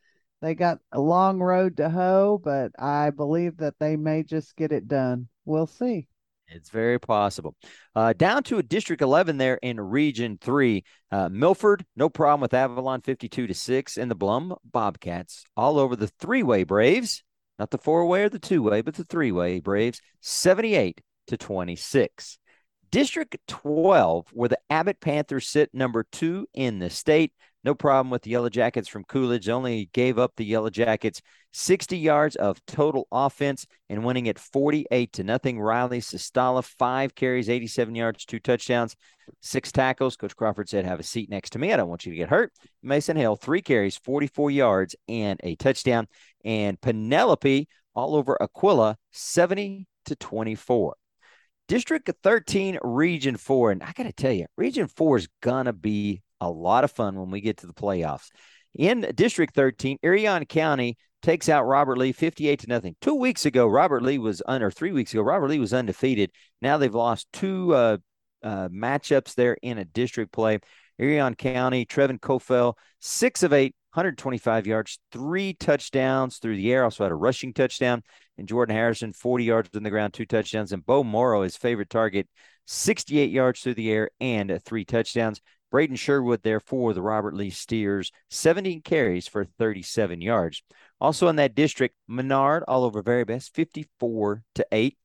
they 0.40 0.55
got 0.55 0.79
a 0.92 1.00
long 1.00 1.38
road 1.40 1.76
to 1.76 1.90
hoe, 1.90 2.40
but 2.42 2.72
I 2.79 3.11
believe 3.11 3.59
that 3.59 3.74
they 3.79 3.96
may 3.96 4.22
just 4.22 4.57
get 4.57 4.72
it 4.72 4.88
done. 4.88 5.29
We'll 5.44 5.66
see. 5.66 6.09
It's 6.48 6.70
very 6.70 6.98
possible. 6.98 7.55
Uh, 7.94 8.12
down 8.12 8.42
to 8.44 8.59
a 8.59 8.62
District 8.62 9.03
11 9.03 9.38
there 9.38 9.57
in 9.62 9.81
Region 9.81 10.38
3. 10.40 10.83
Uh, 11.11 11.29
Milford, 11.29 11.85
no 11.94 12.09
problem 12.09 12.40
with 12.40 12.55
Avalon 12.55 13.03
52 13.03 13.46
to 13.46 13.55
6. 13.55 13.96
And 13.96 14.11
the 14.11 14.16
Blum 14.16 14.57
Bobcats 14.64 15.44
all 15.57 15.79
over 15.79 15.94
the 15.94 16.09
three 16.09 16.42
way 16.42 16.64
Braves. 16.64 17.22
Not 17.59 17.70
the 17.70 17.79
four 17.79 18.07
way 18.07 18.24
or 18.24 18.31
the 18.31 18.38
two 18.38 18.62
way, 18.62 18.81
but 18.81 18.94
the 18.94 19.05
three 19.05 19.33
way 19.33 19.61
Braves, 19.61 20.00
78 20.22 21.03
to 21.26 21.37
26. 21.37 22.38
District 22.90 23.37
12, 23.46 24.26
where 24.33 24.48
the 24.48 24.59
Abbott 24.70 25.00
Panthers 25.00 25.46
sit 25.46 25.72
number 25.72 26.05
two 26.11 26.48
in 26.55 26.79
the 26.79 26.90
state. 26.90 27.33
No 27.62 27.75
problem 27.75 28.11
with 28.11 28.23
the 28.23 28.31
Yellow 28.31 28.49
Jackets 28.49 28.88
from 28.88 29.05
Coolidge. 29.05 29.49
Only 29.49 29.90
gave 29.92 30.18
up 30.18 30.33
the 30.37 30.44
Yellow 30.44 30.70
Jackets 30.70 31.20
60 31.53 31.99
yards 31.99 32.37
of 32.37 32.64
total 32.66 33.07
offense 33.12 33.66
and 33.90 34.05
winning 34.05 34.27
it 34.27 34.38
48 34.38 35.12
to 35.12 35.25
nothing. 35.25 35.61
Riley 35.61 36.01
Sistala, 36.01 36.64
five 36.64 37.14
carries, 37.14 37.51
87 37.51 37.94
yards, 37.94 38.25
two 38.25 38.38
touchdowns, 38.38 38.96
six 39.42 39.73
tackles. 39.73 40.16
Coach 40.16 40.35
Crawford 40.35 40.70
said, 40.70 40.87
Have 40.87 41.01
a 41.01 41.05
seat 41.05 41.29
next 41.29 41.51
to 41.51 41.59
me. 41.59 41.73
I 41.73 41.77
don't 41.77 41.88
want 41.88 42.07
you 42.07 42.12
to 42.12 42.18
get 42.18 42.31
hurt. 42.31 42.53
Mason 42.83 43.16
Hill, 43.16 43.37
three 43.37 43.62
carries, 43.62 43.96
44 43.99 44.51
yards, 44.51 44.96
and 45.07 45.38
a 45.42 45.55
touchdown. 45.57 46.07
And 46.44 46.81
Penelope 46.81 47.68
all 47.94 48.14
over 48.16 48.38
Aquilla, 48.40 48.94
70 49.12 49.87
to 50.07 50.16
24. 50.16 50.94
District 51.68 52.11
13, 52.23 52.79
Region 52.83 53.37
4. 53.37 53.73
And 53.73 53.83
I 53.83 53.92
got 53.92 54.05
to 54.05 54.12
tell 54.12 54.33
you, 54.33 54.46
Region 54.57 54.88
4 54.88 55.18
is 55.18 55.29
going 55.42 55.66
to 55.66 55.73
be 55.73 56.23
a 56.40 56.50
lot 56.50 56.85
of 56.85 56.90
fun 56.90 57.18
when 57.18 57.31
we 57.31 57.40
get 57.40 57.59
to 57.59 57.66
the 57.66 57.74
playoffs. 57.74 58.29
In 58.74 59.11
District 59.14 59.55
13, 59.55 59.98
Irion 60.03 60.46
County 60.48 60.96
takes 61.22 61.48
out 61.48 61.66
Robert 61.66 61.98
Lee 61.98 62.12
58 62.12 62.61
to 62.61 62.68
nothing. 62.68 62.96
Two 63.00 63.14
weeks 63.14 63.44
ago, 63.44 63.66
Robert 63.66 64.03
Lee 64.03 64.18
was 64.18 64.42
under 64.46 64.70
three 64.70 64.92
weeks 64.92 65.12
ago, 65.12 65.22
Robert 65.22 65.48
Lee 65.48 65.59
was 65.59 65.74
undefeated. 65.74 66.31
Now 66.62 66.79
they've 66.79 66.94
lost 66.94 67.26
two 67.33 67.74
uh, 67.74 67.98
uh, 68.42 68.68
matchups 68.68 69.35
there 69.35 69.57
in 69.62 69.79
a 69.79 69.85
district 69.85 70.33
play. 70.33 70.61
Irion 71.00 71.35
County, 71.37 71.87
Trevin 71.87 72.20
Kofel, 72.20 72.74
six 73.00 73.42
of 73.42 73.53
eight, 73.53 73.74
125 73.94 74.66
yards, 74.66 74.98
three 75.11 75.55
touchdowns 75.55 76.38
through 76.38 76.57
the 76.57 76.72
air. 76.72 76.85
Also 76.85 77.05
had 77.05 77.12
a 77.12 77.16
rushing 77.16 77.53
touchdown. 77.53 78.03
And 78.38 78.48
Jordan 78.48 78.76
Harrison, 78.76 79.12
40 79.12 79.44
yards 79.44 79.70
on 79.74 79.83
the 79.83 79.90
ground, 79.90 80.14
two 80.14 80.26
touchdowns. 80.26 80.72
And 80.72 80.85
Bo 80.85 81.03
Morrow, 81.03 81.42
his 81.42 81.57
favorite 81.57 81.90
target, 81.90 82.29
68 82.66 83.31
yards 83.31 83.61
through 83.61 83.74
the 83.74 83.90
air 83.90 84.11
and 84.20 84.61
three 84.64 84.85
touchdowns. 84.85 85.40
Braden 85.70 85.96
Sherwood 85.96 86.42
there 86.42 86.61
for 86.61 86.92
the 86.92 87.02
Robert 87.02 87.35
Lee 87.35 87.50
Steers, 87.50 88.11
17 88.30 88.83
carries 88.83 89.28
for 89.28 89.44
37 89.44 90.20
yards. 90.20 90.62
Also 91.00 91.28
in 91.28 91.37
that 91.37 91.54
district, 91.54 91.94
Menard 92.09 92.64
all 92.66 92.85
over 92.85 93.02
Veribest, 93.02 93.54
54 93.54 94.42
to 94.56 94.66
8. 94.72 94.96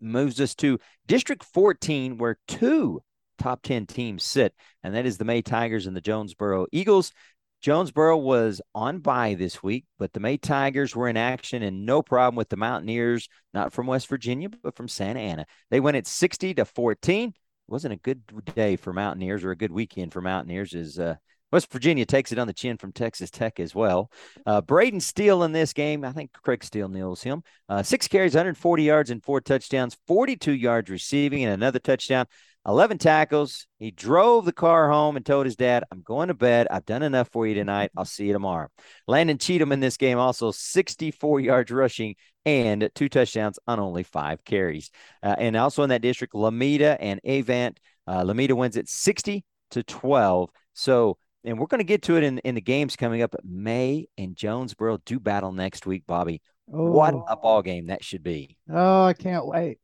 Moves 0.00 0.40
us 0.40 0.54
to 0.56 0.78
District 1.06 1.42
14, 1.42 2.18
where 2.18 2.38
two 2.46 3.02
top 3.38 3.62
10 3.62 3.86
teams 3.86 4.22
sit, 4.22 4.54
and 4.82 4.94
that 4.94 5.06
is 5.06 5.18
the 5.18 5.24
May 5.24 5.42
Tigers 5.42 5.86
and 5.86 5.96
the 5.96 6.00
Jonesboro 6.00 6.66
Eagles. 6.70 7.12
Jonesboro 7.60 8.16
was 8.16 8.60
on 8.74 9.00
bye 9.00 9.34
this 9.34 9.62
week, 9.62 9.84
but 9.98 10.12
the 10.12 10.20
May 10.20 10.36
Tigers 10.36 10.94
were 10.94 11.08
in 11.08 11.16
action 11.16 11.62
and 11.64 11.84
no 11.84 12.02
problem 12.02 12.36
with 12.36 12.48
the 12.48 12.56
Mountaineers, 12.56 13.28
not 13.52 13.72
from 13.72 13.88
West 13.88 14.06
Virginia, 14.06 14.48
but 14.48 14.76
from 14.76 14.86
Santa 14.86 15.18
Anna. 15.18 15.46
They 15.70 15.80
went 15.80 15.96
at 15.96 16.06
60 16.06 16.54
to 16.54 16.64
14 16.64 17.34
wasn't 17.68 17.94
a 17.94 17.98
good 17.98 18.22
day 18.54 18.76
for 18.76 18.92
Mountaineers 18.92 19.44
or 19.44 19.50
a 19.50 19.56
good 19.56 19.72
weekend 19.72 20.12
for 20.12 20.20
Mountaineers 20.20 20.74
as 20.74 20.98
uh, 20.98 21.16
West 21.50 21.70
Virginia 21.72 22.04
takes 22.04 22.32
it 22.32 22.38
on 22.38 22.46
the 22.46 22.52
chin 22.52 22.76
from 22.76 22.92
Texas 22.92 23.30
Tech 23.30 23.58
as 23.58 23.74
well. 23.74 24.10
Uh, 24.44 24.60
Braden 24.60 25.00
Steele 25.00 25.42
in 25.44 25.52
this 25.52 25.72
game, 25.72 26.04
I 26.04 26.12
think 26.12 26.32
Craig 26.32 26.62
Steele 26.62 26.88
nails 26.88 27.22
him. 27.22 27.42
Uh, 27.68 27.82
six 27.82 28.06
carries, 28.06 28.34
140 28.34 28.82
yards, 28.82 29.10
and 29.10 29.22
four 29.22 29.40
touchdowns, 29.40 29.96
42 30.06 30.52
yards 30.52 30.90
receiving, 30.90 31.44
and 31.44 31.52
another 31.52 31.78
touchdown. 31.78 32.26
11 32.66 32.98
tackles. 32.98 33.66
He 33.78 33.90
drove 33.90 34.44
the 34.44 34.52
car 34.52 34.90
home 34.90 35.16
and 35.16 35.24
told 35.24 35.46
his 35.46 35.56
dad, 35.56 35.84
I'm 35.90 36.02
going 36.02 36.28
to 36.28 36.34
bed. 36.34 36.66
I've 36.70 36.84
done 36.84 37.02
enough 37.02 37.28
for 37.28 37.46
you 37.46 37.54
tonight. 37.54 37.90
I'll 37.96 38.04
see 38.04 38.26
you 38.26 38.32
tomorrow. 38.32 38.68
Landon 39.06 39.38
Cheatham 39.38 39.72
in 39.72 39.80
this 39.80 39.96
game 39.96 40.18
also 40.18 40.50
64 40.50 41.40
yards 41.40 41.70
rushing 41.70 42.14
and 42.44 42.90
two 42.94 43.08
touchdowns 43.08 43.58
on 43.66 43.80
only 43.80 44.02
five 44.02 44.44
carries. 44.44 44.90
Uh, 45.22 45.34
and 45.38 45.56
also 45.56 45.82
in 45.82 45.90
that 45.90 46.02
district, 46.02 46.34
Lometa 46.34 46.96
and 47.00 47.20
Evant. 47.24 47.78
Uh, 48.06 48.22
Lometa 48.22 48.52
wins 48.52 48.76
it 48.76 48.88
60 48.88 49.44
to 49.70 49.82
12. 49.82 50.50
So, 50.74 51.18
and 51.44 51.58
we're 51.58 51.66
going 51.66 51.80
to 51.80 51.84
get 51.84 52.02
to 52.02 52.16
it 52.16 52.24
in, 52.24 52.38
in 52.38 52.54
the 52.54 52.60
games 52.60 52.96
coming 52.96 53.22
up. 53.22 53.34
May 53.44 54.08
and 54.16 54.36
Jonesboro 54.36 54.98
do 55.04 55.18
battle 55.20 55.52
next 55.52 55.86
week, 55.86 56.04
Bobby. 56.06 56.42
Oh. 56.72 56.90
What 56.90 57.14
a 57.28 57.36
ball 57.36 57.62
game 57.62 57.86
that 57.86 58.04
should 58.04 58.22
be. 58.22 58.56
Oh, 58.70 59.04
I 59.04 59.14
can't 59.14 59.46
wait. 59.46 59.78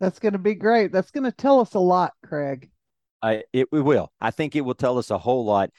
That's 0.00 0.18
going 0.18 0.32
to 0.32 0.38
be 0.38 0.54
great. 0.54 0.92
That's 0.92 1.10
going 1.10 1.24
to 1.24 1.32
tell 1.32 1.60
us 1.60 1.74
a 1.74 1.78
lot, 1.78 2.12
Craig. 2.24 2.70
I, 3.22 3.44
it, 3.52 3.68
it 3.70 3.80
will. 3.84 4.10
I 4.20 4.30
think 4.30 4.56
it 4.56 4.62
will 4.62 4.74
tell 4.74 4.98
us 4.98 5.10
a 5.10 5.18
whole 5.18 5.44
lot. 5.44 5.70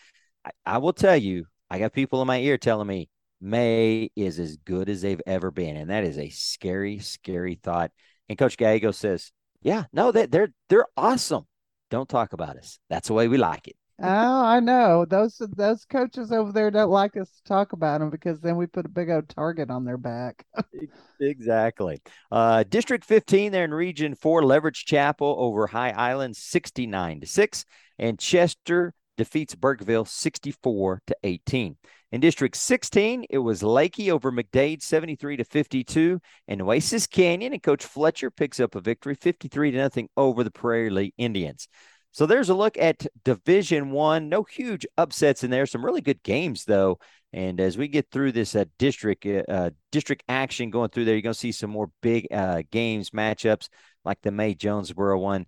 I, 0.46 0.52
I 0.66 0.78
will 0.78 0.94
tell 0.94 1.18
you, 1.18 1.46
I 1.70 1.80
got 1.80 1.94
people 1.94 2.22
in 2.22 2.28
my 2.28 2.40
ear 2.40 2.58
telling 2.58 2.88
me 2.88 3.10
May 3.42 4.12
is 4.16 4.40
as 4.40 4.58
good 4.58 4.90
as 4.90 5.02
they've 5.02 5.22
ever 5.26 5.50
been. 5.50 5.76
And 5.76 5.90
that 5.90 6.04
is 6.04 6.20
a 6.20 6.30
scary, 6.30 7.00
scary 7.00 7.56
thought. 7.56 7.92
And 8.30 8.38
Coach 8.38 8.58
Gallego 8.58 8.92
says, 8.92 9.32
Yeah, 9.62 9.86
no, 9.92 10.12
they, 10.12 10.28
they're 10.28 10.54
they're 10.70 10.88
awesome. 10.96 11.48
Don't 11.90 12.08
talk 12.08 12.34
about 12.34 12.58
us. 12.58 12.80
That's 12.90 13.08
the 13.08 13.14
way 13.16 13.28
we 13.28 13.38
like 13.38 13.68
it. 13.68 13.76
Oh, 14.04 14.44
I 14.46 14.60
know 14.60 15.06
those 15.06 15.42
those 15.56 15.86
coaches 15.86 16.32
over 16.32 16.52
there 16.52 16.72
don't 16.72 16.90
like 16.90 17.16
us 17.18 17.30
to 17.30 17.44
talk 17.44 17.74
about 17.74 18.00
them 18.00 18.10
because 18.10 18.40
then 18.40 18.58
we 18.58 18.66
put 18.66 18.86
a 18.86 18.90
big 18.90 19.10
old 19.10 19.30
target 19.30 19.70
on 19.70 19.86
their 19.86 19.98
back. 19.98 20.44
exactly. 21.20 22.02
Uh, 22.32 22.64
District 22.64 23.06
15 23.06 23.52
there 23.52 23.64
in 23.64 23.74
Region 23.74 24.16
Four, 24.16 24.44
Leverett's 24.44 24.80
Chapel 24.80 25.36
over 25.38 25.68
High 25.68 25.92
Island, 25.92 26.36
69 26.36 27.22
to 27.22 27.28
six, 27.28 27.64
and 28.00 28.18
Chester 28.18 28.94
defeats 29.18 29.54
Burkeville 29.54 30.06
64 30.06 31.02
to 31.06 31.16
18. 31.24 31.78
In 32.12 32.20
District 32.20 32.56
16, 32.56 33.26
it 33.30 33.38
was 33.38 33.62
Leakey 33.62 34.10
over 34.10 34.32
McDade 34.32 34.82
73 34.82 35.38
to 35.38 35.44
52, 35.44 36.20
and 36.48 36.62
Oasis 36.62 37.08
Canyon 37.08 37.54
and 37.54 37.64
Coach 37.64 37.86
Fletcher 37.86 38.32
picks 38.32 38.60
up 38.60 38.76
a 38.76 38.82
victory 38.82 39.16
53 39.16 39.72
to 39.72 39.78
nothing 39.78 40.10
over 40.18 40.44
the 40.44 40.52
Prairie 40.52 40.90
Lea 40.90 41.14
Indians. 41.18 41.68
So 42.12 42.26
there's 42.26 42.50
a 42.50 42.54
look 42.54 42.78
at 42.78 43.08
Division 43.24 43.92
One. 43.92 44.30
No 44.30 44.44
huge 44.44 44.86
upsets 44.98 45.44
in 45.44 45.52
there. 45.52 45.66
Some 45.66 45.86
really 45.86 46.02
good 46.02 46.24
games 46.24 46.66
though. 46.66 47.00
And 47.34 47.62
as 47.62 47.78
we 47.78 47.88
get 47.88 48.12
through 48.12 48.34
this 48.34 48.56
uh, 48.56 48.66
district 48.78 49.26
uh, 49.26 49.44
uh 49.48 49.70
district 49.92 50.24
action 50.28 50.70
going 50.70 50.90
through 50.90 51.06
there, 51.06 51.16
you're 51.16 51.22
going 51.22 51.34
to 51.34 51.40
see 51.40 51.54
some 51.54 51.70
more 51.70 51.90
big 52.02 52.28
uh, 52.32 52.64
games 52.72 53.12
matchups 53.12 53.70
like 54.04 54.22
the 54.22 54.32
May 54.32 54.54
Jonesboro 54.54 55.20
one. 55.20 55.46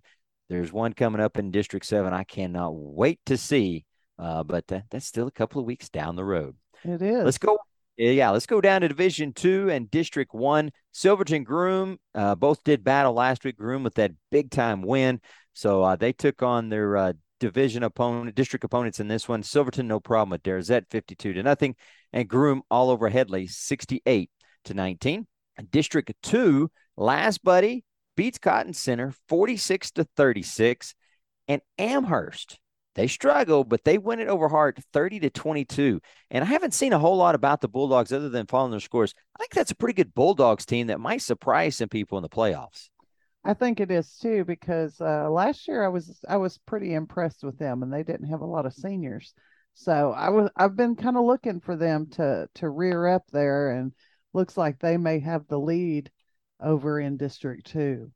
There's 0.48 0.72
one 0.72 0.92
coming 0.92 1.20
up 1.20 1.38
in 1.38 1.50
District 1.50 1.84
Seven. 1.84 2.12
I 2.12 2.24
cannot 2.24 2.74
wait 2.74 3.20
to 3.26 3.36
see 3.36 3.84
uh, 4.18 4.42
but 4.42 4.66
that, 4.68 4.84
that's 4.90 5.06
still 5.06 5.26
a 5.26 5.32
couple 5.32 5.60
of 5.60 5.66
weeks 5.66 5.88
down 5.88 6.16
the 6.16 6.24
road. 6.24 6.56
It 6.84 7.02
is. 7.02 7.24
Let's 7.24 7.38
go. 7.38 7.58
Yeah, 7.96 8.30
let's 8.30 8.46
go 8.46 8.60
down 8.60 8.80
to 8.80 8.88
Division 8.88 9.32
Two 9.32 9.70
and 9.70 9.90
District 9.90 10.34
One. 10.34 10.72
Silverton 10.92 11.44
Groom 11.44 11.98
uh, 12.14 12.34
both 12.34 12.62
did 12.64 12.82
battle 12.82 13.12
last 13.12 13.44
week. 13.44 13.56
Groom 13.56 13.84
with 13.84 13.94
that 13.94 14.10
big 14.32 14.50
time 14.50 14.82
win, 14.82 15.20
so 15.54 15.82
uh, 15.82 15.96
they 15.96 16.12
took 16.12 16.42
on 16.42 16.68
their 16.68 16.96
uh, 16.96 17.12
division 17.40 17.82
opponent, 17.82 18.34
district 18.34 18.64
opponents 18.64 19.00
in 19.00 19.08
this 19.08 19.28
one. 19.28 19.42
Silverton 19.42 19.88
no 19.88 20.00
problem 20.00 20.30
with 20.30 20.42
Darrouzett, 20.42 20.90
fifty-two 20.90 21.32
to 21.32 21.42
nothing, 21.42 21.74
and 22.12 22.28
Groom 22.28 22.62
all 22.70 22.90
over 22.90 23.08
Hedley, 23.08 23.46
sixty-eight 23.46 24.30
to 24.64 24.74
nineteen. 24.74 25.26
District 25.70 26.12
Two, 26.22 26.70
Lazbuddie 26.98 27.84
beats 28.16 28.38
Cotton 28.38 28.74
Center, 28.74 29.14
forty-six 29.28 29.90
to 29.92 30.04
thirty-six, 30.16 30.94
and 31.48 31.62
Amherst 31.78 32.58
they 32.94 33.08
struggle, 33.08 33.64
but 33.64 33.84
they 33.84 33.98
win 33.98 34.20
it 34.20 34.28
over 34.28 34.48
Hart 34.48 34.78
30 34.92 35.20
to 35.20 35.30
22. 35.30 36.00
And 36.30 36.44
I 36.44 36.46
haven't 36.46 36.74
seen 36.74 36.92
a 36.92 36.98
whole 36.98 37.16
lot 37.16 37.34
about 37.34 37.60
the 37.60 37.68
Bulldogs 37.68 38.12
other 38.12 38.28
than 38.28 38.46
following 38.46 38.70
their 38.70 38.80
scores. 38.80 39.14
I 39.34 39.38
think 39.38 39.52
that's 39.52 39.72
a 39.72 39.76
pretty 39.76 39.94
good 39.94 40.14
Bulldogs 40.14 40.64
team 40.64 40.86
that 40.88 41.00
might 41.00 41.22
surprise 41.22 41.76
some 41.76 41.88
people 41.88 42.18
in 42.18 42.22
the 42.22 42.28
playoffs. 42.28 42.88
I 43.44 43.54
think 43.54 43.80
it 43.80 43.90
is 43.90 44.16
too 44.18 44.44
because 44.44 45.00
uh, 45.00 45.28
last 45.30 45.68
year 45.68 45.84
I 45.84 45.88
was 45.88 46.20
I 46.28 46.38
was 46.38 46.58
pretty 46.66 46.94
impressed 46.94 47.44
with 47.44 47.58
them 47.58 47.82
and 47.82 47.92
they 47.92 48.02
didn't 48.02 48.28
have 48.30 48.40
a 48.40 48.46
lot 48.46 48.66
of 48.66 48.72
seniors. 48.72 49.34
So 49.74 50.12
I 50.12 50.30
was 50.30 50.50
I've 50.56 50.76
been 50.76 50.96
kind 50.96 51.16
of 51.16 51.24
looking 51.24 51.60
for 51.60 51.76
them 51.76 52.08
to 52.12 52.48
to 52.54 52.68
rear 52.68 53.06
up 53.06 53.24
there 53.32 53.70
and 53.72 53.92
looks 54.32 54.56
like 54.56 54.78
they 54.78 54.96
may 54.96 55.20
have 55.20 55.46
the 55.46 55.58
lead 55.58 56.10
over 56.60 56.98
in 56.98 57.16
District 57.16 57.66
2. 57.66 58.10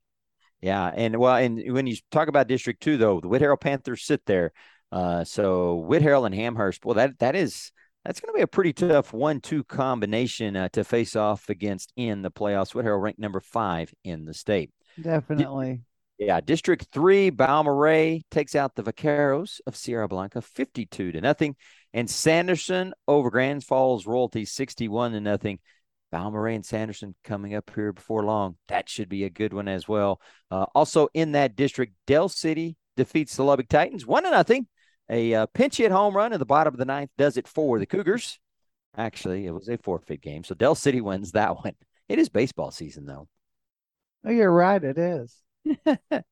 Yeah, 0.60 0.90
and 0.94 1.16
well, 1.16 1.36
and 1.36 1.72
when 1.72 1.86
you 1.86 1.96
talk 2.10 2.28
about 2.28 2.48
District 2.48 2.82
Two, 2.82 2.96
though, 2.96 3.20
the 3.20 3.28
Whitharral 3.28 3.60
Panthers 3.60 4.04
sit 4.04 4.24
there. 4.26 4.52
Uh, 4.90 5.22
so 5.22 5.84
Whitharral 5.88 6.26
and 6.26 6.34
Amherst, 6.34 6.84
well, 6.84 6.94
that 6.94 7.18
that 7.20 7.36
is 7.36 7.70
that's 8.04 8.20
going 8.20 8.32
to 8.32 8.36
be 8.36 8.42
a 8.42 8.48
pretty 8.48 8.72
tough 8.72 9.12
one-two 9.12 9.64
combination 9.64 10.56
uh, 10.56 10.68
to 10.70 10.82
face 10.82 11.14
off 11.14 11.48
against 11.48 11.92
in 11.96 12.22
the 12.22 12.30
playoffs. 12.30 12.72
Whitharral 12.74 13.00
ranked 13.00 13.20
number 13.20 13.40
five 13.40 13.92
in 14.02 14.24
the 14.24 14.34
state. 14.34 14.70
Definitely. 15.00 15.82
yeah, 16.18 16.40
District 16.40 16.86
Three, 16.92 17.30
Balmorhea 17.30 18.22
takes 18.30 18.54
out 18.54 18.74
the 18.74 18.82
Vaqueros 18.82 19.60
of 19.66 19.76
Sierra 19.76 20.08
Blanca, 20.08 20.42
fifty-two 20.42 21.12
to 21.12 21.20
nothing, 21.20 21.56
and 21.92 22.08
Sanderson 22.10 22.92
over 23.06 23.30
Grand 23.30 23.64
Falls 23.64 24.06
Royalty, 24.06 24.44
sixty-one 24.44 25.12
to 25.12 25.20
nothing. 25.20 25.58
Balmorhea 26.10 26.56
and 26.56 26.64
Sanderson 26.64 27.14
coming 27.22 27.54
up 27.54 27.70
here 27.74 27.92
before 27.92 28.24
long. 28.24 28.56
That 28.68 28.88
should 28.88 29.08
be 29.08 29.24
a 29.24 29.30
good 29.30 29.52
one 29.52 29.68
as 29.68 29.86
well. 29.86 30.20
Uh, 30.50 30.64
also 30.74 31.08
in 31.12 31.32
that 31.32 31.54
district, 31.54 31.92
Dell 32.06 32.30
City 32.30 32.76
defeats 32.96 33.36
the 33.36 33.44
Lubbock 33.44 33.68
Titans 33.68 34.06
one 34.06 34.24
to 34.24 34.30
nothing. 34.30 34.66
A 35.10 35.34
uh, 35.34 35.46
pinch 35.46 35.76
hit 35.76 35.90
home 35.90 36.16
run 36.16 36.32
in 36.32 36.38
the 36.38 36.46
bottom 36.46 36.74
of 36.74 36.78
the 36.78 36.84
ninth 36.84 37.10
does 37.16 37.36
it 37.36 37.46
for 37.46 37.78
the 37.78 37.86
Cougars. 37.86 38.38
Actually, 38.96 39.46
it 39.46 39.52
was 39.52 39.68
a 39.68 39.78
forfeit 39.78 40.20
game, 40.20 40.44
so 40.44 40.54
Dell 40.54 40.74
City 40.74 41.00
wins 41.00 41.32
that 41.32 41.56
one. 41.64 41.74
It 42.08 42.18
is 42.18 42.28
baseball 42.28 42.70
season 42.70 43.04
though. 43.04 43.28
Oh, 44.24 44.30
you're 44.30 44.52
right. 44.52 44.82
It 44.82 44.98
is. 44.98 45.36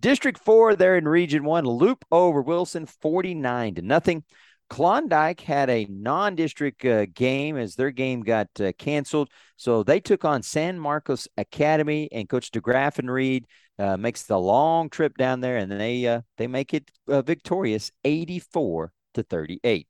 District 0.00 0.38
four 0.38 0.76
there 0.76 0.96
in 0.96 1.08
Region 1.08 1.44
One, 1.44 1.64
loop 1.64 2.04
over 2.10 2.42
Wilson, 2.42 2.86
forty 2.86 3.34
nine 3.34 3.74
to 3.76 3.82
nothing. 3.82 4.24
Klondike 4.68 5.40
had 5.40 5.68
a 5.68 5.86
non-district 5.90 6.82
uh, 6.86 7.04
game 7.06 7.58
as 7.58 7.74
their 7.74 7.90
game 7.90 8.22
got 8.22 8.48
uh, 8.58 8.72
canceled, 8.78 9.28
so 9.56 9.82
they 9.82 10.00
took 10.00 10.24
on 10.24 10.42
San 10.42 10.78
Marcos 10.78 11.28
Academy, 11.36 12.08
and 12.10 12.26
Coach 12.26 12.50
DeGraff 12.50 12.98
and 12.98 13.10
Reed 13.10 13.46
uh, 13.78 13.98
makes 13.98 14.22
the 14.22 14.38
long 14.38 14.88
trip 14.88 15.18
down 15.18 15.40
there, 15.40 15.58
and 15.58 15.70
they 15.70 16.06
uh, 16.06 16.22
they 16.38 16.46
make 16.46 16.72
it 16.72 16.90
uh, 17.08 17.20
victorious, 17.22 17.90
eighty-four 18.04 18.92
to 19.14 19.22
thirty-eight. 19.22 19.88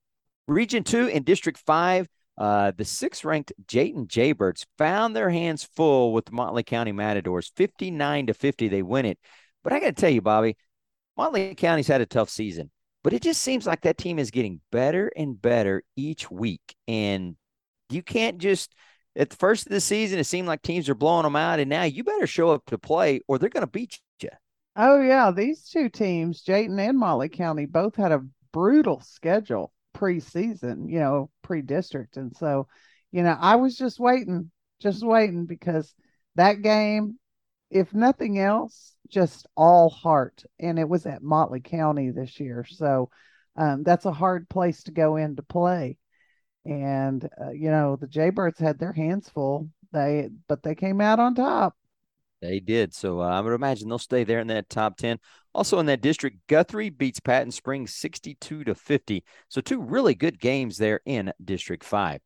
Region 0.49 0.83
two 0.83 1.07
in 1.07 1.23
District 1.23 1.59
five, 1.59 2.09
uh, 2.39 2.73
the 2.77 2.85
sixth-ranked 2.85 3.53
Jayton 3.67 4.07
Jaybirds 4.07 4.67
found 4.79 5.15
their 5.15 5.31
hands 5.31 5.65
full 5.65 6.13
with 6.13 6.27
the 6.27 6.33
Motley 6.33 6.63
County 6.63 6.93
Matadors, 6.93 7.53
fifty-nine 7.57 8.27
to 8.27 8.35
fifty. 8.35 8.69
They 8.69 8.83
win 8.83 9.07
it, 9.07 9.19
but 9.63 9.73
I 9.73 9.81
got 9.81 9.87
to 9.87 9.93
tell 9.93 10.11
you, 10.11 10.23
Bobby, 10.23 10.57
Motley 11.17 11.55
County's 11.55 11.89
had 11.89 12.01
a 12.01 12.07
tough 12.07 12.31
season 12.31 12.71
but 13.03 13.13
it 13.13 13.23
just 13.23 13.43
seems 13.43 13.67
like 13.67 13.83
that 13.83 13.99
team 13.99 14.19
is 14.19 14.31
getting 14.31 14.61
better 14.71 15.11
and 15.17 15.41
better 15.41 15.83
each 15.97 16.31
week. 16.31 16.77
And 16.87 17.37
you 17.91 18.03
can't 18.03 18.39
just 18.39 18.75
at 19.17 19.31
the 19.31 19.37
first 19.37 19.67
of 19.67 19.73
the 19.73 19.81
season, 19.81 20.19
it 20.19 20.25
seemed 20.25 20.49
like 20.49 20.63
teams 20.63 20.89
are 20.89 20.95
blowing 20.95 21.25
them 21.25 21.37
out, 21.37 21.61
and 21.61 21.69
now 21.69 21.83
you 21.83 22.03
better 22.05 22.27
show 22.27 22.51
up 22.51 22.65
to 22.67 22.79
play 22.79 23.21
or 23.29 23.39
they're 23.39 23.51
going 23.51 23.67
to 23.67 23.71
beat 23.71 24.01
you. 24.23 24.31
Oh 24.77 25.01
yeah, 25.01 25.31
these 25.31 25.69
two 25.69 25.89
teams, 25.91 26.43
Jayton 26.43 26.79
and 26.79 26.99
Motley 26.99 27.29
County, 27.29 27.67
both 27.67 27.97
had 27.97 28.13
a 28.13 28.25
brutal 28.53 29.01
schedule 29.01 29.72
preseason, 29.95 30.91
you 30.91 30.99
know, 30.99 31.31
pre-district, 31.43 32.17
and 32.17 32.37
so, 32.37 32.69
you 33.11 33.23
know, 33.23 33.37
I 33.39 33.57
was 33.57 33.77
just 33.77 33.99
waiting, 34.01 34.51
just 34.81 35.05
waiting 35.05 35.47
because 35.47 35.95
that 36.35 36.63
game, 36.63 37.19
if 37.71 37.95
nothing 37.95 38.39
else, 38.39 38.95
just 39.09 39.47
all 39.57 39.91
heart. 39.91 40.43
And 40.59 40.79
it 40.79 40.89
was 40.89 41.07
at 41.07 41.23
Motley 41.23 41.61
County 41.61 42.11
this 42.11 42.41
year. 42.41 42.65
So 42.69 43.11
um, 43.57 43.83
that's 43.83 44.07
a 44.07 44.13
hard 44.13 44.49
place 44.49 44.85
to 44.85 44.93
go 44.93 45.17
in 45.17 45.37
to 45.37 45.43
play. 45.43 45.99
And, 46.65 47.29
uh, 47.41 47.51
you 47.51 47.71
know, 47.71 47.97
the 47.97 48.07
Jaybirds 48.07 48.59
had 48.59 48.79
their 48.79 48.93
hands 48.93 49.29
full. 49.29 49.69
They, 49.93 50.31
but 50.49 50.63
they 50.63 50.75
came 50.75 51.01
out 51.01 51.21
on 51.21 51.35
top. 51.35 51.75
They 52.41 52.61
did. 52.61 52.95
So 52.95 53.21
uh, 53.21 53.29
I 53.29 53.41
would 53.41 53.53
imagine 53.53 53.89
they'll 53.89 53.99
stay 53.99 54.25
there 54.25 54.41
in 54.41 54.47
that 54.49 54.71
top 54.71 54.97
10. 54.97 55.19
Also 55.55 55.79
in 55.79 55.87
that 55.87 56.01
district, 56.01 56.39
Guthrie 56.49 56.91
beats 56.91 57.21
Patton 57.21 57.53
Springs 57.53 57.95
62 57.95 58.65
to 58.65 58.75
50. 58.75 59.25
So 59.49 59.61
two 59.61 59.83
really 59.83 60.15
good 60.15 60.41
games 60.41 60.79
there 60.79 61.01
in 61.05 61.33
District 61.45 61.85
5. 61.85 62.21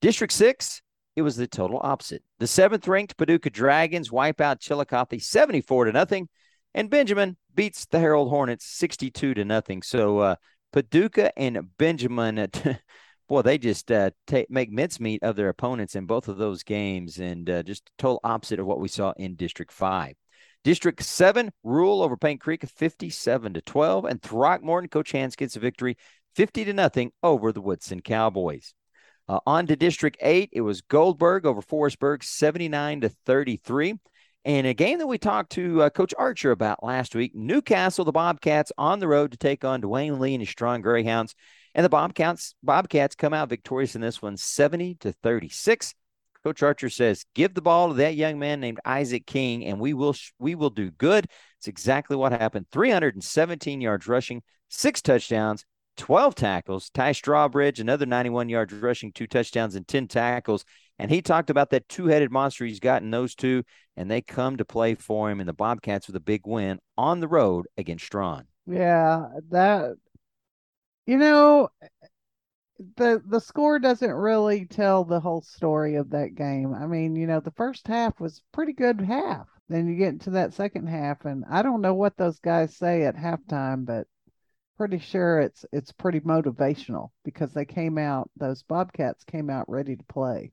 District 0.00 0.32
6, 0.32 0.80
it 1.16 1.22
was 1.22 1.36
the 1.36 1.46
total 1.46 1.78
opposite. 1.82 2.22
The 2.38 2.46
seventh 2.46 2.88
ranked 2.88 3.18
Paducah 3.18 3.50
Dragons 3.50 4.10
wipe 4.10 4.40
out 4.40 4.60
Chillicothe 4.60 5.20
74 5.20 5.86
to 5.86 5.92
nothing, 5.92 6.28
and 6.74 6.88
Benjamin 6.88 7.36
beats 7.54 7.84
the 7.86 7.98
Harrold 7.98 8.30
Hornets 8.30 8.64
62 8.64 9.34
to 9.34 9.44
nothing. 9.44 9.82
So 9.82 10.18
uh, 10.20 10.36
Paducah 10.72 11.38
and 11.38 11.76
Benjamin, 11.76 12.48
boy, 13.28 13.42
they 13.42 13.58
just 13.58 13.92
uh, 13.92 14.10
make 14.48 14.70
mincemeat 14.70 15.22
of 15.22 15.36
their 15.36 15.50
opponents 15.50 15.96
in 15.96 16.06
both 16.06 16.28
of 16.28 16.38
those 16.38 16.62
games, 16.62 17.18
and 17.18 17.50
uh, 17.50 17.62
just 17.62 17.90
total 17.98 18.20
opposite 18.24 18.60
of 18.60 18.66
what 18.66 18.80
we 18.80 18.88
saw 18.88 19.12
in 19.18 19.34
District 19.34 19.70
5. 19.70 20.14
District 20.62 21.02
7, 21.02 21.50
rule 21.64 22.02
over 22.02 22.16
Paint 22.16 22.40
Creek 22.40 22.62
57 22.62 23.54
to 23.54 23.60
12, 23.62 24.04
and 24.04 24.20
Throckmorton, 24.20 24.88
Coach 24.88 25.12
Hans 25.12 25.36
gets 25.36 25.56
a 25.56 25.60
victory 25.60 25.96
50 26.34 26.66
to 26.66 26.72
nothing 26.72 27.12
over 27.22 27.52
the 27.52 27.60
Woodson 27.60 28.00
Cowboys. 28.00 28.74
Uh, 29.28 29.40
on 29.46 29.66
to 29.68 29.76
District 29.76 30.16
8, 30.20 30.50
it 30.52 30.60
was 30.60 30.80
Gold-Burg 30.82 31.46
over 31.46 31.62
Forestburg, 31.62 32.22
79 32.22 33.02
to 33.02 33.08
33. 33.26 33.94
And 34.44 34.66
a 34.66 34.74
game 34.74 34.98
that 34.98 35.06
we 35.06 35.18
talked 35.18 35.52
to 35.52 35.82
uh, 35.82 35.90
Coach 35.90 36.14
Archer 36.18 36.50
about 36.50 36.82
last 36.82 37.14
week, 37.14 37.34
Newcastle, 37.34 38.04
the 38.04 38.12
Bobcats 38.12 38.72
on 38.78 38.98
the 38.98 39.08
road 39.08 39.32
to 39.32 39.38
take 39.38 39.64
on 39.64 39.82
Dwayne 39.82 40.18
Lee 40.18 40.34
and 40.34 40.40
his 40.42 40.48
strong 40.48 40.80
Greyhounds. 40.80 41.34
And 41.74 41.84
the 41.84 41.90
Bobcats, 41.90 42.54
Bobcats 42.62 43.14
come 43.14 43.34
out 43.34 43.50
victorious 43.50 43.94
in 43.94 44.00
this 44.00 44.20
one, 44.20 44.36
70 44.36 44.96
to 44.96 45.12
36. 45.12 45.94
Coach 46.44 46.62
Archer 46.62 46.88
says, 46.88 47.24
"Give 47.34 47.52
the 47.52 47.62
ball 47.62 47.88
to 47.88 47.94
that 47.94 48.16
young 48.16 48.38
man 48.38 48.60
named 48.60 48.80
Isaac 48.84 49.26
King, 49.26 49.64
and 49.64 49.78
we 49.78 49.92
will 49.94 50.14
we 50.38 50.54
will 50.54 50.70
do 50.70 50.90
good." 50.90 51.26
It's 51.58 51.68
exactly 51.68 52.16
what 52.16 52.32
happened. 52.32 52.66
317 52.72 53.80
yards 53.80 54.06
rushing, 54.06 54.42
six 54.68 55.02
touchdowns, 55.02 55.64
12 55.96 56.34
tackles. 56.34 56.90
Ty 56.90 57.12
Strawbridge, 57.12 57.78
another 57.78 58.06
91 58.06 58.48
yards 58.48 58.72
rushing, 58.72 59.12
two 59.12 59.26
touchdowns, 59.26 59.74
and 59.74 59.86
10 59.86 60.08
tackles. 60.08 60.64
And 60.98 61.10
he 61.10 61.22
talked 61.22 61.50
about 61.50 61.70
that 61.70 61.88
two 61.88 62.06
headed 62.06 62.30
monster 62.30 62.64
he's 62.64 62.80
gotten 62.80 63.10
those 63.10 63.34
two, 63.34 63.64
and 63.96 64.10
they 64.10 64.22
come 64.22 64.56
to 64.56 64.64
play 64.64 64.94
for 64.94 65.30
him. 65.30 65.40
And 65.40 65.48
the 65.48 65.54
Bobcats 65.54 66.06
with 66.06 66.16
a 66.16 66.20
big 66.20 66.46
win 66.46 66.78
on 66.96 67.20
the 67.20 67.28
road 67.28 67.66
against 67.76 68.06
Strawn. 68.06 68.46
Yeah, 68.66 69.26
that 69.50 69.96
You 71.06 71.18
know, 71.18 71.68
the 72.96 73.22
the 73.26 73.40
score 73.40 73.78
doesn't 73.78 74.10
really 74.10 74.64
tell 74.64 75.04
the 75.04 75.20
whole 75.20 75.42
story 75.42 75.96
of 75.96 76.10
that 76.10 76.34
game. 76.34 76.74
I 76.74 76.86
mean, 76.86 77.16
you 77.16 77.26
know, 77.26 77.40
the 77.40 77.50
first 77.52 77.86
half 77.86 78.20
was 78.20 78.42
pretty 78.52 78.72
good 78.72 79.00
half. 79.00 79.46
Then 79.68 79.86
you 79.86 79.96
get 79.96 80.08
into 80.08 80.30
that 80.30 80.54
second 80.54 80.88
half, 80.88 81.24
and 81.24 81.44
I 81.48 81.62
don't 81.62 81.82
know 81.82 81.94
what 81.94 82.16
those 82.16 82.40
guys 82.40 82.76
say 82.76 83.04
at 83.04 83.16
halftime, 83.16 83.84
but 83.84 84.06
pretty 84.76 84.98
sure 84.98 85.40
it's 85.40 85.64
it's 85.72 85.92
pretty 85.92 86.20
motivational 86.20 87.10
because 87.24 87.52
they 87.52 87.66
came 87.66 87.98
out 87.98 88.30
those 88.36 88.62
Bobcats 88.62 89.24
came 89.24 89.50
out 89.50 89.68
ready 89.68 89.94
to 89.94 90.04
play. 90.04 90.52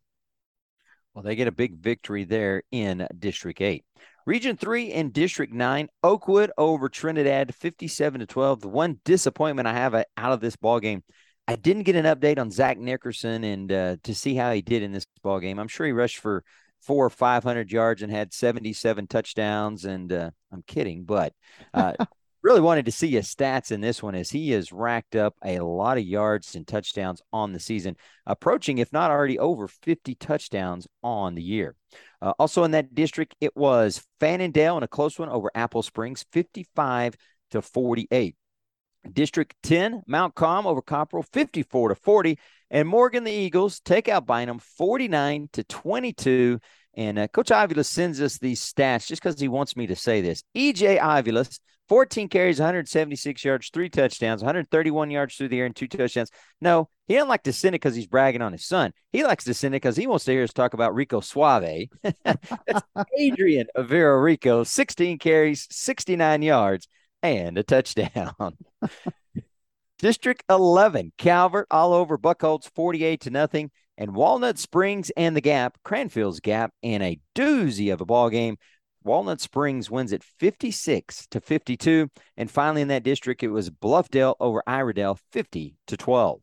Well, 1.13 1.23
they 1.23 1.35
get 1.35 1.47
a 1.47 1.51
big 1.51 1.77
victory 1.77 2.25
there 2.25 2.61
in 2.71 3.07
District 3.17 3.59
8. 3.59 3.83
Region 4.27 4.57
3 4.57 4.91
and 4.91 5.13
District 5.13 5.51
9, 5.51 5.87
Oakwood 6.03 6.51
over 6.57 6.89
Trinidad 6.89 7.55
57 7.55 8.19
to 8.19 8.25
12. 8.27 8.61
The 8.61 8.67
one 8.67 8.99
disappointment 9.03 9.67
I 9.67 9.73
have 9.73 9.95
out 9.95 10.05
of 10.17 10.41
this 10.41 10.57
ball 10.57 10.79
game, 10.79 11.03
I 11.47 11.55
didn't 11.55 11.83
get 11.83 11.95
an 11.95 12.05
update 12.05 12.39
on 12.39 12.51
Zach 12.51 12.77
Nickerson 12.77 13.43
and 13.43 13.71
uh, 13.71 13.95
to 14.03 14.13
see 14.13 14.35
how 14.35 14.51
he 14.51 14.61
did 14.61 14.83
in 14.83 14.91
this 14.91 15.07
ball 15.23 15.39
game. 15.39 15.59
I'm 15.59 15.69
sure 15.69 15.85
he 15.85 15.93
rushed 15.93 16.17
for 16.17 16.43
four 16.81 17.05
or 17.05 17.09
500 17.09 17.71
yards 17.71 18.01
and 18.01 18.11
had 18.11 18.33
77 18.33 19.07
touchdowns. 19.07 19.85
And 19.85 20.11
uh, 20.11 20.31
I'm 20.51 20.63
kidding, 20.67 21.03
but 21.03 21.33
uh, 21.73 21.93
really 22.41 22.61
wanted 22.61 22.85
to 22.85 22.91
see 22.91 23.11
his 23.11 23.33
stats 23.33 23.71
in 23.71 23.81
this 23.81 24.03
one 24.03 24.15
as 24.15 24.29
he 24.29 24.51
has 24.51 24.71
racked 24.71 25.15
up 25.15 25.35
a 25.43 25.59
lot 25.59 25.97
of 25.97 26.03
yards 26.03 26.55
and 26.55 26.67
touchdowns 26.67 27.21
on 27.31 27.53
the 27.53 27.59
season, 27.59 27.95
approaching, 28.25 28.77
if 28.77 28.91
not 28.91 29.09
already 29.09 29.39
over 29.39 29.67
50 29.67 30.15
touchdowns 30.15 30.87
on 31.01 31.35
the 31.35 31.41
year. 31.41 31.75
Uh, 32.21 32.33
also 32.39 32.63
in 32.63 32.71
that 32.71 32.93
district, 32.93 33.35
it 33.39 33.55
was 33.55 34.05
Fannindel 34.19 34.77
in 34.77 34.83
a 34.83 34.87
close 34.87 35.17
one 35.17 35.29
over 35.29 35.49
Apple 35.55 35.81
Springs, 35.81 36.25
55 36.31 37.15
to 37.51 37.61
48. 37.61 38.35
District 39.11 39.55
10, 39.63 40.03
Mount 40.07 40.35
Calm 40.35 40.67
over 40.67 40.81
Copperell, 40.81 41.25
54 41.31 41.89
to 41.89 41.95
40. 41.95 42.39
And 42.69 42.87
Morgan 42.87 43.23
the 43.23 43.31
Eagles 43.31 43.79
take 43.79 44.09
out 44.09 44.25
Bynum 44.25 44.59
49 44.59 45.49
to 45.53 45.63
22. 45.63 46.59
And 46.95 47.19
uh, 47.19 47.27
Coach 47.27 47.49
Ivilas 47.49 47.85
sends 47.85 48.19
us 48.21 48.37
these 48.37 48.61
stats 48.61 49.07
just 49.07 49.21
because 49.21 49.39
he 49.39 49.47
wants 49.47 49.77
me 49.77 49.87
to 49.87 49.95
say 49.95 50.21
this. 50.21 50.43
EJ 50.55 50.99
Ivilas 50.99 51.59
14 51.89 52.27
carries, 52.27 52.59
176 52.59 53.45
yards, 53.45 53.69
three 53.69 53.89
touchdowns, 53.89 54.41
131 54.41 55.09
yards 55.09 55.35
through 55.35 55.47
the 55.47 55.59
air, 55.59 55.65
and 55.65 55.75
two 55.75 55.87
touchdowns. 55.87 56.29
No, 56.59 56.89
he 57.07 57.13
doesn't 57.13 57.29
like 57.29 57.43
to 57.43 57.53
send 57.53 57.75
it 57.75 57.81
because 57.81 57.95
he's 57.95 58.07
bragging 58.07 58.41
on 58.41 58.51
his 58.51 58.65
son. 58.65 58.91
He 59.11 59.23
likes 59.23 59.45
to 59.45 59.53
send 59.53 59.73
it 59.73 59.77
because 59.81 59.95
he 59.95 60.07
wants 60.07 60.25
to 60.25 60.31
hear 60.31 60.43
us 60.43 60.51
talk 60.51 60.73
about 60.73 60.95
Rico 60.95 61.21
Suave. 61.21 61.87
That's 62.23 62.83
Adrian 63.17 63.67
Avera 63.77 64.21
Rico, 64.21 64.63
16 64.63 65.17
carries, 65.17 65.67
69 65.71 66.41
yards, 66.41 66.87
and 67.21 67.57
a 67.57 67.63
touchdown. 67.63 68.57
District 69.99 70.43
11, 70.49 71.13
Calvert 71.17 71.67
all 71.71 71.93
over 71.93 72.17
Buckholts, 72.17 72.69
48 72.75 73.21
to 73.21 73.29
nothing. 73.29 73.71
And 73.97 74.13
Walnut 74.13 74.59
Springs 74.59 75.09
and 75.17 75.35
the 75.35 75.41
Gap, 75.41 75.79
Cranfills 75.83 76.39
Gap, 76.39 76.71
and 76.83 77.01
a 77.01 77.19
doozy 77.35 77.91
of 77.91 77.99
a 77.99 78.05
ball 78.05 78.29
game 78.29 78.57
Walnut 79.07 79.39
Springs 79.39 79.89
wins 79.89 80.11
it 80.11 80.23
56 80.23 81.27
to 81.27 81.39
52. 81.39 82.09
And 82.35 82.51
finally, 82.51 82.81
in 82.81 82.89
that 82.89 83.03
district, 83.03 83.41
it 83.41 83.47
was 83.47 83.69
Bluffdale 83.69 84.35
over 84.39 84.61
Iredell 84.67 85.17
50 85.31 85.75
to 85.87 85.97
12. 85.97 86.41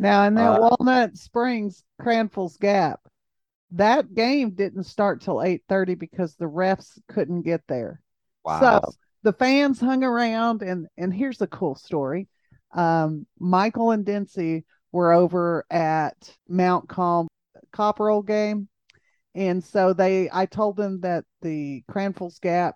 Now, 0.00 0.24
in 0.24 0.34
that 0.34 0.58
uh, 0.58 0.60
Walnut 0.60 1.16
Springs, 1.16 1.84
Cranfills 2.00 2.58
Gap, 2.58 3.00
that 3.72 4.14
game 4.14 4.52
didn't 4.52 4.84
start 4.84 5.20
till 5.20 5.36
8:30 5.36 5.98
because 5.98 6.34
the 6.34 6.46
refs 6.46 6.98
couldn't 7.08 7.42
get 7.42 7.60
there. 7.68 8.00
Wow. 8.44 8.60
So 8.60 8.92
the 9.22 9.32
fans 9.32 9.80
hung 9.80 10.04
around 10.04 10.62
and 10.62 10.86
and 10.96 11.12
here's 11.12 11.38
the 11.38 11.46
cool 11.46 11.74
story. 11.74 12.28
Um, 12.72 13.26
Michael 13.38 13.92
and 13.92 14.04
Dempsey 14.04 14.64
were 14.92 15.12
over 15.12 15.64
at 15.70 16.36
Mount 16.48 16.88
Calm 16.88 17.28
Copperell 17.72 18.22
game 18.26 18.68
and 19.38 19.62
so 19.62 19.92
they, 19.92 20.28
I 20.32 20.46
told 20.46 20.76
them 20.76 21.00
that 21.02 21.24
the 21.42 21.84
Cranfills 21.88 22.40
Gap 22.40 22.74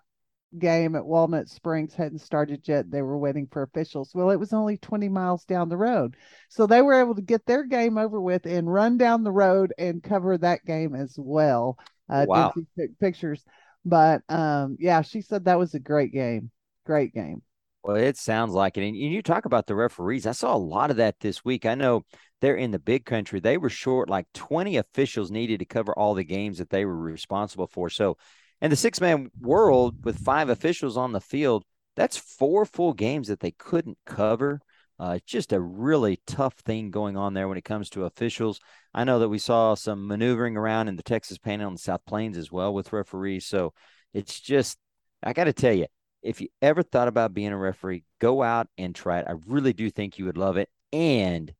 game 0.57 0.95
at 0.95 1.05
Walnut 1.05 1.49
Springs 1.49 1.93
hadn't 1.93 2.19
started 2.19 2.65
yet. 2.67 2.89
They 2.89 3.01
were 3.01 3.17
waiting 3.17 3.47
for 3.51 3.63
officials. 3.63 4.11
Well, 4.13 4.29
it 4.29 4.39
was 4.39 4.53
only 4.53 4.77
20 4.77 5.09
miles 5.09 5.43
down 5.43 5.67
the 5.67 5.75
road. 5.75 6.15
So 6.47 6.65
they 6.65 6.81
were 6.81 7.01
able 7.01 7.15
to 7.15 7.21
get 7.21 7.45
their 7.45 7.65
game 7.65 7.97
over 7.97 8.21
with 8.21 8.45
and 8.45 8.71
run 8.71 8.97
down 8.97 9.25
the 9.25 9.31
road 9.31 9.73
and 9.77 10.01
cover 10.01 10.37
that 10.37 10.63
game 10.63 10.95
as 10.95 11.15
well. 11.17 11.77
Uh, 12.09 12.25
wow. 12.29 12.53
Took 12.55 12.97
pictures. 12.97 13.43
But 13.85 14.21
um, 14.29 14.77
yeah, 14.79 15.01
she 15.01 15.21
said 15.21 15.45
that 15.45 15.59
was 15.59 15.73
a 15.73 15.79
great 15.79 16.13
game. 16.13 16.51
Great 16.85 17.13
game. 17.13 17.41
Well, 17.83 17.97
it 17.97 18.15
sounds 18.15 18.53
like 18.53 18.77
it. 18.77 18.87
And 18.87 18.95
you 18.95 19.21
talk 19.21 19.43
about 19.45 19.67
the 19.67 19.75
referees. 19.75 20.25
I 20.25 20.31
saw 20.31 20.55
a 20.55 20.57
lot 20.57 20.89
of 20.89 20.97
that 20.97 21.19
this 21.19 21.43
week. 21.43 21.65
I 21.65 21.75
know 21.75 22.05
they're 22.39 22.55
in 22.55 22.71
the 22.71 22.79
big 22.79 23.05
country. 23.05 23.41
They 23.41 23.57
were 23.57 23.69
short 23.69 24.09
like 24.09 24.25
20 24.33 24.77
officials 24.77 25.31
needed 25.31 25.59
to 25.59 25.65
cover 25.65 25.93
all 25.93 26.13
the 26.13 26.23
games 26.23 26.59
that 26.59 26.69
they 26.69 26.85
were 26.85 26.97
responsible 26.97 27.67
for. 27.67 27.89
So, 27.89 28.17
in 28.61 28.69
the 28.69 28.77
six 28.77 29.01
man 29.01 29.29
world 29.41 30.05
with 30.05 30.23
five 30.23 30.47
officials 30.47 30.95
on 30.95 31.11
the 31.11 31.19
field, 31.19 31.65
that's 31.97 32.15
four 32.15 32.65
full 32.65 32.93
games 32.93 33.27
that 33.27 33.41
they 33.41 33.51
couldn't 33.51 33.97
cover. 34.05 34.61
Uh, 34.99 35.15
it's 35.17 35.31
just 35.31 35.53
a 35.53 35.59
really 35.59 36.19
tough 36.27 36.53
thing 36.59 36.91
going 36.91 37.17
on 37.17 37.33
there 37.33 37.47
when 37.47 37.57
it 37.57 37.65
comes 37.65 37.89
to 37.89 38.05
officials. 38.05 38.59
I 38.93 39.03
know 39.03 39.19
that 39.19 39.29
we 39.29 39.39
saw 39.39 39.73
some 39.75 40.07
maneuvering 40.07 40.55
around 40.55 40.87
in 40.87 40.95
the 40.95 41.03
Texas 41.03 41.37
Panhandle 41.37 41.69
and 41.69 41.79
South 41.79 42.01
Plains 42.07 42.37
as 42.37 42.51
well 42.51 42.73
with 42.73 42.93
referees. 42.93 43.45
So 43.45 43.73
it's 44.13 44.39
just, 44.39 44.77
I 45.23 45.33
got 45.33 45.45
to 45.45 45.53
tell 45.53 45.73
you, 45.73 45.87
if 46.21 46.39
you 46.39 46.47
ever 46.61 46.83
thought 46.83 47.07
about 47.07 47.33
being 47.33 47.51
a 47.51 47.57
referee, 47.57 48.03
go 48.19 48.43
out 48.43 48.67
and 48.77 48.95
try 48.95 49.19
it. 49.19 49.25
I 49.27 49.33
really 49.47 49.73
do 49.73 49.89
think 49.89 50.17
you 50.17 50.25
would 50.25 50.37
love 50.37 50.57
it. 50.57 50.69
And 50.93 51.51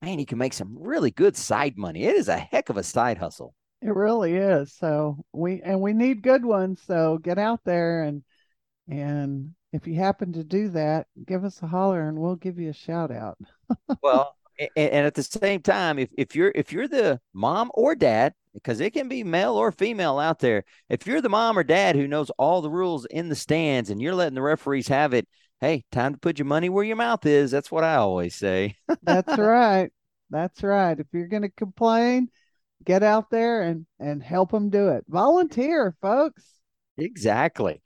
man, 0.00 0.18
you 0.18 0.26
can 0.26 0.38
make 0.38 0.54
some 0.54 0.76
really 0.78 1.10
good 1.10 1.36
side 1.36 1.76
money. 1.76 2.04
It 2.04 2.16
is 2.16 2.28
a 2.28 2.38
heck 2.38 2.68
of 2.68 2.76
a 2.76 2.82
side 2.82 3.18
hustle. 3.18 3.54
It 3.82 3.94
really 3.94 4.34
is. 4.34 4.72
So 4.74 5.24
we 5.32 5.60
and 5.62 5.80
we 5.80 5.92
need 5.92 6.22
good 6.22 6.44
ones. 6.44 6.80
So 6.86 7.18
get 7.18 7.38
out 7.38 7.60
there 7.64 8.04
and 8.04 8.22
and 8.88 9.54
if 9.76 9.86
you 9.86 9.94
happen 9.94 10.32
to 10.32 10.42
do 10.42 10.68
that, 10.70 11.06
give 11.26 11.44
us 11.44 11.62
a 11.62 11.66
holler 11.66 12.08
and 12.08 12.18
we'll 12.18 12.36
give 12.36 12.58
you 12.58 12.70
a 12.70 12.74
shout 12.74 13.10
out. 13.10 13.38
well, 14.02 14.34
and, 14.58 14.70
and, 14.76 15.06
at 15.06 15.14
the 15.14 15.22
same 15.22 15.60
time, 15.60 15.98
if, 15.98 16.08
if 16.16 16.34
you're 16.34 16.52
if 16.54 16.72
you're 16.72 16.88
the 16.88 17.20
mom 17.34 17.70
or 17.74 17.94
dad 17.94 18.32
because 18.54 18.80
it 18.80 18.94
can 18.94 19.06
be 19.06 19.22
male 19.22 19.54
or 19.54 19.70
female 19.70 20.18
out 20.18 20.38
there. 20.38 20.64
If 20.88 21.06
you're 21.06 21.20
the 21.20 21.28
mom 21.28 21.58
or 21.58 21.62
dad 21.62 21.94
who 21.94 22.08
knows 22.08 22.30
all 22.38 22.62
the 22.62 22.70
rules 22.70 23.04
in 23.04 23.28
the 23.28 23.34
stands 23.34 23.90
and 23.90 24.00
you're 24.00 24.14
letting 24.14 24.34
the 24.34 24.40
referees 24.40 24.88
have 24.88 25.12
it, 25.12 25.28
hey, 25.60 25.84
time 25.92 26.14
to 26.14 26.18
put 26.18 26.38
your 26.38 26.46
money 26.46 26.70
where 26.70 26.84
your 26.84 26.96
mouth 26.96 27.26
is. 27.26 27.50
That's 27.50 27.70
what 27.70 27.84
I 27.84 27.96
always 27.96 28.34
say. 28.34 28.76
That's 29.02 29.36
right. 29.38 29.92
That's 30.30 30.62
right. 30.62 30.98
If 30.98 31.06
you're 31.12 31.28
going 31.28 31.42
to 31.42 31.50
complain, 31.50 32.30
get 32.82 33.02
out 33.02 33.28
there 33.30 33.60
and 33.60 33.84
and 34.00 34.22
help 34.22 34.52
them 34.52 34.70
do 34.70 34.88
it. 34.88 35.04
Volunteer, 35.06 35.94
folks. 36.00 36.42
Exactly. 36.96 37.82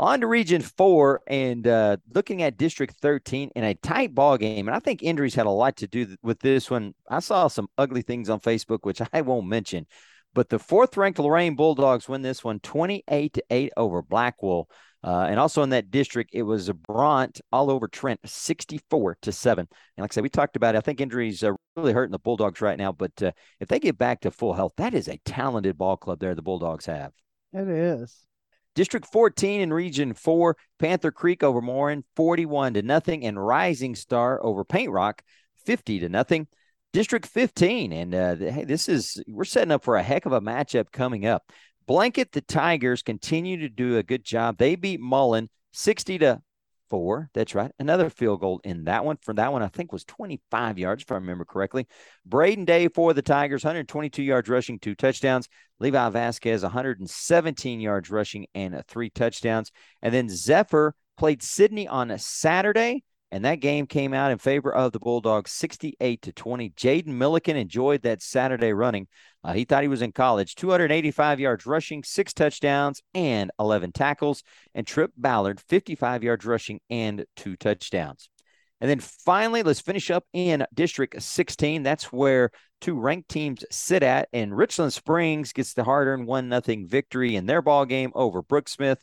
On 0.00 0.20
to 0.20 0.28
Region 0.28 0.62
Four 0.62 1.22
and 1.26 1.66
uh, 1.66 1.96
looking 2.14 2.42
at 2.42 2.56
District 2.56 2.94
13 3.00 3.50
in 3.56 3.64
a 3.64 3.74
tight 3.74 4.14
ball 4.14 4.36
game, 4.36 4.68
and 4.68 4.76
I 4.76 4.78
think 4.78 5.02
injuries 5.02 5.34
had 5.34 5.46
a 5.46 5.50
lot 5.50 5.76
to 5.78 5.88
do 5.88 6.16
with 6.22 6.38
this 6.38 6.70
one. 6.70 6.94
I 7.08 7.18
saw 7.18 7.48
some 7.48 7.68
ugly 7.76 8.02
things 8.02 8.30
on 8.30 8.38
Facebook, 8.38 8.80
which 8.82 9.02
I 9.12 9.22
won't 9.22 9.48
mention, 9.48 9.86
but 10.34 10.50
the 10.50 10.60
fourth-ranked 10.60 11.18
Loraine 11.18 11.56
Bulldogs 11.56 12.08
win 12.08 12.22
this 12.22 12.44
one 12.44 12.60
28 12.60 13.32
to 13.32 13.44
eight 13.50 13.72
over 13.76 14.00
Blackwell. 14.02 14.68
Uh, 15.02 15.26
and 15.28 15.38
also 15.38 15.62
in 15.62 15.70
that 15.70 15.90
district, 15.90 16.30
it 16.32 16.42
was 16.42 16.68
a 16.68 16.74
Bronte 16.74 17.40
all 17.52 17.70
over 17.70 17.88
Trent, 17.88 18.20
64 18.24 19.18
to 19.22 19.32
7. 19.32 19.60
And 19.60 19.68
like 20.02 20.12
I 20.12 20.14
said, 20.14 20.22
we 20.22 20.28
talked 20.28 20.56
about 20.56 20.74
it. 20.74 20.78
I 20.78 20.80
think 20.80 21.00
injuries 21.00 21.44
are 21.44 21.56
really 21.76 21.92
hurting 21.92 22.12
the 22.12 22.18
Bulldogs 22.18 22.60
right 22.60 22.78
now. 22.78 22.90
But 22.90 23.22
uh, 23.22 23.32
if 23.60 23.68
they 23.68 23.78
get 23.78 23.96
back 23.96 24.20
to 24.22 24.32
full 24.32 24.54
health, 24.54 24.72
that 24.76 24.94
is 24.94 25.08
a 25.08 25.20
talented 25.24 25.78
ball 25.78 25.96
club 25.96 26.18
there 26.18 26.34
the 26.34 26.42
Bulldogs 26.42 26.86
have. 26.86 27.12
It 27.52 27.68
is. 27.68 28.27
District 28.78 29.06
14 29.10 29.60
in 29.60 29.72
Region 29.72 30.14
4, 30.14 30.56
Panther 30.78 31.10
Creek 31.10 31.42
over 31.42 31.60
Moran, 31.60 32.04
41 32.14 32.74
to 32.74 32.82
nothing, 32.82 33.24
and 33.24 33.44
Rising 33.44 33.96
Star 33.96 34.40
over 34.40 34.64
Paint 34.64 34.92
Rock, 34.92 35.20
50 35.66 35.98
to 35.98 36.08
nothing. 36.08 36.46
District 36.92 37.26
15, 37.26 37.92
and 37.92 38.14
uh, 38.14 38.36
hey, 38.36 38.62
this 38.62 38.88
is 38.88 39.20
we're 39.26 39.42
setting 39.42 39.72
up 39.72 39.82
for 39.82 39.96
a 39.96 40.02
heck 40.04 40.26
of 40.26 40.32
a 40.32 40.40
matchup 40.40 40.92
coming 40.92 41.26
up. 41.26 41.50
Blanket 41.88 42.30
the 42.30 42.40
Tigers 42.40 43.02
continue 43.02 43.56
to 43.56 43.68
do 43.68 43.96
a 43.96 44.04
good 44.04 44.22
job. 44.22 44.58
They 44.58 44.76
beat 44.76 45.00
Mullin 45.00 45.48
60 45.72 46.18
to 46.18 46.40
four. 46.90 47.30
That's 47.34 47.54
right. 47.54 47.70
Another 47.78 48.10
field 48.10 48.40
goal 48.40 48.60
in 48.64 48.84
that 48.84 49.04
one. 49.04 49.18
For 49.22 49.34
that 49.34 49.52
one, 49.52 49.62
I 49.62 49.68
think 49.68 49.92
was 49.92 50.04
25 50.04 50.78
yards, 50.78 51.02
if 51.02 51.12
I 51.12 51.16
remember 51.16 51.44
correctly. 51.44 51.86
Braden 52.26 52.64
Day 52.64 52.88
for 52.88 53.12
the 53.12 53.22
Tigers, 53.22 53.64
122 53.64 54.22
yards 54.22 54.48
rushing, 54.48 54.78
two 54.78 54.94
touchdowns. 54.94 55.48
Levi 55.80 56.08
Vasquez, 56.10 56.62
117 56.62 57.80
yards 57.80 58.10
rushing 58.10 58.46
and 58.54 58.82
three 58.88 59.10
touchdowns. 59.10 59.70
And 60.02 60.12
then 60.12 60.28
Zephyr 60.28 60.94
played 61.16 61.42
Sidney 61.42 61.86
on 61.86 62.10
a 62.10 62.18
Saturday. 62.18 63.04
And 63.30 63.44
that 63.44 63.60
game 63.60 63.86
came 63.86 64.14
out 64.14 64.30
in 64.30 64.38
favor 64.38 64.74
of 64.74 64.92
the 64.92 64.98
Bulldogs 64.98 65.52
68 65.52 66.22
to 66.22 66.32
20. 66.32 66.70
Jaden 66.70 67.06
Milliken 67.06 67.56
enjoyed 67.56 68.02
that 68.02 68.22
Saturday 68.22 68.72
running. 68.72 69.06
Uh, 69.44 69.52
he 69.52 69.64
thought 69.64 69.82
he 69.82 69.88
was 69.88 70.02
in 70.02 70.12
college. 70.12 70.54
285 70.54 71.38
yards 71.38 71.66
rushing, 71.66 72.02
six 72.02 72.32
touchdowns, 72.32 73.02
and 73.14 73.50
11 73.60 73.92
tackles. 73.92 74.42
And 74.74 74.86
Trip 74.86 75.10
Ballard, 75.16 75.60
55 75.60 76.22
yards 76.24 76.46
rushing 76.46 76.80
and 76.88 77.26
two 77.36 77.56
touchdowns. 77.56 78.30
And 78.80 78.88
then 78.88 79.00
finally, 79.00 79.62
let's 79.62 79.80
finish 79.80 80.10
up 80.10 80.24
in 80.32 80.64
District 80.72 81.20
16. 81.20 81.82
That's 81.82 82.12
where 82.12 82.50
two 82.80 82.98
ranked 82.98 83.28
teams 83.28 83.64
sit 83.70 84.02
at. 84.02 84.28
And 84.32 84.56
Richland 84.56 84.92
Springs 84.92 85.52
gets 85.52 85.74
the 85.74 85.84
hard-earned 85.84 86.26
one 86.26 86.48
nothing 86.48 86.86
victory 86.86 87.36
in 87.36 87.46
their 87.46 87.60
ball 87.60 87.84
game 87.84 88.12
over 88.14 88.42
Brookesmith. 88.42 88.98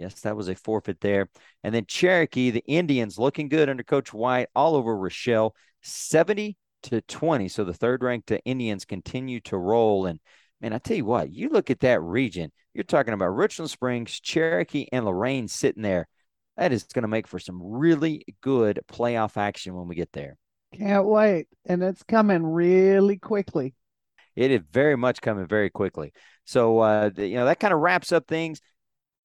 Yes, 0.00 0.20
that 0.20 0.36
was 0.36 0.48
a 0.48 0.54
forfeit 0.54 1.00
there. 1.00 1.28
And 1.62 1.74
then 1.74 1.84
Cherokee, 1.86 2.50
the 2.50 2.64
Indians 2.66 3.18
looking 3.18 3.48
good 3.48 3.68
under 3.68 3.82
Coach 3.82 4.12
White 4.14 4.48
all 4.54 4.74
over 4.74 4.96
Rochelle, 4.96 5.54
70 5.82 6.56
to 6.84 7.00
20. 7.02 7.48
So 7.48 7.64
the 7.64 7.74
third 7.74 8.02
ranked 8.02 8.32
Indians 8.44 8.84
continue 8.84 9.40
to 9.40 9.58
roll. 9.58 10.06
And 10.06 10.18
man, 10.60 10.72
I 10.72 10.78
tell 10.78 10.96
you 10.96 11.04
what, 11.04 11.30
you 11.30 11.50
look 11.50 11.70
at 11.70 11.80
that 11.80 12.00
region, 12.00 12.50
you're 12.72 12.84
talking 12.84 13.12
about 13.12 13.36
Richland 13.36 13.70
Springs, 13.70 14.18
Cherokee, 14.20 14.86
and 14.90 15.04
Loraine 15.04 15.48
sitting 15.48 15.82
there 15.82 16.08
that 16.56 16.72
is 16.72 16.84
going 16.84 17.02
to 17.02 17.08
make 17.08 17.26
for 17.26 17.38
some 17.38 17.60
really 17.62 18.24
good 18.42 18.80
playoff 18.86 19.36
action 19.36 19.74
when 19.74 19.88
we 19.88 19.94
get 19.94 20.12
there. 20.12 20.36
Can't 20.76 21.06
wait. 21.06 21.48
And 21.66 21.82
it's 21.82 22.02
coming 22.02 22.44
really 22.44 23.18
quickly. 23.18 23.74
It 24.36 24.50
is 24.50 24.60
very 24.70 24.96
much 24.96 25.20
coming 25.20 25.46
very 25.46 25.70
quickly. 25.70 26.12
So, 26.44 26.78
uh, 26.78 27.10
the, 27.10 27.26
you 27.26 27.36
know, 27.36 27.46
that 27.46 27.60
kind 27.60 27.74
of 27.74 27.80
wraps 27.80 28.12
up 28.12 28.26
things. 28.28 28.60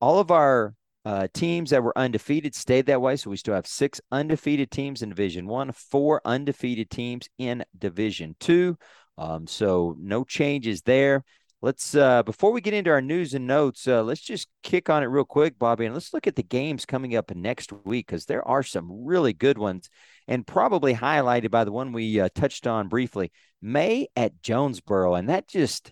All 0.06 0.20
of 0.20 0.30
our 0.30 0.76
uh, 1.03 1.28
teams 1.34 1.72
that 1.72 1.82
were 1.82 1.97
undefeated 1.97 2.53
stayed 2.53 2.86
that 2.86 3.01
way. 3.01 3.16
So 3.16 3.32
we 3.32 3.38
still 3.38 3.56
have 3.56 3.66
six 3.66 3.99
undefeated 4.12 4.70
teams 4.70 5.01
in 5.01 5.10
Division 5.10 5.47
One, 5.47 5.72
four 5.72 6.22
undefeated 6.24 6.91
teams 6.91 7.28
in 7.39 7.66
Division 7.76 8.36
Two. 8.39 8.78
Um, 9.18 9.47
so 9.47 9.95
no 9.97 10.24
changes 10.24 10.84
there. 10.84 11.24
Let's 11.64 11.95
uh, 11.95 12.22
before 12.22 12.51
we 12.51 12.62
get 12.62 12.76
into 12.76 12.91
our 12.91 13.01
news 13.01 13.34
and 13.34 13.47
notes, 13.47 13.88
uh, 13.88 14.03
let's 14.03 14.22
just 14.22 14.47
kick 14.62 14.91
on 14.91 15.01
it 15.01 15.08
real 15.08 15.26
quick, 15.26 15.58
Bobby, 15.58 15.86
and 15.86 15.95
let's 15.95 16.14
look 16.14 16.28
at 16.28 16.36
the 16.36 16.43
games 16.43 16.86
coming 16.86 17.16
up 17.16 17.36
next 17.36 17.74
week 17.84 18.06
because 18.06 18.26
there 18.26 18.47
are 18.47 18.62
some 18.62 19.06
really 19.06 19.34
good 19.34 19.58
ones, 19.58 19.89
and 20.28 20.45
probably 20.45 20.93
highlighted 20.93 21.49
by 21.49 21.64
the 21.64 21.72
one 21.72 21.93
we 21.93 22.20
uh, 22.20 22.30
touched 22.36 22.68
on 22.68 22.89
briefly, 22.89 23.32
May 23.60 24.08
at 24.16 24.39
Jonesboro, 24.43 25.16
and 25.16 25.30
that 25.30 25.47
just 25.47 25.91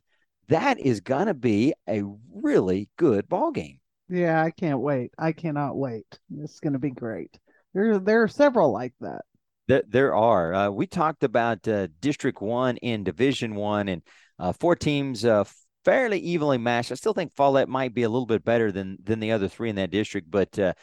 that 0.49 0.80
is 0.80 1.01
gonna 1.01 1.34
be 1.34 1.74
a 1.89 2.03
really 2.32 2.89
good 2.95 3.28
ball 3.28 3.49
game. 3.49 3.80
Yeah, 4.09 4.43
I 4.43 4.51
can't 4.51 4.79
wait. 4.79 5.11
I 5.17 5.31
cannot 5.31 5.77
wait. 5.77 6.19
It's 6.39 6.59
gonna 6.59 6.79
be 6.79 6.91
great. 6.91 7.37
There, 7.73 7.99
there 7.99 8.23
are 8.23 8.27
several 8.27 8.71
like 8.71 8.93
that. 9.01 9.21
There, 9.67 9.83
there 9.87 10.15
are. 10.15 10.53
Uh, 10.53 10.69
we 10.69 10.87
talked 10.87 11.23
about 11.23 11.67
uh, 11.67 11.87
District 12.01 12.41
One 12.41 12.77
in 12.77 13.03
Division 13.03 13.55
One, 13.55 13.87
and 13.87 14.01
uh, 14.37 14.53
four 14.53 14.75
teams 14.75 15.25
uh, 15.25 15.45
fairly 15.85 16.19
evenly 16.19 16.57
matched. 16.57 16.91
I 16.91 16.95
still 16.95 17.13
think 17.13 17.33
Follett 17.33 17.69
might 17.69 17.93
be 17.93 18.03
a 18.03 18.09
little 18.09 18.25
bit 18.25 18.43
better 18.43 18.71
than 18.71 18.97
than 19.03 19.19
the 19.19 19.31
other 19.31 19.47
three 19.47 19.69
in 19.69 19.75
that 19.77 19.91
district, 19.91 20.29
but 20.29 20.57
uh, 20.59 20.73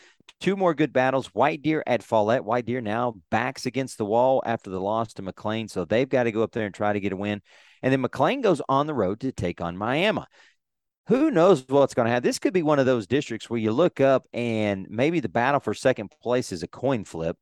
two 0.40 0.56
more 0.56 0.74
good 0.74 0.92
battles. 0.92 1.28
White 1.28 1.62
Deer 1.62 1.82
at 1.86 2.02
Follett. 2.02 2.44
White 2.44 2.66
Deer 2.66 2.80
now 2.80 3.14
backs 3.30 3.66
against 3.66 3.98
the 3.98 4.04
wall 4.04 4.42
after 4.44 4.70
the 4.70 4.80
loss 4.80 5.12
to 5.14 5.22
McLean, 5.22 5.68
so 5.68 5.84
they've 5.84 6.08
got 6.08 6.24
to 6.24 6.32
go 6.32 6.42
up 6.42 6.52
there 6.52 6.66
and 6.66 6.74
try 6.74 6.92
to 6.92 7.00
get 7.00 7.12
a 7.12 7.16
win. 7.16 7.42
And 7.82 7.92
then 7.92 8.00
McLean 8.00 8.40
goes 8.40 8.60
on 8.68 8.86
the 8.86 8.94
road 8.94 9.20
to 9.20 9.32
take 9.32 9.60
on 9.60 9.76
Miami. 9.76 10.22
Who 11.06 11.30
knows 11.30 11.64
what's 11.68 11.94
going 11.94 12.06
to 12.06 12.12
happen? 12.12 12.26
This 12.26 12.38
could 12.38 12.52
be 12.52 12.62
one 12.62 12.78
of 12.78 12.86
those 12.86 13.06
districts 13.06 13.50
where 13.50 13.58
you 13.58 13.72
look 13.72 14.00
up 14.00 14.26
and 14.32 14.86
maybe 14.88 15.20
the 15.20 15.28
battle 15.28 15.60
for 15.60 15.74
second 15.74 16.10
place 16.22 16.52
is 16.52 16.62
a 16.62 16.68
coin 16.68 17.04
flip. 17.04 17.36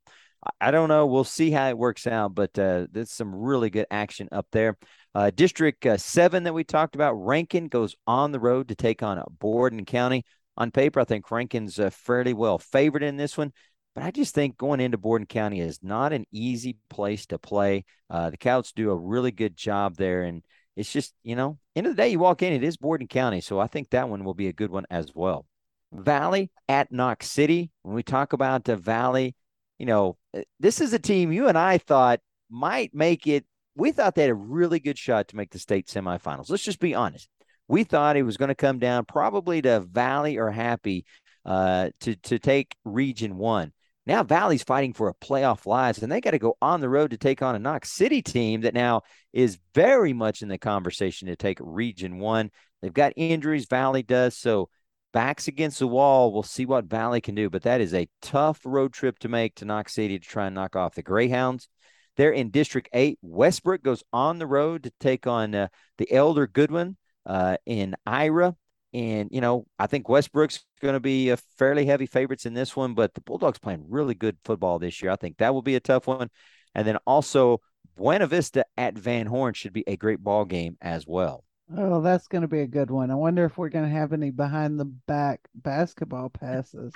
I 0.61 0.71
don't 0.71 0.89
know. 0.89 1.07
We'll 1.07 1.25
see 1.25 1.51
how 1.51 1.69
it 1.69 1.77
works 1.77 2.07
out, 2.07 2.35
but 2.35 2.57
uh, 2.59 2.87
there's 2.91 3.11
some 3.11 3.35
really 3.35 3.71
good 3.71 3.87
action 3.91 4.29
up 4.31 4.47
there. 4.53 4.79
Uh, 5.15 5.31
District 5.31 5.85
uh, 5.85 5.97
7 5.97 6.45
that 6.45 6.55
we 6.55 6.65
talked 6.65 6.95
about, 6.95 7.15
Rankin 7.15 7.69
goes 7.69 7.97
on 8.07 8.33
the 8.33 8.41
road 8.41 8.69
to 8.69 8.75
take 8.75 9.03
on 9.03 9.19
a 9.19 9.25
Borden 9.31 9.85
County. 9.85 10.25
On 10.57 10.71
paper, 10.71 11.01
I 11.01 11.05
think 11.05 11.31
Rankin's 11.31 11.79
uh, 11.79 11.91
fairly 11.91 12.35
well 12.35 12.59
favored 12.59 13.03
in 13.03 13.17
this 13.17 13.39
one, 13.39 13.53
but 13.95 14.03
I 14.03 14.11
just 14.11 14.35
think 14.35 14.57
going 14.57 14.81
into 14.81 14.99
Borden 14.99 15.27
County 15.27 15.61
is 15.61 15.81
not 15.83 16.13
an 16.13 16.25
easy 16.33 16.77
place 16.91 17.27
to 17.27 17.39
play. 17.39 17.85
Uh, 18.11 18.31
the 18.31 18.39
Cowts 18.39 18.73
do 18.75 18.91
a 18.91 18.97
really 18.97 19.31
good 19.31 19.57
job 19.57 19.97
there, 19.97 20.23
and 20.23 20.43
it's 20.79 20.93
just, 20.93 21.13
you 21.25 21.35
know, 21.35 21.59
end 21.75 21.89
of 21.89 21.97
the 21.97 22.01
day, 22.01 22.09
you 22.09 22.21
walk 22.21 22.41
in, 22.41 22.53
it 22.53 22.63
is 22.63 22.77
Borden 22.77 23.09
County, 23.09 23.41
so 23.41 23.59
I 23.59 23.67
think 23.67 23.91
that 23.91 24.09
one 24.09 24.23
will 24.23 24.33
be 24.33 24.47
a 24.47 24.53
good 24.53 24.71
one 24.71 24.87
as 24.91 25.09
well. 25.13 25.45
Valley 25.93 26.53
at 26.69 26.93
Knox 26.93 27.29
City. 27.29 27.73
When 27.83 27.97
we 27.97 28.05
talk 28.05 28.33
about 28.33 28.63
the 28.63 28.77
Valley, 28.77 29.35
you 29.81 29.87
know, 29.87 30.19
uh, 30.37 30.43
this 30.61 30.81
is 30.81 30.93
a 30.93 30.99
team 30.99 31.33
you 31.33 31.49
and 31.49 31.59
I 31.59 31.79
thought 31.79 32.21
might 32.49 32.95
make 32.95 33.27
it 33.27 33.45
we 33.75 33.93
thought 33.93 34.15
they 34.15 34.23
had 34.23 34.31
a 34.31 34.35
really 34.35 34.81
good 34.81 34.99
shot 34.99 35.29
to 35.29 35.37
make 35.37 35.51
the 35.51 35.59
state 35.59 35.87
semifinals. 35.87 36.51
Let's 36.51 36.65
just 36.65 36.81
be 36.81 36.95
honest. 36.95 37.29
We 37.69 37.85
thought 37.85 38.17
it 38.17 38.23
was 38.23 38.37
going 38.37 38.49
to 38.49 38.55
come 38.55 38.79
down 38.79 39.05
probably 39.05 39.63
to 39.63 39.81
Valley 39.81 40.37
or 40.37 40.51
Happy 40.51 41.05
uh, 41.45 41.91
to 42.01 42.15
to 42.17 42.39
take 42.39 42.77
Region 42.85 43.37
One. 43.37 43.73
Now 44.09 44.23
Valley's 44.23 44.63
fighting 44.63 44.95
for 44.95 45.09
a 45.09 45.15
playoff 45.15 45.67
lives, 45.67 46.03
and 46.03 46.11
they 46.11 46.23
got 46.23 46.31
to 46.31 46.39
go 46.39 46.57
on 46.63 46.81
the 46.81 46.89
road 46.89 47.11
to 47.11 47.19
take 47.19 47.43
on 47.43 47.55
a 47.55 47.59
Knox 47.59 47.93
City 47.93 48.23
team 48.23 48.63
that 48.63 48.73
now 48.73 49.03
is 49.35 49.59
very 49.75 50.15
much 50.15 50.41
in 50.41 50.49
the 50.49 50.57
conversation 50.57 51.29
to 51.29 51.37
take 51.37 51.59
Region 51.61 52.19
One. 52.19 52.51
They've 52.81 52.93
got 52.93 53.13
injuries. 53.17 53.67
Valley 53.67 54.03
does 54.03 54.35
so. 54.35 54.71
Backs 55.13 55.47
against 55.47 55.79
the 55.79 55.87
wall. 55.87 56.33
We'll 56.33 56.43
see 56.43 56.65
what 56.65 56.87
Valley 56.87 57.21
can 57.21 57.35
do, 57.35 57.51
but 57.51 57.65
that 57.65 57.83
is 57.83 57.93
a 57.93 58.09
tough 58.23 58.61
road 58.65 58.95
trip 58.95 59.19
to 59.21 59.29
make 59.29 59.57
to 59.57 59.67
Knox 59.67 59.95
City 59.95 60.19
to 60.19 60.27
try 60.27 60.47
and 60.47 60.55
knock 60.55 60.75
off 60.75 60.95
the 60.95 61.03
Greyhounds. 61.03 61.69
They're 62.17 62.33
in 62.33 62.51
District 62.51 62.89
8, 62.95 63.19
Westbrook 63.21 63.83
goes 63.83 64.03
on 64.11 64.39
the 64.39 64.47
road 64.47 64.85
to 64.85 64.93
take 65.01 65.27
on 65.27 65.55
uh, 65.55 65.69
the 65.99 66.11
Elder 66.11 66.47
Goodwin 66.47 66.97
uh, 67.27 67.59
in 67.67 67.95
Ira. 68.07 68.57
And, 68.95 69.29
you 69.33 69.41
know, 69.41 69.67
I 69.79 69.87
think 69.87 70.09
Westbrook's 70.09 70.65
going 70.81 70.95
to 70.95 71.01
be 71.01 71.31
a 71.31 71.37
fairly 71.37 71.85
heavy 71.85 72.07
favorites 72.07 72.47
in 72.47 72.55
this 72.55 72.75
one, 72.75 72.95
but 72.95 73.15
the 73.15 73.21
Bulldogs 73.21 73.59
playing 73.59 73.85
really 73.89 74.15
good 74.15 74.39
football 74.45 74.79
this 74.79 75.03
year. 75.03 75.11
I 75.11 75.17
think 75.17 75.39
that 75.39 75.53
will 75.53 75.63
be 75.63 75.77
a 75.77 75.81
tough 75.81 76.07
one. 76.07 76.31
And 76.75 76.87
then 76.87 76.97
also 77.07 77.61
Buena 77.97 78.27
Vista 78.27 78.65
at 78.77 78.97
Van 78.97 79.27
Horn 79.27 79.55
should 79.55 79.73
be 79.73 79.85
a 79.87 79.97
great 79.97 80.23
ball 80.23 80.45
game 80.45 80.77
as 80.81 81.07
well. 81.07 81.45
Oh, 81.77 82.01
that's 82.01 82.29
going 82.29 82.43
to 82.43 82.49
be 82.49 82.61
a 82.61 82.67
good 82.67 82.91
one. 82.91 83.11
I 83.11 83.15
wonder 83.15 83.45
if 83.45 83.59
we're 83.59 83.69
going 83.69 83.85
to 83.85 83.91
have 83.91 84.15
any 84.15 84.31
behind 84.31 84.81
the 84.81 84.87
back 84.87 85.41
basketball 85.55 86.31
passes. 86.31 86.95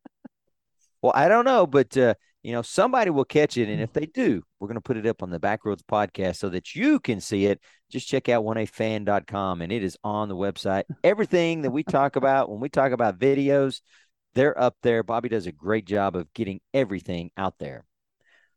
well, 1.02 1.12
I 1.14 1.28
don't 1.28 1.44
know, 1.44 1.66
but 1.66 1.94
uh, 1.96 2.14
you 2.42 2.52
know, 2.52 2.62
somebody 2.62 3.10
will 3.10 3.24
catch 3.24 3.56
it. 3.56 3.68
And 3.68 3.80
if 3.80 3.92
they 3.92 4.06
do, 4.06 4.42
we're 4.60 4.68
going 4.68 4.76
to 4.76 4.80
put 4.80 4.96
it 4.96 5.06
up 5.06 5.22
on 5.22 5.30
the 5.30 5.40
Backroads 5.40 5.82
podcast 5.82 6.36
so 6.36 6.48
that 6.50 6.74
you 6.74 7.00
can 7.00 7.20
see 7.20 7.46
it. 7.46 7.60
Just 7.90 8.08
check 8.08 8.28
out 8.28 8.44
1afan.com 8.44 9.62
and 9.62 9.72
it 9.72 9.82
is 9.82 9.96
on 10.04 10.28
the 10.28 10.36
website. 10.36 10.84
Everything 11.02 11.62
that 11.62 11.70
we 11.70 11.82
talk 11.82 12.16
about 12.16 12.48
when 12.50 12.60
we 12.60 12.68
talk 12.68 12.92
about 12.92 13.18
videos, 13.18 13.80
they're 14.34 14.58
up 14.60 14.76
there. 14.82 15.02
Bobby 15.02 15.28
does 15.28 15.46
a 15.46 15.52
great 15.52 15.86
job 15.86 16.14
of 16.14 16.32
getting 16.34 16.60
everything 16.72 17.30
out 17.36 17.54
there. 17.58 17.84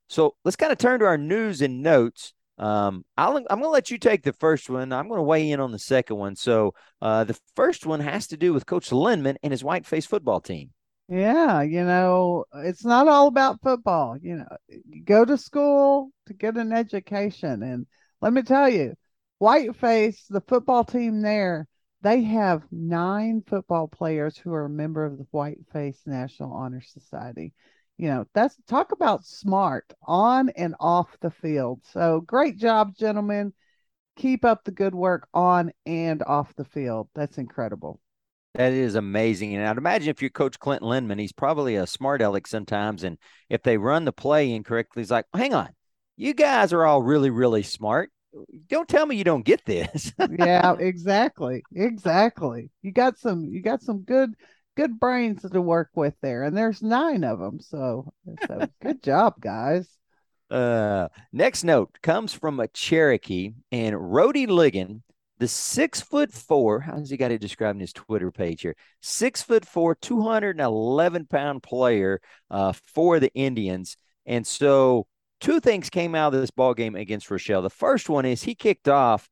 So 0.07 0.35
let's 0.43 0.57
kind 0.57 0.71
of 0.71 0.77
turn 0.77 0.99
to 0.99 1.05
our 1.05 1.17
news 1.17 1.61
and 1.61 1.81
notes. 1.81 2.33
Um, 2.57 3.05
i 3.15 3.25
am 3.25 3.45
going 3.45 3.61
to 3.61 3.69
let 3.69 3.89
you 3.89 3.97
take 3.97 4.23
the 4.23 4.33
first 4.33 4.69
one. 4.69 4.91
I'm 4.91 5.07
going 5.07 5.19
to 5.19 5.23
weigh 5.23 5.49
in 5.49 5.61
on 5.61 5.71
the 5.71 5.79
second 5.79 6.17
one. 6.17 6.35
So 6.35 6.73
uh, 7.01 7.23
the 7.23 7.39
first 7.55 7.85
one 7.85 8.01
has 8.01 8.27
to 8.27 8.37
do 8.37 8.53
with 8.53 8.65
Coach 8.65 8.91
Lindman 8.91 9.37
and 9.41 9.51
his 9.51 9.63
Whiteface 9.63 10.05
football 10.05 10.41
team. 10.41 10.71
Yeah, 11.11 11.61
you 11.63 11.83
know, 11.85 12.45
it's 12.53 12.85
not 12.85 13.07
all 13.07 13.27
about 13.27 13.61
football. 13.63 14.17
You 14.17 14.37
know, 14.37 14.57
go 15.05 15.25
to 15.25 15.37
school 15.37 16.11
to 16.27 16.33
get 16.33 16.55
an 16.57 16.71
education. 16.71 17.63
And 17.63 17.87
let 18.21 18.31
me 18.31 18.43
tell 18.43 18.69
you, 18.69 18.93
Whiteface, 19.41 20.27
the 20.27 20.41
football 20.41 20.83
team 20.83 21.21
there, 21.21 21.67
they 22.01 22.21
have 22.23 22.63
nine 22.71 23.41
football 23.45 23.87
players 23.87 24.37
who 24.37 24.53
are 24.53 24.65
a 24.65 24.69
member 24.69 25.03
of 25.03 25.17
the 25.17 25.25
Whiteface 25.33 26.05
National 26.05 26.53
Honor 26.53 26.81
Society. 26.81 27.53
You 27.97 28.09
know, 28.09 28.25
that's 28.33 28.55
talk 28.67 28.91
about 28.91 29.25
smart 29.25 29.91
on 30.03 30.49
and 30.49 30.75
off 30.79 31.17
the 31.21 31.31
field. 31.31 31.81
So 31.91 32.21
great 32.21 32.57
job, 32.57 32.95
gentlemen. 32.95 33.53
Keep 34.17 34.45
up 34.45 34.63
the 34.65 34.71
good 34.71 34.95
work 34.95 35.27
on 35.33 35.71
and 35.85 36.23
off 36.23 36.55
the 36.55 36.65
field. 36.65 37.09
That's 37.15 37.37
incredible. 37.39 37.99
That 38.55 38.73
is 38.73 38.95
amazing. 38.95 39.55
And 39.55 39.65
I'd 39.65 39.77
imagine 39.77 40.09
if 40.09 40.21
you're 40.21 40.31
Coach 40.31 40.59
Clinton 40.59 40.89
Lindman, 40.89 41.19
he's 41.19 41.31
probably 41.31 41.75
a 41.75 41.85
smart 41.85 42.21
aleck 42.21 42.47
sometimes. 42.47 43.03
And 43.03 43.17
if 43.49 43.61
they 43.63 43.77
run 43.77 44.05
the 44.05 44.11
play 44.11 44.51
incorrectly, 44.51 45.01
he's 45.01 45.11
like, 45.11 45.25
hang 45.33 45.53
on, 45.53 45.69
you 46.17 46.33
guys 46.33 46.73
are 46.73 46.85
all 46.85 47.01
really, 47.01 47.29
really 47.29 47.63
smart. 47.63 48.11
Don't 48.67 48.87
tell 48.87 49.05
me 49.05 49.15
you 49.15 49.23
don't 49.23 49.45
get 49.45 49.65
this. 49.65 50.13
yeah, 50.39 50.75
exactly. 50.77 51.63
Exactly. 51.73 52.69
You 52.81 52.91
got 52.91 53.17
some 53.17 53.45
you 53.45 53.61
got 53.61 53.81
some 53.81 54.01
good 54.01 54.33
good 54.75 54.99
brains 54.99 55.41
to 55.41 55.61
work 55.61 55.89
with 55.95 56.13
there. 56.21 56.43
And 56.43 56.55
there's 56.55 56.81
nine 56.81 57.23
of 57.23 57.39
them. 57.39 57.59
So, 57.59 58.11
so 58.47 58.67
good 58.81 59.01
job, 59.01 59.39
guys. 59.39 59.87
Uh 60.51 61.07
next 61.31 61.63
note 61.63 61.97
comes 62.01 62.33
from 62.33 62.59
a 62.59 62.67
Cherokee 62.67 63.53
and 63.71 63.95
Rody 64.13 64.47
Ligon 64.47 65.01
the 65.39 65.47
six 65.47 66.01
foot 66.01 66.33
four, 66.33 66.81
how's 66.81 67.09
he 67.09 67.17
got 67.17 67.31
it 67.31 67.39
described 67.39 67.77
in 67.77 67.81
his 67.81 67.93
Twitter 67.93 68.31
page 68.31 68.61
here? 68.61 68.75
Six 69.01 69.41
foot 69.41 69.65
four, 69.65 69.95
211 69.95 71.25
pound 71.27 71.63
player 71.63 72.21
uh, 72.51 72.73
for 72.73 73.19
the 73.19 73.33
Indians. 73.33 73.95
And 74.25 74.45
so 74.45 75.07
two 75.39 75.59
things 75.61 75.89
came 75.89 76.13
out 76.13 76.33
of 76.33 76.41
this 76.41 76.51
ball 76.51 76.73
game 76.73 76.95
against 76.95 77.31
Rochelle. 77.31 77.61
The 77.61 77.69
first 77.69 78.09
one 78.09 78.25
is 78.25 78.43
he 78.43 78.53
kicked 78.53 78.89
off, 78.89 79.29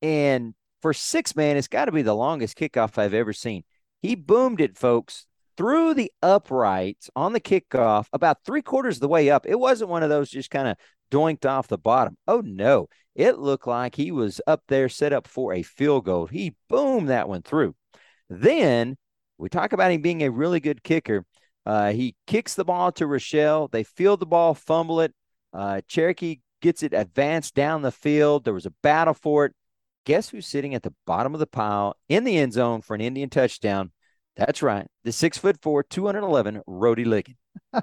and 0.00 0.54
for 0.80 0.92
six 0.92 1.34
man, 1.34 1.56
it's 1.56 1.68
got 1.68 1.86
to 1.86 1.92
be 1.92 2.02
the 2.02 2.14
longest 2.14 2.56
kickoff 2.56 2.96
I've 2.96 3.14
ever 3.14 3.32
seen. 3.32 3.64
He 4.00 4.14
boomed 4.14 4.60
it, 4.60 4.78
folks, 4.78 5.26
through 5.56 5.94
the 5.94 6.12
uprights 6.22 7.10
on 7.16 7.32
the 7.32 7.40
kickoff 7.40 8.06
about 8.12 8.44
three 8.44 8.62
quarters 8.62 8.98
of 8.98 9.00
the 9.00 9.08
way 9.08 9.28
up. 9.28 9.44
It 9.44 9.58
wasn't 9.58 9.90
one 9.90 10.04
of 10.04 10.08
those 10.08 10.30
just 10.30 10.50
kind 10.50 10.68
of 10.68 10.76
doinked 11.10 11.46
off 11.46 11.66
the 11.66 11.78
bottom. 11.78 12.16
Oh 12.28 12.42
no, 12.44 12.88
it 13.18 13.38
looked 13.40 13.66
like 13.66 13.96
he 13.96 14.12
was 14.12 14.40
up 14.46 14.62
there 14.68 14.88
set 14.88 15.12
up 15.12 15.26
for 15.26 15.52
a 15.52 15.62
field 15.62 16.04
goal. 16.04 16.26
He 16.26 16.54
boomed 16.68 17.08
that 17.08 17.28
one 17.28 17.42
through. 17.42 17.74
Then 18.30 18.96
we 19.38 19.48
talk 19.48 19.72
about 19.72 19.90
him 19.90 20.02
being 20.02 20.22
a 20.22 20.30
really 20.30 20.60
good 20.60 20.84
kicker. 20.84 21.26
Uh, 21.66 21.92
he 21.92 22.14
kicks 22.28 22.54
the 22.54 22.64
ball 22.64 22.92
to 22.92 23.08
Rochelle. 23.08 23.66
They 23.66 23.82
field 23.82 24.20
the 24.20 24.26
ball, 24.26 24.54
fumble 24.54 25.00
it. 25.00 25.12
Uh, 25.52 25.80
Cherokee 25.88 26.38
gets 26.62 26.84
it 26.84 26.94
advanced 26.94 27.56
down 27.56 27.82
the 27.82 27.90
field. 27.90 28.44
There 28.44 28.54
was 28.54 28.66
a 28.66 28.74
battle 28.84 29.14
for 29.14 29.46
it. 29.46 29.52
Guess 30.06 30.28
who's 30.28 30.46
sitting 30.46 30.76
at 30.76 30.84
the 30.84 30.94
bottom 31.04 31.34
of 31.34 31.40
the 31.40 31.46
pile 31.46 31.96
in 32.08 32.22
the 32.22 32.38
end 32.38 32.52
zone 32.52 32.82
for 32.82 32.94
an 32.94 33.00
Indian 33.00 33.30
touchdown? 33.30 33.90
That's 34.38 34.62
right. 34.62 34.86
The 35.02 35.10
six 35.10 35.36
foot 35.36 35.60
four, 35.60 35.82
211, 35.82 36.62
Rody 36.66 37.04
Liggett. 37.04 37.36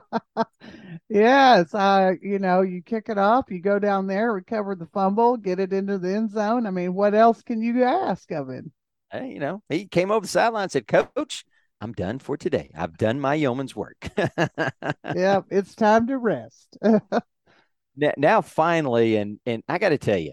yes. 1.09 1.73
Uh, 1.73 2.13
you 2.21 2.39
know, 2.39 2.61
you 2.61 2.81
kick 2.81 3.09
it 3.09 3.17
off, 3.17 3.51
you 3.51 3.59
go 3.59 3.77
down 3.77 4.07
there, 4.07 4.31
recover 4.31 4.73
the 4.73 4.85
fumble, 4.87 5.35
get 5.35 5.59
it 5.59 5.73
into 5.73 5.97
the 5.97 6.15
end 6.15 6.31
zone. 6.31 6.65
I 6.65 6.71
mean, 6.71 6.93
what 6.93 7.13
else 7.13 7.43
can 7.43 7.61
you 7.61 7.83
ask 7.83 8.31
of 8.31 8.49
him? 8.49 8.71
Hey, 9.11 9.33
you 9.33 9.39
know, 9.39 9.61
he 9.67 9.85
came 9.85 10.11
over 10.11 10.21
the 10.21 10.29
sideline 10.29 10.63
and 10.63 10.71
said, 10.71 10.87
Coach, 10.87 11.43
I'm 11.81 11.91
done 11.91 12.19
for 12.19 12.37
today. 12.37 12.71
I've 12.73 12.97
done 12.97 13.19
my 13.19 13.35
yeoman's 13.35 13.75
work. 13.75 14.09
yeah, 14.17 15.41
it's 15.49 15.75
time 15.75 16.07
to 16.07 16.17
rest. 16.17 16.77
now, 16.81 18.13
now, 18.17 18.41
finally, 18.41 19.17
and 19.17 19.39
and 19.45 19.61
I 19.67 19.77
got 19.77 19.89
to 19.89 19.97
tell 19.97 20.17
you, 20.17 20.31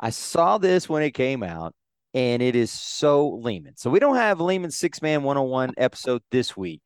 I 0.00 0.10
saw 0.10 0.56
this 0.56 0.88
when 0.88 1.02
it 1.02 1.10
came 1.10 1.42
out, 1.42 1.74
and 2.18 2.42
it 2.42 2.56
is 2.56 2.72
so 2.72 3.28
Lehman. 3.28 3.76
So 3.76 3.90
we 3.90 4.00
don't 4.00 4.16
have 4.16 4.40
Lehman 4.40 4.72
Six 4.72 5.00
Man 5.00 5.22
101 5.22 5.74
episode 5.78 6.20
this 6.32 6.56
week. 6.56 6.82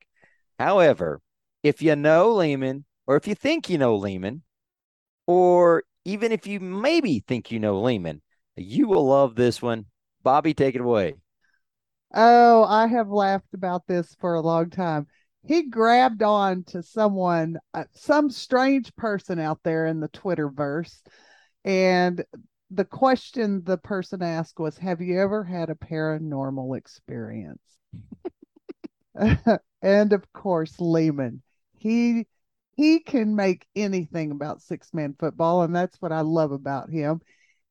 However, 0.58 1.22
if 1.62 1.80
you 1.80 1.96
know 1.96 2.34
Lehman, 2.34 2.84
or 3.06 3.16
if 3.16 3.26
you 3.26 3.34
think 3.34 3.70
you 3.70 3.78
know 3.78 3.96
Lehman, 3.96 4.42
or 5.26 5.84
even 6.04 6.32
if 6.32 6.46
you 6.46 6.60
maybe 6.60 7.24
think 7.26 7.50
you 7.50 7.58
know 7.58 7.80
Lehman, 7.80 8.20
you 8.56 8.86
will 8.86 9.06
love 9.06 9.34
this 9.34 9.62
one. 9.62 9.86
Bobby, 10.22 10.52
take 10.52 10.74
it 10.74 10.82
away. 10.82 11.14
Oh, 12.12 12.64
I 12.64 12.86
have 12.88 13.08
laughed 13.08 13.54
about 13.54 13.86
this 13.86 14.14
for 14.20 14.34
a 14.34 14.42
long 14.42 14.68
time. 14.68 15.06
He 15.46 15.70
grabbed 15.70 16.22
on 16.22 16.64
to 16.64 16.82
someone, 16.82 17.56
uh, 17.72 17.84
some 17.94 18.28
strange 18.28 18.94
person 18.96 19.38
out 19.38 19.60
there 19.64 19.86
in 19.86 19.98
the 19.98 20.10
Twitterverse, 20.10 21.00
and 21.64 22.22
the 22.74 22.84
question 22.84 23.62
the 23.64 23.78
person 23.78 24.22
asked 24.22 24.58
was, 24.58 24.78
"Have 24.78 25.00
you 25.00 25.20
ever 25.20 25.44
had 25.44 25.70
a 25.70 25.74
paranormal 25.74 26.76
experience?" 26.76 27.62
and 29.82 30.12
of 30.12 30.32
course, 30.32 30.80
Lehman. 30.80 31.42
He 31.78 32.26
he 32.74 33.00
can 33.00 33.36
make 33.36 33.66
anything 33.76 34.30
about 34.30 34.62
six 34.62 34.94
man 34.94 35.14
football, 35.18 35.62
and 35.62 35.74
that's 35.74 36.00
what 36.00 36.12
I 36.12 36.22
love 36.22 36.52
about 36.52 36.90
him. 36.90 37.20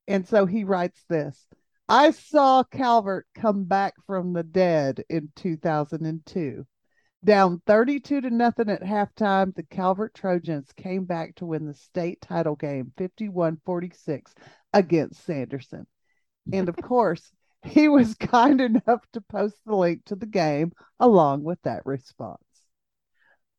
And 0.08 0.28
so 0.28 0.46
he 0.46 0.64
writes 0.64 1.04
this. 1.10 1.48
I 1.90 2.12
saw 2.12 2.64
Calvert 2.64 3.28
come 3.34 3.66
back 3.66 3.96
from 4.06 4.34
the 4.34 4.44
dead 4.44 5.04
in 5.10 5.32
2002. 5.36 6.66
Down 7.24 7.62
32 7.68 8.22
to 8.22 8.30
nothing 8.32 8.70
at 8.70 8.82
halftime, 8.82 9.54
the 9.54 9.62
Calvert 9.62 10.16
Trojans 10.16 10.72
came 10.76 11.06
back 11.06 11.36
to 11.36 11.46
win 11.46 11.68
the 11.68 11.74
state 11.76 12.20
title 12.20 12.56
game 12.56 12.92
51 12.98 13.62
46 13.64 14.34
against 14.74 15.24
Sanderson. 15.24 15.86
And 16.52 16.68
of 16.68 16.76
course, 16.78 17.32
he 17.64 17.88
was 17.88 18.16
kind 18.16 18.60
enough 18.60 19.06
to 19.14 19.22
post 19.22 19.56
the 19.68 19.76
link 19.76 20.06
to 20.06 20.16
the 20.16 20.26
game 20.26 20.72
along 21.00 21.44
with 21.44 21.62
that 21.62 21.86
response. 21.86 22.40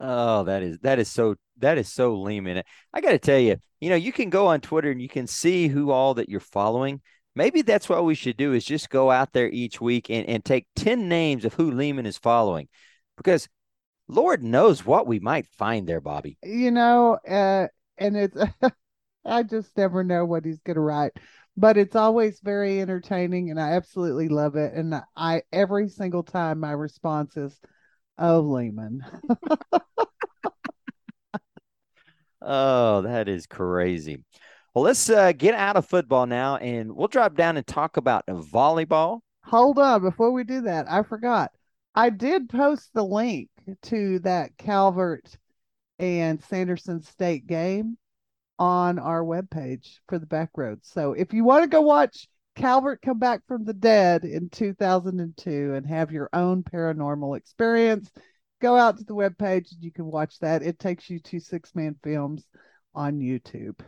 Oh, 0.00 0.42
that 0.44 0.64
is 0.64 0.78
that 0.80 0.98
is 0.98 1.08
so 1.08 1.36
that 1.58 1.78
is 1.78 1.92
so 1.92 2.16
Lehman. 2.16 2.64
I 2.92 3.00
got 3.00 3.12
to 3.12 3.18
tell 3.20 3.38
you, 3.38 3.58
you 3.80 3.90
know, 3.90 3.96
you 3.96 4.10
can 4.10 4.28
go 4.28 4.48
on 4.48 4.60
Twitter 4.60 4.90
and 4.90 5.00
you 5.00 5.08
can 5.08 5.28
see 5.28 5.68
who 5.68 5.92
all 5.92 6.14
that 6.14 6.28
you're 6.28 6.40
following. 6.40 7.00
Maybe 7.36 7.62
that's 7.62 7.88
what 7.88 8.04
we 8.04 8.16
should 8.16 8.36
do 8.36 8.52
is 8.54 8.64
just 8.64 8.90
go 8.90 9.12
out 9.12 9.32
there 9.32 9.48
each 9.48 9.80
week 9.80 10.10
and, 10.10 10.26
and 10.26 10.44
take 10.44 10.66
10 10.74 11.08
names 11.08 11.44
of 11.44 11.54
who 11.54 11.70
Lehman 11.70 12.04
is 12.04 12.18
following 12.18 12.68
because 13.16 13.48
Lord 14.08 14.42
knows 14.42 14.84
what 14.84 15.06
we 15.06 15.20
might 15.20 15.46
find 15.46 15.86
there, 15.86 16.00
Bobby. 16.00 16.38
You 16.42 16.70
know, 16.70 17.18
uh, 17.28 17.68
and 17.98 18.16
it's 18.16 18.36
I 19.24 19.42
just 19.42 19.76
never 19.76 20.02
know 20.04 20.24
what 20.24 20.44
he's 20.44 20.60
going 20.60 20.74
to 20.74 20.80
write. 20.80 21.12
But 21.56 21.76
it's 21.76 21.96
always 21.96 22.40
very 22.40 22.80
entertaining, 22.80 23.50
and 23.50 23.60
I 23.60 23.72
absolutely 23.72 24.28
love 24.28 24.56
it. 24.56 24.72
And 24.74 25.02
I 25.16 25.42
every 25.52 25.88
single 25.88 26.22
time 26.22 26.60
my 26.60 26.72
response 26.72 27.36
is, 27.36 27.58
"Oh, 28.18 28.40
Lehman." 28.40 29.04
oh, 32.42 33.02
that 33.02 33.28
is 33.28 33.46
crazy. 33.46 34.24
Well, 34.74 34.84
let's 34.84 35.10
uh, 35.10 35.32
get 35.32 35.54
out 35.54 35.76
of 35.76 35.86
football 35.86 36.24
now, 36.24 36.56
and 36.56 36.96
we'll 36.96 37.08
drop 37.08 37.34
down 37.36 37.58
and 37.58 37.66
talk 37.66 37.98
about 37.98 38.26
volleyball. 38.26 39.20
Hold 39.44 39.78
on, 39.78 40.00
before 40.00 40.32
we 40.32 40.44
do 40.44 40.62
that, 40.62 40.90
I 40.90 41.02
forgot. 41.02 41.50
I 41.95 42.11
did 42.11 42.49
post 42.49 42.90
the 42.95 43.05
link 43.05 43.51
to 43.82 44.18
that 44.20 44.57
Calvert 44.57 45.36
and 45.99 46.43
Sanderson 46.43 47.03
State 47.03 47.47
game 47.47 47.99
on 48.59 48.99
our 48.99 49.22
webpage 49.22 49.99
for 50.09 50.18
the 50.18 50.26
back 50.26 50.51
roads. 50.57 50.88
So 50.88 51.12
if 51.12 51.32
you 51.32 51.45
want 51.45 51.64
to 51.64 51.68
go 51.68 51.82
watch 51.82 52.28
Calvert 52.55 53.03
come 53.03 53.18
back 53.18 53.40
from 53.47 53.64
the 53.64 53.74
dead 53.74 54.24
in 54.24 54.49
2002 54.49 55.74
and 55.74 55.86
have 55.86 56.12
your 56.12 56.30
own 56.32 56.62
paranormal 56.62 57.36
experience, 57.36 58.11
go 58.61 58.76
out 58.76 58.97
to 58.99 59.05
the 59.05 59.14
webpage 59.14 59.72
and 59.72 59.82
you 59.82 59.93
can 59.93 60.07
watch 60.07 60.38
that. 60.38 60.62
It 60.62 60.78
takes 60.78 61.11
you 61.11 61.18
to 61.18 61.40
Six 61.40 61.74
Man 61.74 61.97
Films 62.03 62.47
on 62.95 63.20
YouTube. 63.20 63.78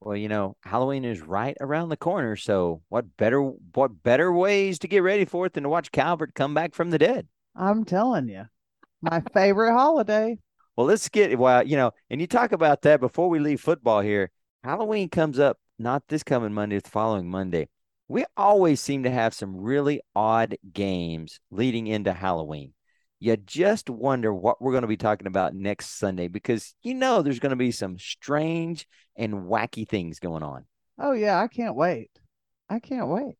Well, 0.00 0.16
you 0.16 0.28
know, 0.28 0.56
Halloween 0.62 1.04
is 1.04 1.20
right 1.20 1.56
around 1.60 1.88
the 1.88 1.96
corner, 1.96 2.36
so 2.36 2.82
what 2.88 3.16
better 3.16 3.40
what 3.40 4.02
better 4.02 4.32
ways 4.32 4.78
to 4.80 4.88
get 4.88 5.02
ready 5.02 5.24
for 5.24 5.46
it 5.46 5.54
than 5.54 5.62
to 5.62 5.68
watch 5.68 5.92
Calvert 5.92 6.34
come 6.34 6.52
back 6.52 6.74
from 6.74 6.90
the 6.90 6.98
dead? 6.98 7.26
I'm 7.54 7.84
telling 7.84 8.28
you. 8.28 8.44
My 9.00 9.22
favorite 9.32 9.72
holiday. 9.72 10.38
Well, 10.76 10.86
let's 10.86 11.08
get 11.08 11.38
well, 11.38 11.64
you 11.64 11.76
know, 11.76 11.92
and 12.10 12.20
you 12.20 12.26
talk 12.26 12.52
about 12.52 12.82
that 12.82 13.00
before 13.00 13.28
we 13.28 13.38
leave 13.38 13.60
football 13.60 14.00
here. 14.00 14.30
Halloween 14.64 15.08
comes 15.08 15.38
up 15.38 15.58
not 15.78 16.02
this 16.08 16.22
coming 16.22 16.52
Monday, 16.52 16.78
the 16.78 16.88
following 16.88 17.28
Monday. 17.28 17.68
We 18.08 18.24
always 18.36 18.80
seem 18.80 19.04
to 19.04 19.10
have 19.10 19.34
some 19.34 19.56
really 19.56 20.00
odd 20.14 20.56
games 20.72 21.40
leading 21.50 21.86
into 21.86 22.12
Halloween. 22.12 22.72
You 23.20 23.36
just 23.36 23.88
wonder 23.88 24.34
what 24.34 24.60
we're 24.60 24.72
going 24.72 24.82
to 24.82 24.88
be 24.88 24.96
talking 24.96 25.26
about 25.26 25.54
next 25.54 25.98
Sunday 25.98 26.28
because 26.28 26.74
you 26.82 26.94
know 26.94 27.22
there's 27.22 27.38
going 27.38 27.50
to 27.50 27.56
be 27.56 27.70
some 27.70 27.98
strange 27.98 28.86
and 29.16 29.32
wacky 29.32 29.88
things 29.88 30.18
going 30.18 30.42
on. 30.42 30.66
Oh 30.98 31.12
yeah, 31.12 31.40
I 31.40 31.48
can't 31.48 31.76
wait. 31.76 32.10
I 32.68 32.80
can't 32.80 33.08
wait. 33.08 33.36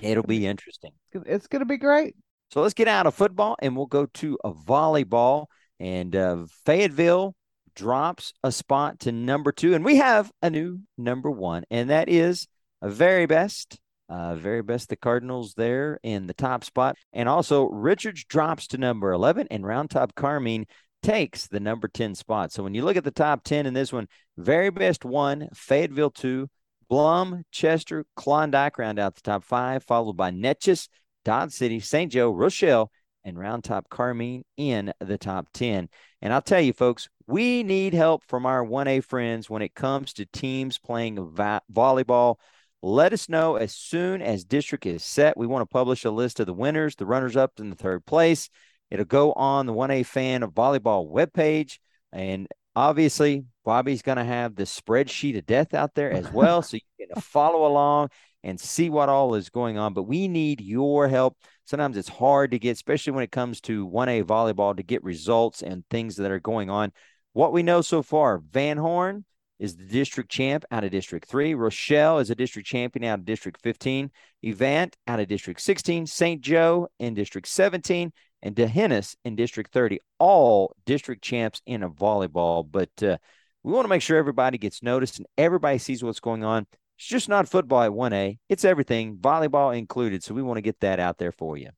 It'll 0.00 0.22
be 0.22 0.46
interesting. 0.46 0.92
It's 1.12 1.46
going 1.46 1.60
to 1.60 1.66
be 1.66 1.78
great. 1.78 2.14
So 2.52 2.60
let's 2.60 2.74
get 2.74 2.86
out 2.86 3.06
of 3.06 3.14
football 3.14 3.56
and 3.62 3.74
we'll 3.74 3.86
go 3.86 4.04
to 4.04 4.38
a 4.44 4.52
volleyball. 4.52 5.46
And 5.80 6.14
uh, 6.14 6.44
Fayetteville 6.66 7.34
drops 7.74 8.34
a 8.44 8.52
spot 8.52 9.00
to 9.00 9.12
number 9.12 9.52
two. 9.52 9.74
And 9.74 9.82
we 9.82 9.96
have 9.96 10.30
a 10.42 10.50
new 10.50 10.80
number 10.98 11.30
one, 11.30 11.64
and 11.70 11.88
that 11.88 12.10
is 12.10 12.46
a 12.82 12.88
Veribest. 12.88 13.78
Uh, 14.10 14.34
Veribest 14.34 14.88
the 14.88 14.96
Cardinals 14.96 15.54
there 15.54 15.98
in 16.02 16.26
the 16.26 16.34
top 16.34 16.64
spot. 16.64 16.96
And 17.14 17.26
also, 17.26 17.64
Richards 17.70 18.24
drops 18.24 18.66
to 18.68 18.78
number 18.78 19.12
11, 19.12 19.46
and 19.50 19.64
Round 19.64 19.88
Top 19.88 20.14
Carmine 20.14 20.66
takes 21.02 21.46
the 21.46 21.60
number 21.60 21.88
10 21.88 22.14
spot. 22.14 22.52
So 22.52 22.62
when 22.62 22.74
you 22.74 22.84
look 22.84 22.98
at 22.98 23.04
the 23.04 23.10
top 23.10 23.42
10 23.44 23.64
in 23.64 23.72
this 23.72 23.94
one, 23.94 24.08
Veribest 24.38 25.06
one, 25.06 25.48
Fayetteville 25.54 26.10
two, 26.10 26.50
Blum, 26.90 27.44
Chester, 27.50 28.04
Klondike 28.16 28.76
round 28.76 28.98
out 28.98 29.14
the 29.14 29.22
top 29.22 29.44
five, 29.44 29.82
followed 29.82 30.18
by 30.18 30.30
Neches, 30.30 30.88
Dodge 31.24 31.52
City, 31.52 31.80
St. 31.80 32.12
Jo, 32.12 32.30
Rochelle, 32.30 32.90
and 33.24 33.38
Round 33.38 33.62
Top 33.62 33.88
Carmine 33.88 34.44
in 34.56 34.92
the 35.00 35.18
top 35.18 35.48
10. 35.54 35.88
And 36.20 36.32
I'll 36.32 36.42
tell 36.42 36.60
you, 36.60 36.72
folks, 36.72 37.08
we 37.26 37.62
need 37.62 37.94
help 37.94 38.24
from 38.26 38.46
our 38.46 38.64
1A 38.64 39.04
friends 39.04 39.48
when 39.48 39.62
it 39.62 39.74
comes 39.74 40.12
to 40.14 40.26
teams 40.26 40.78
playing 40.78 41.34
vo- 41.34 41.60
volleyball. 41.72 42.36
Let 42.82 43.12
us 43.12 43.28
know 43.28 43.56
as 43.56 43.74
soon 43.74 44.22
as 44.22 44.44
district 44.44 44.86
is 44.86 45.04
set. 45.04 45.36
We 45.36 45.46
want 45.46 45.62
to 45.62 45.72
publish 45.72 46.04
a 46.04 46.10
list 46.10 46.40
of 46.40 46.46
the 46.46 46.52
winners, 46.52 46.96
the 46.96 47.06
runners 47.06 47.36
up 47.36 47.52
in 47.58 47.70
the 47.70 47.76
third 47.76 48.04
place. 48.04 48.48
It'll 48.90 49.04
go 49.04 49.32
on 49.32 49.66
the 49.66 49.72
1A 49.72 50.04
fan 50.04 50.42
of 50.42 50.50
volleyball 50.52 51.10
webpage. 51.10 51.78
And 52.12 52.48
obviously, 52.74 53.44
Bobby's 53.64 54.02
going 54.02 54.18
to 54.18 54.24
have 54.24 54.56
the 54.56 54.64
spreadsheet 54.64 55.38
of 55.38 55.46
death 55.46 55.74
out 55.74 55.94
there 55.94 56.12
as 56.12 56.30
well. 56.32 56.62
so 56.62 56.76
you 56.76 57.06
can 57.06 57.22
follow 57.22 57.66
along 57.66 58.08
and 58.44 58.58
see 58.58 58.90
what 58.90 59.08
all 59.08 59.34
is 59.34 59.50
going 59.50 59.78
on. 59.78 59.94
But 59.94 60.04
we 60.04 60.28
need 60.28 60.60
your 60.60 61.08
help. 61.08 61.36
Sometimes 61.64 61.96
it's 61.96 62.08
hard 62.08 62.50
to 62.50 62.58
get, 62.58 62.72
especially 62.72 63.12
when 63.12 63.24
it 63.24 63.32
comes 63.32 63.60
to 63.62 63.86
1A 63.88 64.24
volleyball, 64.24 64.76
to 64.76 64.82
get 64.82 65.04
results 65.04 65.62
and 65.62 65.84
things 65.90 66.16
that 66.16 66.30
are 66.30 66.40
going 66.40 66.70
on. 66.70 66.92
What 67.32 67.52
we 67.52 67.62
know 67.62 67.80
so 67.80 68.02
far 68.02 68.38
Van 68.38 68.76
Horn 68.76 69.24
is 69.58 69.76
the 69.76 69.84
district 69.84 70.28
champ 70.28 70.64
out 70.72 70.82
of 70.82 70.90
District 70.90 71.26
3. 71.28 71.54
Rochelle 71.54 72.18
is 72.18 72.30
a 72.30 72.34
district 72.34 72.66
champion 72.66 73.04
out 73.04 73.20
of 73.20 73.24
District 73.24 73.60
15. 73.62 74.10
Evant 74.44 74.96
out 75.06 75.20
of 75.20 75.28
District 75.28 75.60
16. 75.60 76.06
St. 76.06 76.40
Jo 76.40 76.88
in 76.98 77.14
District 77.14 77.46
17. 77.46 78.12
and 78.42 78.56
D'Hanis 78.56 79.14
in 79.24 79.36
District 79.36 79.72
30, 79.72 80.00
all 80.18 80.74
district 80.84 81.22
champs 81.22 81.62
in 81.64 81.84
a 81.84 81.90
volleyball. 81.90 82.66
But 82.68 82.90
uh, 83.02 83.18
we 83.62 83.72
want 83.72 83.84
to 83.84 83.88
make 83.88 84.02
sure 84.02 84.18
everybody 84.18 84.58
gets 84.58 84.82
noticed 84.82 85.18
and 85.18 85.26
everybody 85.38 85.78
sees 85.78 86.02
what's 86.02 86.18
going 86.20 86.42
on. 86.42 86.66
It's 87.02 87.08
just 87.08 87.28
not 87.28 87.48
football 87.48 87.82
at 87.82 87.90
1A, 87.90 88.38
it's 88.48 88.64
everything, 88.64 89.16
volleyball 89.16 89.76
included. 89.76 90.22
So 90.22 90.34
we 90.34 90.42
want 90.42 90.58
to 90.58 90.62
get 90.62 90.78
that 90.80 91.00
out 91.00 91.18
there 91.18 91.32
for 91.32 91.56
you. 91.56 91.70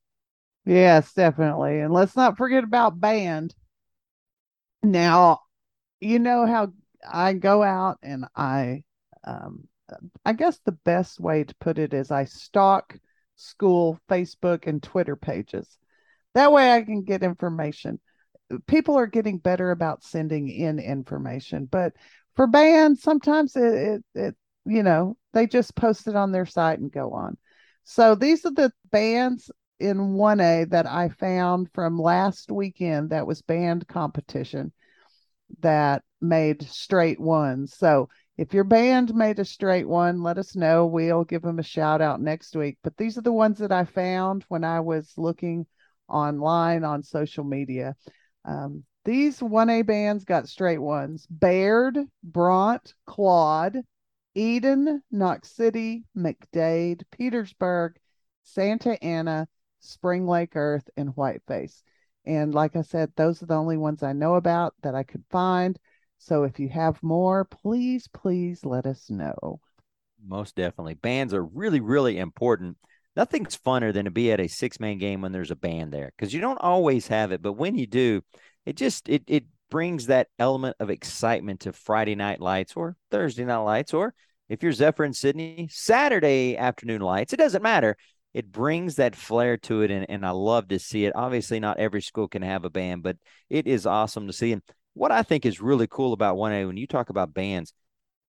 Yes, 0.66 1.14
definitely. 1.14 1.80
And 1.80 1.94
let's 1.94 2.14
not 2.14 2.36
forget 2.36 2.62
about 2.62 3.00
band. 3.00 3.54
Now, 4.82 5.40
you 5.98 6.18
know 6.18 6.44
how 6.44 6.74
I 7.10 7.32
go 7.32 7.62
out 7.62 7.96
and 8.02 8.26
I, 8.36 8.82
um, 9.26 9.66
I 10.26 10.34
guess 10.34 10.58
the 10.58 10.72
best 10.72 11.18
way 11.18 11.44
to 11.44 11.54
put 11.54 11.78
it 11.78 11.94
is 11.94 12.10
I 12.10 12.26
stalk 12.26 12.94
school 13.34 13.98
Facebook 14.10 14.66
and 14.66 14.82
Twitter 14.82 15.16
pages. 15.16 15.78
That 16.34 16.52
way 16.52 16.70
I 16.70 16.82
can 16.82 17.02
get 17.02 17.22
information. 17.22 17.98
People 18.66 18.98
are 18.98 19.06
getting 19.06 19.38
better 19.38 19.70
about 19.70 20.04
sending 20.04 20.50
in 20.50 20.78
information, 20.78 21.64
but 21.64 21.94
for 22.36 22.46
bands, 22.46 23.00
sometimes 23.00 23.56
it, 23.56 23.62
it, 23.72 24.04
it 24.14 24.36
you 24.64 24.82
know, 24.82 25.16
they 25.32 25.46
just 25.46 25.74
post 25.74 26.06
it 26.06 26.16
on 26.16 26.32
their 26.32 26.46
site 26.46 26.78
and 26.78 26.90
go 26.90 27.12
on. 27.12 27.36
So 27.84 28.14
these 28.14 28.44
are 28.46 28.52
the 28.52 28.72
bands 28.90 29.50
in 29.78 30.14
1A 30.14 30.70
that 30.70 30.86
I 30.86 31.08
found 31.08 31.70
from 31.72 31.98
last 31.98 32.50
weekend 32.50 33.10
that 33.10 33.26
was 33.26 33.42
band 33.42 33.86
competition 33.86 34.72
that 35.60 36.02
made 36.20 36.62
straight 36.62 37.20
ones. 37.20 37.76
So 37.76 38.08
if 38.36 38.54
your 38.54 38.64
band 38.64 39.14
made 39.14 39.38
a 39.38 39.44
straight 39.44 39.86
one, 39.86 40.22
let 40.22 40.38
us 40.38 40.56
know. 40.56 40.86
We'll 40.86 41.24
give 41.24 41.42
them 41.42 41.58
a 41.58 41.64
shout 41.64 42.00
out 42.00 42.20
next 42.20 42.56
week. 42.56 42.78
But 42.82 42.96
these 42.96 43.18
are 43.18 43.22
the 43.22 43.32
ones 43.32 43.58
that 43.58 43.72
I 43.72 43.84
found 43.84 44.44
when 44.48 44.64
I 44.64 44.80
was 44.80 45.12
looking 45.16 45.66
online 46.08 46.84
on 46.84 47.02
social 47.02 47.44
media. 47.44 47.94
Um, 48.44 48.84
these 49.04 49.40
1A 49.40 49.82
bands 49.82 50.24
got 50.24 50.48
straight 50.48 50.80
ones 50.80 51.26
Baird, 51.28 51.98
Bronte, 52.22 52.92
Claude, 53.06 53.82
Eden, 54.34 55.02
Knox 55.10 55.50
City, 55.50 56.04
McDade, 56.16 57.02
Petersburg, 57.10 57.96
Santa 58.42 59.02
Anna, 59.02 59.48
Spring 59.80 60.26
Lake 60.26 60.56
Earth, 60.56 60.88
and 60.96 61.10
Whiteface. 61.10 61.82
And 62.26 62.54
like 62.54 62.74
I 62.76 62.82
said, 62.82 63.12
those 63.16 63.42
are 63.42 63.46
the 63.46 63.56
only 63.56 63.76
ones 63.76 64.02
I 64.02 64.12
know 64.12 64.34
about 64.34 64.74
that 64.82 64.94
I 64.94 65.02
could 65.02 65.24
find. 65.30 65.78
So 66.18 66.44
if 66.44 66.58
you 66.58 66.68
have 66.70 67.02
more, 67.02 67.44
please, 67.44 68.08
please 68.08 68.64
let 68.64 68.86
us 68.86 69.10
know. 69.10 69.60
Most 70.26 70.56
definitely. 70.56 70.94
Bands 70.94 71.34
are 71.34 71.44
really, 71.44 71.80
really 71.80 72.18
important. 72.18 72.78
Nothing's 73.14 73.56
funner 73.56 73.92
than 73.92 74.06
to 74.06 74.10
be 74.10 74.32
at 74.32 74.40
a 74.40 74.48
six 74.48 74.80
man 74.80 74.98
game 74.98 75.20
when 75.20 75.32
there's 75.32 75.50
a 75.50 75.56
band 75.56 75.92
there 75.92 76.12
because 76.16 76.32
you 76.32 76.40
don't 76.40 76.60
always 76.60 77.06
have 77.08 77.30
it. 77.30 77.42
But 77.42 77.52
when 77.52 77.76
you 77.76 77.86
do, 77.86 78.22
it 78.64 78.76
just 78.76 79.08
it 79.08 79.22
it 79.26 79.44
brings 79.70 80.06
that 80.06 80.28
element 80.38 80.76
of 80.80 80.90
excitement 80.90 81.60
to 81.60 81.72
Friday 81.72 82.14
night 82.14 82.40
lights 82.40 82.74
or 82.76 82.96
Thursday 83.10 83.44
night 83.44 83.58
lights, 83.58 83.94
or 83.94 84.14
if 84.48 84.62
you're 84.62 84.72
Zephyr 84.72 85.04
and 85.04 85.16
Sidney, 85.16 85.68
Saturday 85.70 86.56
afternoon 86.56 87.00
lights. 87.00 87.32
It 87.32 87.38
doesn't 87.38 87.62
matter. 87.62 87.96
It 88.34 88.50
brings 88.50 88.96
that 88.96 89.14
flair 89.14 89.56
to 89.58 89.82
it 89.82 89.90
and, 89.92 90.10
and 90.10 90.26
i 90.26 90.30
love 90.30 90.68
to 90.68 90.78
see 90.78 91.04
it. 91.04 91.14
Obviously 91.14 91.60
not 91.60 91.78
every 91.78 92.02
school 92.02 92.28
can 92.28 92.42
have 92.42 92.64
a 92.64 92.70
band 92.70 93.02
but 93.02 93.16
it 93.48 93.66
is 93.66 93.86
awesome 93.86 94.26
to 94.26 94.32
see. 94.32 94.52
And 94.52 94.62
what 94.94 95.12
i 95.12 95.22
think 95.22 95.44
is 95.44 95.60
really 95.60 95.86
cool 95.88 96.12
about 96.12 96.36
1a 96.36 96.66
when 96.66 96.76
you 96.76 96.86
talk 96.86 97.10
about 97.10 97.34
bands 97.34 97.72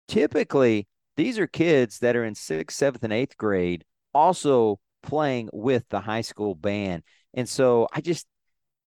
typically 0.09 0.87
these 1.17 1.39
are 1.39 1.47
kids 1.47 1.99
that 2.01 2.17
are 2.17 2.25
in 2.25 2.35
sixth 2.35 2.77
seventh 2.77 3.05
and 3.05 3.13
eighth 3.13 3.37
grade 3.37 3.85
also 4.15 4.79
playing 5.03 5.49
with 5.53 5.85
the 5.89 6.01
high 6.01 6.21
school 6.21 6.55
band. 6.55 7.03
And 7.35 7.49
so 7.49 7.89
i 7.93 8.01
just 8.01 8.27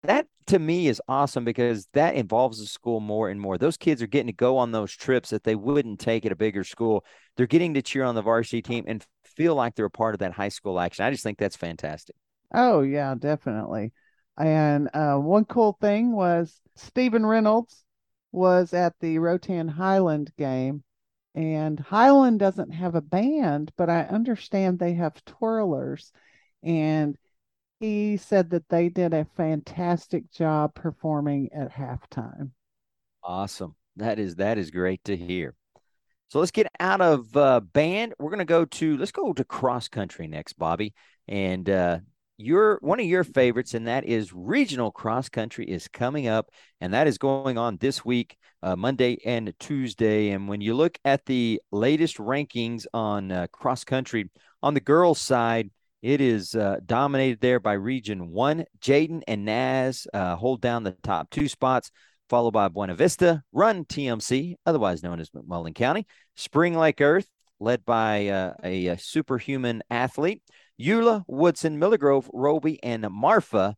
that 0.05 0.27
to 0.47 0.59
me 0.59 0.89
is 0.89 1.03
awesome 1.09 1.45
because 1.45 1.89
that 1.93 2.15
involves 2.15 2.59
the 2.59 2.67
school 2.67 3.01
more 3.01 3.29
and 3.29 3.41
more. 3.41 3.59
Those 3.59 3.77
kids 3.77 4.03
are 4.03 4.07
getting 4.07 4.29
to 4.29 4.33
go 4.33 4.57
on 4.57 4.73
those 4.73 4.93
trips 4.93 5.31
that 5.31 5.45
they 5.45 5.55
wouldn't 5.55 6.01
take 6.01 6.25
at 6.25 6.33
a 6.33 6.37
bigger 6.37 6.65
school. 6.65 7.05
They're 7.37 7.47
getting 7.47 7.75
to 7.75 7.83
cheer 7.83 8.05
on 8.05 8.15
the 8.15 8.23
varsity 8.23 8.63
team 8.63 8.85
and 8.87 9.05
feel 9.25 9.55
like 9.55 9.75
they're 9.75 9.87
a 9.87 9.91
part 9.91 10.15
of 10.15 10.21
that 10.21 10.33
high 10.33 10.49
school 10.49 10.81
action. 10.81 11.05
I 11.05 11.11
just 11.11 11.23
think 11.23 11.39
that's 11.39 11.57
fantastic. 11.57 12.17
Oh, 12.55 12.81
yeah, 12.81 13.15
definitely. 13.19 13.93
And 14.39 14.89
uh, 14.95 15.17
one 15.17 15.45
cool 15.45 15.77
thing 15.81 16.13
was 16.13 16.61
Stephen 16.77 17.27
Reynolds 17.27 17.85
was 18.33 18.73
at 18.73 18.95
the 19.01 19.19
Rotan 19.19 19.69
Highland 19.69 20.33
game. 20.39 20.85
And 21.35 21.79
Highland 21.79 22.41
doesn't 22.41 22.73
have 22.73 22.95
a 22.95 23.01
band, 23.01 23.71
but 23.77 23.89
I 23.89 24.03
understand 24.03 24.79
they 24.79 24.95
have 24.95 25.25
twirlers. 25.25 26.11
And 26.63 27.17
he 27.81 28.17
said 28.17 28.51
that 28.51 28.69
they 28.69 28.89
did 28.89 29.15
a 29.15 29.27
fantastic 29.37 30.31
job 30.31 30.75
performing 30.75 31.51
at 31.53 31.73
halftime. 31.73 32.51
Awesome. 33.23 33.75
That 33.97 34.19
is 34.19 34.37
that 34.37 34.59
is 34.59 34.71
great 34.71 35.03
to 35.05 35.17
hear. 35.17 35.55
So 36.29 36.41
let's 36.41 36.51
get 36.51 36.67
out 36.79 37.01
of 37.01 37.35
uh, 37.37 37.61
band. 37.61 38.15
We're 38.19 38.31
going 38.31 38.39
to 38.39 38.45
go 38.45 38.65
to 38.65 38.97
let's 38.97 39.13
go 39.13 39.33
to 39.33 39.45
cross 39.45 39.89
country 39.89 40.27
next, 40.27 40.55
Bobby. 40.55 40.95
And 41.27 41.69
uh, 41.69 41.99
your 42.37 42.79
one 42.81 43.01
of 43.01 43.07
your 43.07 43.25
favorites, 43.25 43.75
and 43.75 43.87
that 43.89 44.05
is 44.05 44.33
regional 44.33 44.91
cross 44.91 45.29
country, 45.29 45.67
is 45.67 45.89
coming 45.89 46.29
up, 46.29 46.51
and 46.81 46.95
that 46.95 47.07
is 47.07 47.19
going 47.19 47.59
on 47.59 47.79
this 47.79 48.05
week, 48.05 48.37
uh, 48.63 48.77
Monday 48.77 49.19
and 49.25 49.53
Tuesday. 49.59 50.31
And 50.31 50.49
when 50.49 50.61
you 50.61 50.75
look 50.75 50.99
at 51.05 51.25
the 51.27 51.61
latest 51.73 52.19
rankings 52.19 52.87
on 52.93 53.33
uh, 53.33 53.47
cross 53.51 53.85
country 53.85 54.31
on 54.63 54.75
the 54.75 54.81
girls' 54.81 55.21
side, 55.21 55.71
it 56.03 56.21
is 56.21 56.55
uh, 56.55 56.77
dominated 56.85 57.41
there 57.41 57.61
by 57.61 57.73
Region 57.73 58.31
One. 58.31 58.65
Jayton 58.81 59.23
and 59.27 59.45
Naz 59.45 60.07
uh, 60.15 60.37
hold 60.37 60.61
down 60.61 60.85
the 60.85 60.97
top 61.03 61.31
two 61.31 61.49
spots 61.49 61.91
followed 62.29 62.53
by 62.53 62.69
Buena 62.69 62.95
Vista, 62.95 63.43
Run 63.53 63.85
TMC, 63.85 64.57
otherwise 64.67 65.03
known 65.03 65.21
as 65.21 65.31
McMullen 65.31 65.75
County, 65.75 66.07
Spring 66.37 66.77
Lake 66.77 67.01
Earth, 67.01 67.29
led 67.61 67.85
by 67.85 68.29
uh, 68.29 68.55
a, 68.63 68.89
a, 68.89 68.99
superhuman 68.99 69.83
athlete, 69.91 70.43
Eula, 70.81 71.25
Woodson, 71.27 71.79
Miller 71.79 71.99
Grove, 71.99 72.31
Roby, 72.33 72.83
and 72.83 73.07
Marfa 73.11 73.77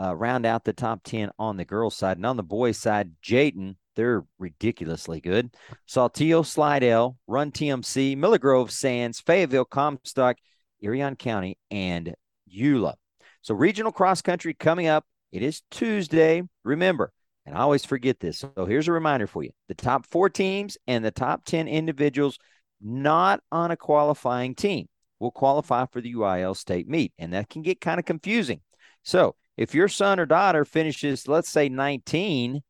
uh, 0.00 0.14
round 0.14 0.46
out 0.46 0.64
the 0.64 0.72
top 0.72 1.00
10 1.04 1.30
on 1.38 1.56
the 1.56 1.64
girls' 1.64 1.96
side. 1.96 2.16
And 2.16 2.24
on 2.24 2.36
the 2.36 2.42
boys' 2.42 2.78
side, 2.78 3.12
Jayton, 3.20 3.76
they're 3.96 4.24
ridiculously 4.38 5.20
good. 5.20 5.54
Saltillo, 5.86 6.46
Slidell, 6.46 7.16
Run 7.26 7.50
TMC, 7.50 8.16
Miller 8.16 8.38
Grove, 8.38 8.70
Sands, 8.70 9.20
Fayetteville, 9.20 9.66
Comstock, 9.66 10.36
Irion 10.82 11.16
County, 11.16 11.58
and 11.70 12.14
Eula. 12.52 12.94
So 13.42 13.54
regional 13.54 13.92
cross 13.92 14.22
country 14.22 14.54
coming 14.54 14.86
up. 14.86 15.04
It 15.32 15.42
is 15.42 15.62
Tuesday. 15.70 16.42
Remember, 16.64 17.12
and 17.44 17.56
I 17.56 17.60
always 17.60 17.84
forget 17.84 18.20
this. 18.20 18.38
So 18.38 18.66
here's 18.66 18.88
a 18.88 18.92
reminder 18.92 19.26
for 19.26 19.42
you 19.42 19.50
the 19.68 19.74
top 19.74 20.06
four 20.06 20.28
teams 20.28 20.76
and 20.86 21.04
the 21.04 21.10
top 21.10 21.44
10 21.44 21.68
individuals 21.68 22.38
not 22.80 23.40
on 23.50 23.70
a 23.70 23.76
qualifying 23.76 24.54
team 24.54 24.86
will 25.18 25.30
qualify 25.30 25.86
for 25.86 26.00
the 26.00 26.14
UIL 26.14 26.56
state 26.56 26.88
meet. 26.88 27.12
And 27.18 27.32
that 27.32 27.50
can 27.50 27.62
get 27.62 27.80
kind 27.80 27.98
of 27.98 28.06
confusing. 28.06 28.60
So 29.02 29.34
if 29.56 29.74
your 29.74 29.88
son 29.88 30.20
or 30.20 30.26
daughter 30.26 30.64
finishes, 30.64 31.26
let's 31.26 31.48
say 31.48 31.68
19, 31.68 32.60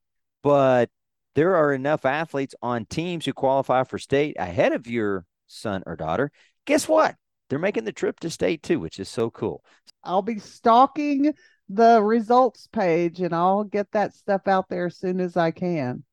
but 0.42 0.88
there 1.34 1.56
are 1.56 1.72
enough 1.72 2.04
athletes 2.04 2.54
on 2.62 2.86
teams 2.86 3.26
who 3.26 3.32
qualify 3.32 3.84
for 3.84 3.98
state 3.98 4.36
ahead 4.38 4.72
of 4.72 4.86
your 4.86 5.26
son 5.46 5.82
or 5.86 5.96
daughter, 5.96 6.30
guess 6.64 6.88
what? 6.88 7.14
They're 7.48 7.58
making 7.58 7.84
the 7.84 7.92
trip 7.92 8.20
to 8.20 8.30
state 8.30 8.62
too, 8.62 8.80
which 8.80 8.98
is 8.98 9.08
so 9.08 9.30
cool. 9.30 9.62
I'll 10.04 10.22
be 10.22 10.38
stalking 10.38 11.32
the 11.68 12.02
results 12.02 12.68
page 12.72 13.20
and 13.20 13.34
I'll 13.34 13.64
get 13.64 13.90
that 13.92 14.14
stuff 14.14 14.46
out 14.46 14.68
there 14.68 14.86
as 14.86 14.98
soon 14.98 15.20
as 15.20 15.36
I 15.36 15.50
can. 15.50 16.04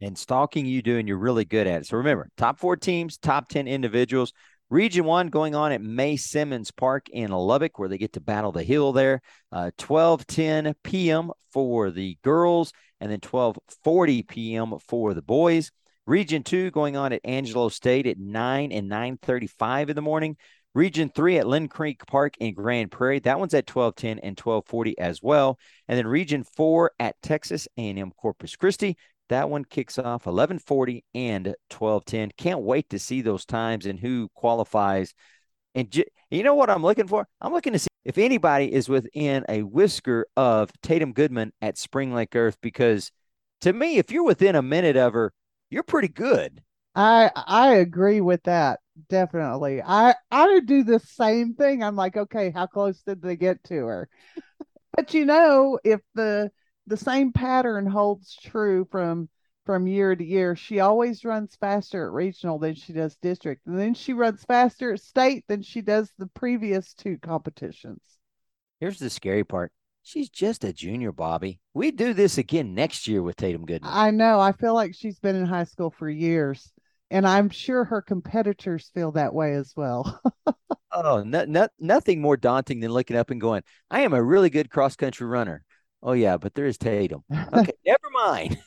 And 0.00 0.18
stalking 0.18 0.66
you 0.66 0.82
do, 0.82 0.98
and 0.98 1.08
you're 1.08 1.16
really 1.16 1.46
good 1.46 1.66
at 1.66 1.80
it. 1.80 1.86
So 1.86 1.96
remember, 1.96 2.28
top 2.36 2.58
four 2.58 2.76
teams, 2.76 3.16
top 3.16 3.48
10 3.48 3.66
individuals. 3.66 4.34
Region 4.68 5.04
one 5.04 5.28
going 5.28 5.54
on 5.54 5.72
at 5.72 5.80
Mae 5.80 6.16
Simmons 6.16 6.70
Park 6.70 7.08
in 7.08 7.30
Lubbock, 7.30 7.78
where 7.78 7.88
they 7.88 7.96
get 7.96 8.12
to 8.14 8.20
battle 8.20 8.52
the 8.52 8.64
hill 8.64 8.92
there. 8.92 9.22
Uh, 9.52 9.70
12 9.78 10.26
10 10.26 10.74
p.m. 10.82 11.30
for 11.52 11.90
the 11.90 12.18
girls, 12.22 12.72
and 13.00 13.10
then 13.10 13.20
12 13.20 13.58
40 13.84 14.22
p.m. 14.24 14.74
for 14.86 15.14
the 15.14 15.22
boys. 15.22 15.70
Region 16.04 16.42
two 16.42 16.70
going 16.72 16.96
on 16.96 17.12
at 17.12 17.20
Angelo 17.24 17.68
State 17.68 18.06
at 18.06 18.18
9 18.18 18.72
and 18.72 18.90
9:35 18.90 19.90
in 19.90 19.96
the 19.96 20.02
morning. 20.02 20.36
Region 20.76 21.08
3 21.08 21.38
at 21.38 21.46
Lynn 21.46 21.68
Creek 21.68 22.04
Park 22.06 22.34
in 22.38 22.52
Grand 22.52 22.90
Prairie. 22.90 23.18
That 23.20 23.38
one's 23.40 23.54
at 23.54 23.66
1210 23.66 24.18
and 24.18 24.38
1240 24.38 24.98
as 24.98 25.22
well. 25.22 25.58
And 25.88 25.96
then 25.96 26.06
Region 26.06 26.44
4 26.44 26.92
at 27.00 27.16
Texas 27.22 27.66
A&M 27.78 28.12
Corpus 28.12 28.56
Christi. 28.56 28.98
That 29.30 29.48
one 29.48 29.64
kicks 29.64 29.98
off 29.98 30.26
1140 30.26 31.02
and 31.14 31.46
1210. 31.70 32.32
Can't 32.36 32.60
wait 32.60 32.90
to 32.90 32.98
see 32.98 33.22
those 33.22 33.46
times 33.46 33.86
and 33.86 33.98
who 33.98 34.28
qualifies. 34.34 35.14
And 35.74 35.96
you 36.30 36.42
know 36.42 36.54
what 36.54 36.68
I'm 36.68 36.82
looking 36.82 37.08
for? 37.08 37.26
I'm 37.40 37.54
looking 37.54 37.72
to 37.72 37.78
see 37.78 37.88
if 38.04 38.18
anybody 38.18 38.70
is 38.70 38.86
within 38.86 39.46
a 39.48 39.62
whisker 39.62 40.26
of 40.36 40.70
Tatum 40.82 41.14
Goodman 41.14 41.54
at 41.62 41.78
Spring 41.78 42.12
Lake 42.12 42.36
Earth 42.36 42.58
because 42.60 43.10
to 43.62 43.72
me, 43.72 43.96
if 43.96 44.10
you're 44.10 44.24
within 44.24 44.54
a 44.54 44.60
minute 44.60 44.98
of 44.98 45.14
her, 45.14 45.32
you're 45.70 45.82
pretty 45.82 46.08
good. 46.08 46.62
I 46.94 47.30
I 47.34 47.76
agree 47.76 48.20
with 48.20 48.42
that 48.42 48.80
definitely. 49.08 49.82
I 49.82 50.14
I 50.30 50.46
would 50.46 50.66
do 50.66 50.84
the 50.84 51.00
same 51.00 51.54
thing. 51.54 51.82
I'm 51.82 51.96
like, 51.96 52.16
okay, 52.16 52.50
how 52.50 52.66
close 52.66 53.00
did 53.02 53.22
they 53.22 53.36
get 53.36 53.62
to 53.64 53.86
her? 53.86 54.08
But 54.96 55.12
you 55.14 55.26
know, 55.26 55.78
if 55.84 56.00
the 56.14 56.50
the 56.86 56.96
same 56.96 57.32
pattern 57.32 57.86
holds 57.86 58.34
true 58.34 58.86
from 58.90 59.28
from 59.66 59.86
year 59.86 60.16
to 60.16 60.24
year, 60.24 60.56
she 60.56 60.80
always 60.80 61.24
runs 61.24 61.56
faster 61.56 62.06
at 62.06 62.12
regional 62.12 62.58
than 62.58 62.74
she 62.74 62.92
does 62.94 63.16
district, 63.16 63.66
and 63.66 63.78
then 63.78 63.94
she 63.94 64.14
runs 64.14 64.44
faster 64.44 64.94
at 64.94 65.00
state 65.00 65.44
than 65.48 65.62
she 65.62 65.82
does 65.82 66.10
the 66.18 66.28
previous 66.28 66.94
two 66.94 67.18
competitions. 67.18 68.00
Here's 68.80 68.98
the 68.98 69.10
scary 69.10 69.44
part. 69.44 69.72
She's 70.02 70.28
just 70.28 70.64
a 70.64 70.72
junior, 70.72 71.12
Bobby. 71.12 71.60
We 71.74 71.90
do 71.90 72.14
this 72.14 72.38
again 72.38 72.74
next 72.74 73.08
year 73.08 73.22
with 73.22 73.36
Tatum 73.36 73.66
Goodman. 73.66 73.90
I 73.92 74.12
know. 74.12 74.38
I 74.38 74.52
feel 74.52 74.72
like 74.74 74.94
she's 74.94 75.18
been 75.18 75.34
in 75.34 75.46
high 75.46 75.64
school 75.64 75.90
for 75.90 76.08
years, 76.08 76.72
and 77.10 77.26
I'm 77.26 77.50
sure 77.50 77.84
her 77.84 78.02
competitors 78.02 78.90
feel 78.94 79.12
that 79.12 79.34
way 79.34 79.54
as 79.54 79.72
well. 79.76 80.20
oh, 80.92 81.22
no, 81.22 81.44
no, 81.44 81.68
nothing 81.78 82.20
more 82.20 82.36
daunting 82.36 82.80
than 82.80 82.92
looking 82.92 83.16
up 83.16 83.30
and 83.30 83.40
going, 83.40 83.62
I 83.90 84.00
am 84.02 84.12
a 84.12 84.22
really 84.22 84.50
good 84.50 84.70
cross 84.70 84.96
country 84.96 85.26
runner. 85.26 85.64
Oh, 86.02 86.12
yeah, 86.12 86.36
but 86.36 86.54
there 86.54 86.66
is 86.66 86.78
Tatum. 86.78 87.24
Okay, 87.52 87.72
never 87.86 88.10
mind. 88.12 88.58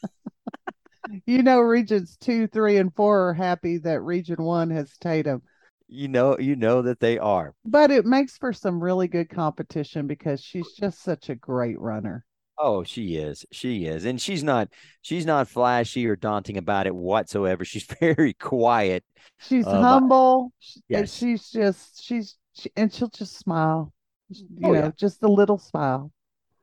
you 1.26 1.44
know, 1.44 1.60
regions 1.60 2.18
two, 2.20 2.48
three, 2.48 2.78
and 2.78 2.94
four 2.94 3.30
are 3.30 3.34
happy 3.34 3.78
that 3.80 4.02
region 4.02 4.44
one 4.44 4.70
has 4.72 4.98
Tatum 4.98 5.42
you 5.90 6.08
know 6.08 6.38
you 6.38 6.56
know 6.56 6.84
that 6.84 7.00
they 7.00 7.18
are 7.18 7.56
but 7.66 7.90
it 7.90 8.06
makes 8.06 8.38
for 8.38 8.54
some 8.54 8.82
really 8.82 9.08
good 9.08 9.28
competition 9.28 10.06
because 10.06 10.40
she's 10.40 10.72
just 10.74 11.02
such 11.02 11.30
a 11.30 11.36
great 11.36 11.80
runner 11.80 12.24
oh 12.60 12.84
she 12.84 13.16
is 13.16 13.46
she 13.52 13.86
is 13.86 14.06
and 14.06 14.22
she's 14.22 14.44
not 14.44 14.70
she's 15.02 15.26
not 15.26 15.48
flashy 15.48 16.06
or 16.06 16.16
daunting 16.16 16.58
about 16.58 16.86
it 16.86 16.96
whatsoever 16.96 17.64
she's 17.64 17.86
very 18.00 18.34
quiet 18.34 19.04
she's 19.38 19.66
um, 19.66 19.82
humble 19.82 20.52
yes. 20.88 21.16
she's 21.16 21.50
just 21.50 22.04
she's 22.04 22.36
she, 22.54 22.70
and 22.76 22.94
she'll 22.94 23.10
just 23.10 23.38
smile 23.38 23.94
you 24.30 24.46
oh, 24.64 24.74
know 24.74 24.84
yeah. 24.84 24.92
just 24.98 25.24
a 25.24 25.28
little 25.28 25.58
smile 25.58 26.12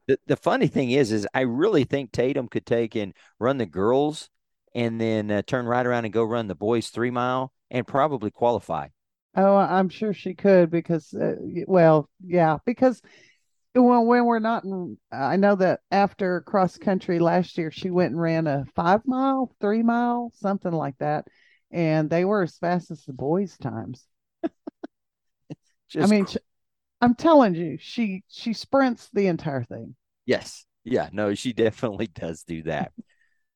the, 0.06 0.18
the 0.26 0.36
funny 0.36 0.66
thing 0.66 0.90
is 0.90 1.10
is 1.10 1.26
i 1.34 1.40
really 1.40 1.84
think 1.84 2.12
tatum 2.12 2.46
could 2.46 2.66
take 2.66 2.94
and 2.94 3.14
run 3.38 3.56
the 3.56 3.66
girls 3.66 4.28
and 4.74 5.00
then 5.00 5.30
uh, 5.30 5.42
turn 5.42 5.66
right 5.66 5.86
around 5.86 6.04
and 6.04 6.12
go 6.12 6.22
run 6.22 6.46
the 6.46 6.54
boys 6.54 6.88
three 6.90 7.10
mile 7.10 7.52
and 7.70 7.86
probably 7.86 8.30
qualify 8.30 8.86
Oh, 9.38 9.56
I'm 9.56 9.90
sure 9.90 10.14
she 10.14 10.32
could 10.32 10.70
because, 10.70 11.12
uh, 11.12 11.34
well, 11.66 12.08
yeah, 12.24 12.56
because 12.64 13.02
when 13.82 14.06
when 14.06 14.24
we're 14.24 14.38
not 14.38 14.64
in, 14.64 14.98
I 15.12 15.36
know 15.36 15.54
that 15.56 15.80
after 15.90 16.40
cross 16.42 16.78
country 16.78 17.18
last 17.18 17.58
year, 17.58 17.70
she 17.70 17.90
went 17.90 18.12
and 18.12 18.20
ran 18.20 18.46
a 18.46 18.64
five 18.74 19.06
mile, 19.06 19.54
three 19.60 19.82
mile, 19.82 20.32
something 20.34 20.72
like 20.72 20.96
that, 20.98 21.26
and 21.70 22.08
they 22.08 22.24
were 22.24 22.42
as 22.42 22.58
fast 22.58 22.90
as 22.90 23.04
the 23.04 23.12
boys' 23.12 23.56
times. 23.58 24.06
I 25.98 26.06
mean, 26.06 26.26
cr- 26.26 26.38
I'm 27.00 27.14
telling 27.14 27.54
you, 27.54 27.78
she 27.80 28.24
she 28.28 28.52
sprints 28.52 29.08
the 29.12 29.26
entire 29.26 29.64
thing. 29.64 29.96
Yes, 30.24 30.64
yeah, 30.84 31.08
no, 31.12 31.34
she 31.34 31.52
definitely 31.52 32.06
does 32.08 32.42
do 32.42 32.62
that. 32.64 32.92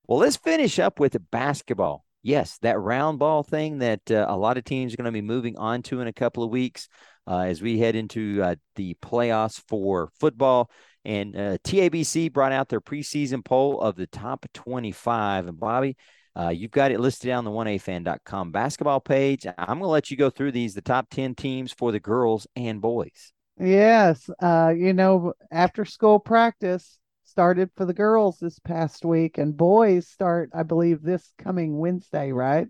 well, 0.07 0.19
let's 0.21 0.37
finish 0.37 0.79
up 0.79 1.01
with 1.01 1.17
basketball 1.31 2.05
yes, 2.23 2.59
that 2.59 2.79
round 2.79 3.19
ball 3.19 3.43
thing 3.43 3.79
that 3.79 4.11
uh, 4.11 4.27
a 4.29 4.37
lot 4.37 4.59
of 4.59 4.65
teams 4.65 4.93
are 4.93 4.97
going 4.97 5.05
to 5.07 5.13
be 5.13 5.23
moving 5.23 5.57
on 5.57 5.83
to 5.83 6.01
in 6.01 6.07
a 6.07 6.13
couple 6.13 6.43
of 6.43 6.51
weeks 6.51 6.89
uh, 7.27 7.41
as 7.41 7.63
we 7.63 7.79
head 7.79 7.97
into 7.97 8.41
uh, 8.43 8.55
the 8.77 8.95
playoffs 9.03 9.63
for 9.69 10.11
football. 10.19 10.71
And 11.05 11.35
uh, 11.35 11.59
TABC 11.65 12.33
brought 12.33 12.53
out 12.53 12.69
their 12.69 12.81
preseason 12.81 13.45
poll 13.45 13.81
of 13.81 13.97
the 13.97 14.07
top 14.07 14.47
25. 14.53 15.49
And 15.49 15.59
Bobby, 15.59 15.97
uh, 16.39 16.51
you've 16.51 16.71
got 16.71 16.93
it 16.93 17.01
listed 17.01 17.31
on 17.31 17.45
the 17.45 17.51
1afan.com 17.51 18.53
basketball 18.53 19.01
page. 19.01 19.47
I'm 19.47 19.79
going 19.79 19.81
to 19.81 19.87
let 19.87 20.11
you 20.11 20.17
go 20.17 20.31
through 20.31 20.53
these, 20.53 20.75
the 20.75 20.83
top 20.83 21.09
10 21.11 21.35
teams 21.35 21.73
for 21.73 21.91
the 21.91 22.01
girls 22.01 22.47
and 22.55 22.81
boys. 22.81 23.33
Yes. 23.59 24.29
Uh, 24.41 24.73
you 24.77 24.93
know, 24.93 25.33
after 25.51 25.85
school 25.85 26.19
practice, 26.19 27.00
started 27.31 27.71
for 27.77 27.85
the 27.85 27.95
girls 27.95 28.39
this 28.39 28.59
past 28.59 29.05
week, 29.05 29.39
and 29.39 29.57
boys 29.57 30.09
start, 30.09 30.51
I 30.53 30.65
believe, 30.65 31.03
this 31.03 31.33
coming 31.39 31.79
Wednesday, 31.79 32.33
right? 32.33 32.67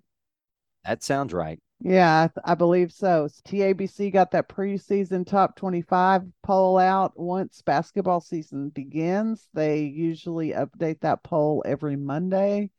That 0.85 1.03
sounds 1.03 1.33
right. 1.33 1.59
Yeah, 1.81 2.29
I, 2.45 2.53
I 2.53 2.55
believe 2.55 2.93
so. 2.93 3.27
so. 3.27 3.41
TABC 3.47 4.13
got 4.13 4.33
that 4.33 4.49
preseason 4.51 5.27
top 5.27 5.57
25 5.57 6.25
poll 6.43 6.77
out 6.77 7.19
once 7.19 7.63
basketball 7.63 8.21
season 8.21 8.69
begins. 8.69 9.49
They 9.55 9.85
usually 9.85 10.51
update 10.51 11.01
that 11.01 11.23
poll 11.23 11.63
every 11.65 11.97
Monday. 11.97 12.71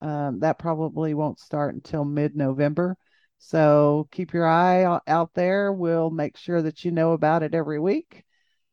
Um, 0.00 0.40
that 0.40 0.58
probably 0.58 1.12
won't 1.12 1.40
start 1.40 1.74
until 1.74 2.04
mid 2.04 2.36
November. 2.36 2.96
So 3.38 4.08
keep 4.10 4.32
your 4.32 4.48
eye 4.48 5.00
out 5.06 5.34
there. 5.34 5.72
We'll 5.72 6.10
make 6.10 6.36
sure 6.38 6.62
that 6.62 6.84
you 6.84 6.90
know 6.90 7.12
about 7.12 7.42
it 7.42 7.54
every 7.54 7.78
week. 7.78 8.24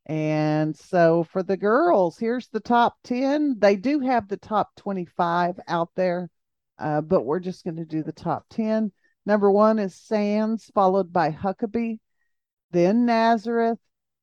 And 0.05 0.77
so 0.77 1.23
for 1.23 1.41
the 1.41 1.57
girls, 1.57 2.17
here's 2.17 2.47
the 2.49 2.59
top 2.59 2.97
10. 3.03 3.57
They 3.57 3.75
do 3.75 3.99
have 4.01 4.27
the 4.27 4.37
top 4.37 4.75
25 4.75 5.59
out 5.67 5.89
there, 5.95 6.29
uh, 6.77 7.01
but 7.01 7.23
we're 7.23 7.39
just 7.39 7.63
going 7.63 7.77
to 7.77 7.85
do 7.85 8.03
the 8.03 8.11
top 8.11 8.45
10. 8.49 8.91
Number 9.25 9.49
one 9.49 9.79
is 9.79 9.95
Sands, 9.95 10.69
followed 10.75 11.11
by 11.11 11.31
Huckabay, 11.31 11.99
then 12.71 13.05
Nazareth. 13.05 13.79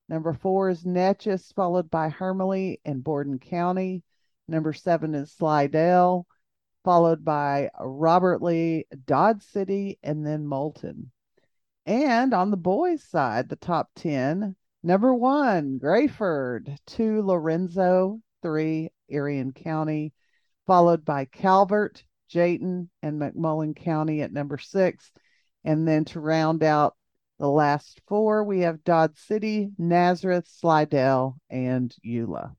Number 0.09 0.33
four 0.33 0.69
is 0.69 0.87
Natchez, 0.87 1.51
followed 1.53 1.91
by 1.91 2.11
Hermleigh 2.11 2.77
and 2.85 3.03
Borden 3.03 3.41
County. 3.41 4.05
Number 4.47 4.73
seven 4.73 5.15
is 5.15 5.33
Slidell, 5.33 6.27
followed 6.85 7.25
by 7.25 7.71
Robert 7.81 8.43
Lee, 8.43 8.85
Dodd 9.07 9.43
City, 9.43 9.99
and 10.03 10.25
then 10.25 10.47
Moulton. 10.47 11.11
And 11.87 12.33
on 12.35 12.53
the 12.53 12.57
boys' 12.57 13.03
side, 13.03 13.49
the 13.49 13.57
top 13.57 13.91
10 13.97 14.55
Number 14.83 15.15
one, 15.15 15.79
Graford. 15.79 16.77
Two, 16.87 17.23
Lorenzo. 17.23 18.21
Three, 18.43 18.91
Irion 19.11 19.53
County. 19.53 20.13
Followed 20.67 21.05
by 21.05 21.27
Calvert, 21.27 22.05
Jayton, 22.29 22.91
and 23.03 23.21
McMullen 23.21 23.77
County 23.77 24.23
at 24.23 24.33
number 24.33 24.59
six. 24.59 25.13
And 25.65 25.87
then 25.87 26.05
to 26.07 26.21
round 26.21 26.63
out 26.63 26.97
the 27.39 27.49
last 27.49 28.01
four, 28.07 28.45
we 28.45 28.61
have 28.61 28.85
Dodd 28.85 29.17
City, 29.19 29.71
Nazareth, 29.79 30.47
Slidell, 30.49 31.37
and 31.51 31.95
Eula. 32.07 32.55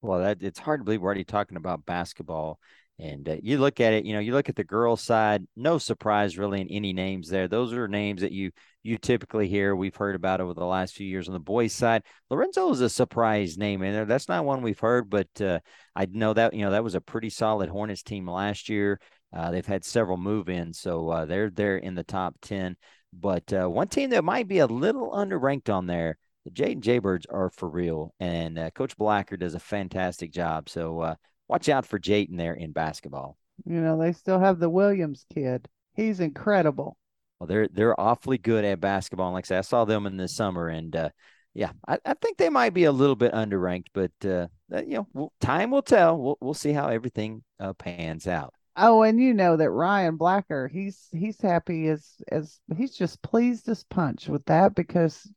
Well, 0.00 0.20
that, 0.20 0.42
it's 0.42 0.58
hard 0.58 0.80
to 0.80 0.84
believe 0.84 1.00
we're 1.00 1.06
already 1.06 1.24
talking 1.24 1.56
about 1.56 1.86
basketball 1.86 2.58
and 2.98 3.28
uh, 3.28 3.36
you 3.42 3.58
look 3.58 3.80
at 3.80 3.92
it, 3.92 4.04
you 4.04 4.12
know, 4.12 4.18
you 4.18 4.32
look 4.32 4.48
at 4.48 4.56
the 4.56 4.64
girls' 4.64 5.02
side, 5.02 5.46
no 5.56 5.78
surprise 5.78 6.36
really 6.36 6.60
in 6.60 6.68
any 6.68 6.92
names 6.92 7.28
there. 7.28 7.46
Those 7.46 7.72
are 7.72 7.86
names 7.88 8.22
that 8.22 8.32
you 8.32 8.50
you 8.82 8.96
typically 8.96 9.48
hear, 9.48 9.76
we've 9.76 9.96
heard 9.96 10.14
about 10.14 10.40
over 10.40 10.54
the 10.54 10.64
last 10.64 10.94
few 10.94 11.06
years. 11.06 11.28
On 11.28 11.34
the 11.34 11.40
boys' 11.40 11.74
side, 11.74 12.02
Lorenzo 12.30 12.70
is 12.70 12.80
a 12.80 12.88
surprise 12.88 13.58
name 13.58 13.82
in 13.82 13.92
there. 13.92 14.04
That's 14.04 14.28
not 14.28 14.44
one 14.44 14.62
we've 14.62 14.78
heard, 14.78 15.10
but 15.10 15.28
uh, 15.40 15.58
I 15.94 16.06
know 16.10 16.32
that 16.34 16.54
you 16.54 16.64
know 16.64 16.70
that 16.70 16.84
was 16.84 16.94
a 16.94 17.00
pretty 17.00 17.30
solid 17.30 17.68
Hornets 17.68 18.02
team 18.02 18.28
last 18.28 18.68
year. 18.68 19.00
Uh, 19.32 19.50
they've 19.50 19.66
had 19.66 19.84
several 19.84 20.16
move-ins, 20.16 20.78
so 20.78 21.08
uh, 21.10 21.24
they're 21.26 21.50
there 21.50 21.76
in 21.76 21.94
the 21.94 22.04
top 22.04 22.36
ten. 22.40 22.76
But 23.12 23.52
uh, 23.52 23.68
one 23.68 23.88
team 23.88 24.10
that 24.10 24.24
might 24.24 24.48
be 24.48 24.58
a 24.58 24.66
little 24.66 25.10
underranked 25.12 25.72
on 25.72 25.86
there, 25.86 26.16
the 26.44 26.50
Jayton 26.50 26.80
Jaybirds 26.80 27.26
are 27.30 27.50
for 27.50 27.68
real, 27.68 28.14
and 28.20 28.58
uh, 28.58 28.70
Coach 28.70 28.96
Blacker 28.96 29.36
does 29.36 29.54
a 29.54 29.60
fantastic 29.60 30.32
job. 30.32 30.68
So 30.68 31.16
watch 31.48 31.68
out 31.68 31.86
for 31.86 31.98
Jayton 31.98 32.36
there 32.36 32.54
in 32.54 32.72
basketball. 32.72 33.36
You 33.64 33.80
know, 33.80 33.98
they 33.98 34.12
still 34.12 34.38
have 34.38 34.58
the 34.58 34.70
Williams 34.70 35.24
kid. 35.32 35.68
He's 35.94 36.20
incredible. 36.20 36.96
Well, 37.38 37.46
they're 37.46 37.68
they're 37.68 38.00
awfully 38.00 38.38
good 38.38 38.64
at 38.64 38.80
basketball. 38.80 39.28
And 39.28 39.34
like 39.34 39.46
I 39.46 39.48
said, 39.48 39.58
I 39.58 39.62
saw 39.62 39.84
them 39.84 40.06
in 40.06 40.16
the 40.16 40.28
summer, 40.28 40.68
and 40.68 40.94
uh, 40.94 41.10
yeah, 41.54 41.72
I, 41.86 41.98
I 42.04 42.14
think 42.14 42.36
they 42.36 42.50
might 42.50 42.74
be 42.74 42.84
a 42.84 42.92
little 42.92 43.16
bit 43.16 43.32
underranked, 43.32 43.88
but 43.92 44.12
uh, 44.24 44.46
you 44.70 44.96
know, 44.96 45.06
we'll, 45.12 45.32
time 45.40 45.70
will 45.70 45.82
tell. 45.82 46.18
We'll 46.18 46.38
we'll 46.40 46.54
see 46.54 46.72
how 46.72 46.88
everything 46.88 47.42
uh, 47.58 47.72
pans 47.72 48.26
out. 48.26 48.54
Oh, 48.76 49.02
and 49.02 49.20
you 49.20 49.34
know 49.34 49.56
that 49.56 49.70
Ryan 49.70 50.16
Blacker, 50.16 50.68
he's 50.68 51.08
he's 51.12 51.40
happy 51.40 51.88
as 51.88 52.14
as 52.30 52.60
he's 52.76 52.94
just 52.94 53.20
pleased 53.22 53.68
as 53.68 53.82
punch 53.84 54.28
with 54.28 54.44
that 54.44 54.76
because 54.76 55.28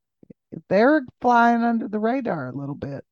they're 0.69 1.03
flying 1.21 1.63
under 1.63 1.87
the 1.87 1.99
radar 1.99 2.49
a 2.49 2.55
little 2.55 2.75
bit. 2.75 3.03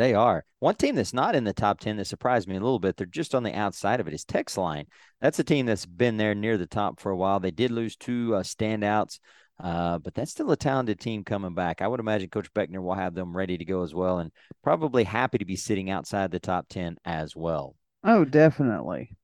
They 0.00 0.14
are. 0.14 0.46
One 0.60 0.76
team 0.76 0.94
that's 0.94 1.12
not 1.12 1.34
in 1.34 1.44
the 1.44 1.52
top 1.52 1.78
10 1.78 1.98
that 1.98 2.06
surprised 2.06 2.48
me 2.48 2.56
a 2.56 2.60
little 2.60 2.78
bit, 2.78 2.96
they're 2.96 3.04
just 3.04 3.34
on 3.34 3.42
the 3.42 3.54
outside 3.54 4.00
of 4.00 4.08
it, 4.08 4.14
is 4.14 4.24
Texline. 4.24 4.86
That's 5.20 5.38
a 5.38 5.44
team 5.44 5.66
that's 5.66 5.84
been 5.84 6.16
there 6.16 6.34
near 6.34 6.56
the 6.56 6.66
top 6.66 6.98
for 6.98 7.12
a 7.12 7.16
while. 7.16 7.38
They 7.38 7.50
did 7.50 7.70
lose 7.70 7.96
two 7.96 8.34
uh, 8.34 8.42
standouts, 8.42 9.18
uh, 9.62 9.98
but 9.98 10.14
that's 10.14 10.30
still 10.30 10.52
a 10.52 10.56
talented 10.56 11.00
team 11.00 11.22
coming 11.22 11.52
back. 11.52 11.82
I 11.82 11.86
would 11.86 12.00
imagine 12.00 12.30
Coach 12.30 12.50
Beckner 12.54 12.82
will 12.82 12.94
have 12.94 13.14
them 13.14 13.36
ready 13.36 13.58
to 13.58 13.64
go 13.66 13.82
as 13.82 13.92
well 13.92 14.20
and 14.20 14.32
probably 14.64 15.04
happy 15.04 15.36
to 15.36 15.44
be 15.44 15.54
sitting 15.54 15.90
outside 15.90 16.30
the 16.30 16.40
top 16.40 16.68
10 16.70 16.96
as 17.04 17.36
well. 17.36 17.76
Oh, 18.02 18.24
definitely. 18.24 19.18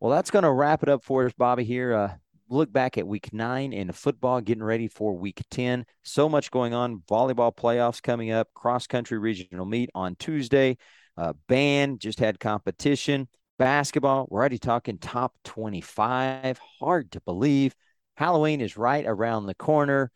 Well, 0.00 0.12
that's 0.12 0.30
going 0.30 0.42
to 0.42 0.52
wrap 0.52 0.82
it 0.82 0.90
up 0.90 1.02
for 1.02 1.24
us, 1.24 1.32
Bobby, 1.32 1.64
here. 1.64 1.94
Uh, 1.94 2.14
look 2.50 2.72
back 2.72 2.98
at 2.98 3.06
week 3.06 3.32
nine 3.32 3.72
in 3.72 3.90
football, 3.92 4.40
getting 4.40 4.62
ready 4.62 4.88
for 4.88 5.16
week 5.16 5.42
10. 5.50 5.84
So 6.02 6.28
much 6.28 6.50
going 6.50 6.74
on. 6.74 7.02
Volleyball 7.08 7.54
playoffs 7.54 8.02
coming 8.02 8.30
up, 8.30 8.48
cross 8.54 8.86
country 8.86 9.18
regional 9.18 9.66
meet 9.66 9.90
on 9.94 10.16
Tuesday. 10.16 10.76
Uh, 11.16 11.32
band 11.48 12.00
just 12.00 12.20
had 12.20 12.40
competition. 12.40 13.28
Basketball, 13.58 14.26
we're 14.30 14.40
already 14.40 14.58
talking 14.58 14.98
top 14.98 15.34
25. 15.44 16.60
Hard 16.80 17.10
to 17.12 17.20
believe. 17.22 17.74
Halloween 18.16 18.60
is 18.60 18.76
right 18.76 19.04
around 19.06 19.46
the 19.46 19.54
corner. 19.54 20.10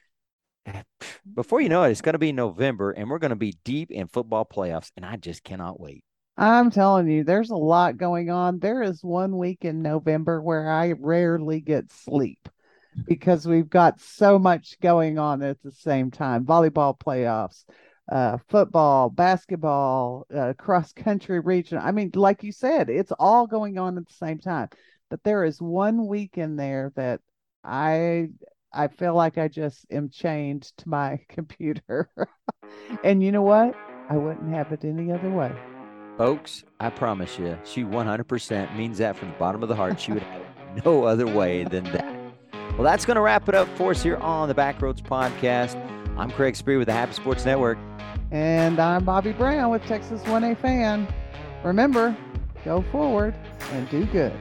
before 1.35 1.61
you 1.61 1.69
know 1.69 1.83
it, 1.83 1.91
it's 1.91 2.03
going 2.03 2.13
to 2.15 2.19
be 2.19 2.33
November 2.33 2.93
and 2.93 3.11
we're 3.11 3.19
going 3.19 3.31
to 3.31 3.37
be 3.37 3.57
deep 3.65 3.91
in 3.91 4.07
football 4.07 4.45
playoffs. 4.45 4.91
And 4.97 5.05
I 5.05 5.17
just 5.17 5.43
cannot 5.43 5.81
wait. 5.81 6.05
I'm 6.37 6.71
telling 6.71 7.09
you, 7.09 7.25
there's 7.25 7.51
a 7.51 7.57
lot 7.57 7.99
going 7.99 8.31
on. 8.31 8.59
There 8.59 8.83
is 8.83 9.05
one 9.05 9.37
week 9.37 9.65
in 9.65 9.83
November 9.83 10.41
where 10.41 10.71
I 10.71 10.93
rarely 10.93 11.61
get 11.61 11.93
sleep 11.93 12.49
because 13.07 13.47
we've 13.47 13.69
got 13.69 14.01
so 14.01 14.39
much 14.39 14.79
going 14.81 15.19
on 15.19 15.43
at 15.43 15.63
the 15.63 15.73
same 15.73 16.11
time 16.11 16.45
volleyball 16.45 16.99
playoffs, 16.99 17.65
uh, 18.11 18.39
football, 18.49 19.11
basketball, 19.11 20.27
uh, 20.35 20.55
cross 20.59 20.93
country 20.93 21.41
region. 21.41 21.79
I 21.79 21.93
mean, 21.93 22.11
like 22.15 22.43
you 22.43 22.53
said, 22.53 22.89
it's 22.89 23.13
all 23.19 23.47
going 23.47 23.79
on 23.79 23.99
at 23.99 24.07
the 24.07 24.15
same 24.15 24.39
time. 24.39 24.69
But 25.11 25.23
there 25.25 25.45
is 25.45 25.61
one 25.61 26.07
week 26.07 26.39
in 26.39 26.57
there 26.57 26.93
that 26.97 27.21
I 27.63 28.29
I 28.73 28.89
feel 28.89 29.15
like 29.15 29.37
I 29.37 29.49
just 29.49 29.85
am 29.91 30.09
chained 30.09 30.63
to 30.79 30.89
my 30.89 31.21
computer. 31.29 32.09
and 33.05 33.23
you 33.23 33.33
know 33.33 33.43
what? 33.43 33.77
I 34.09 34.17
wouldn't 34.17 34.55
have 34.55 34.73
it 34.73 34.85
any 34.85 35.13
other 35.13 35.31
way. 35.31 35.53
Folks, 36.19 36.65
I 36.79 36.91
promise 36.91 37.39
you, 37.39 37.59
she 37.65 37.85
100% 37.85 38.77
means 38.77 38.99
that 38.99 39.17
from 39.17 39.29
the 39.29 39.35
bottom 39.37 39.63
of 39.63 39.69
the 39.69 39.75
heart. 39.75 39.99
She 39.99 40.13
would 40.13 40.23
have 40.23 40.43
no 40.85 41.05
other 41.05 41.27
way 41.27 41.65
than 41.65 41.85
that. 41.85 42.15
Well, 42.75 42.83
that's 42.83 43.07
going 43.07 43.15
to 43.17 43.23
wrap 43.23 43.49
it 43.49 43.55
up 43.55 43.69
for 43.77 43.93
us 43.93 44.03
here 44.03 44.17
on 44.17 44.49
the 44.49 44.55
Backroads 44.55 45.03
Podcast. 45.03 45.77
I'm 46.19 46.31
Craig 46.31 46.55
Spree 46.55 46.77
with 46.77 46.87
the 46.87 46.93
Happy 46.93 47.15
Sports 47.15 47.47
Network. 47.47 47.79
And 48.31 48.79
I'm 48.79 49.05
Bobby 49.05 49.33
Brown 49.33 49.71
with 49.71 49.83
Texas 49.87 50.23
1A 50.23 50.59
Fan. 50.59 51.09
Remember, 51.65 52.17
go 52.65 52.83
forward 52.93 53.35
and 53.73 53.89
do 53.89 54.05
good. 54.07 54.33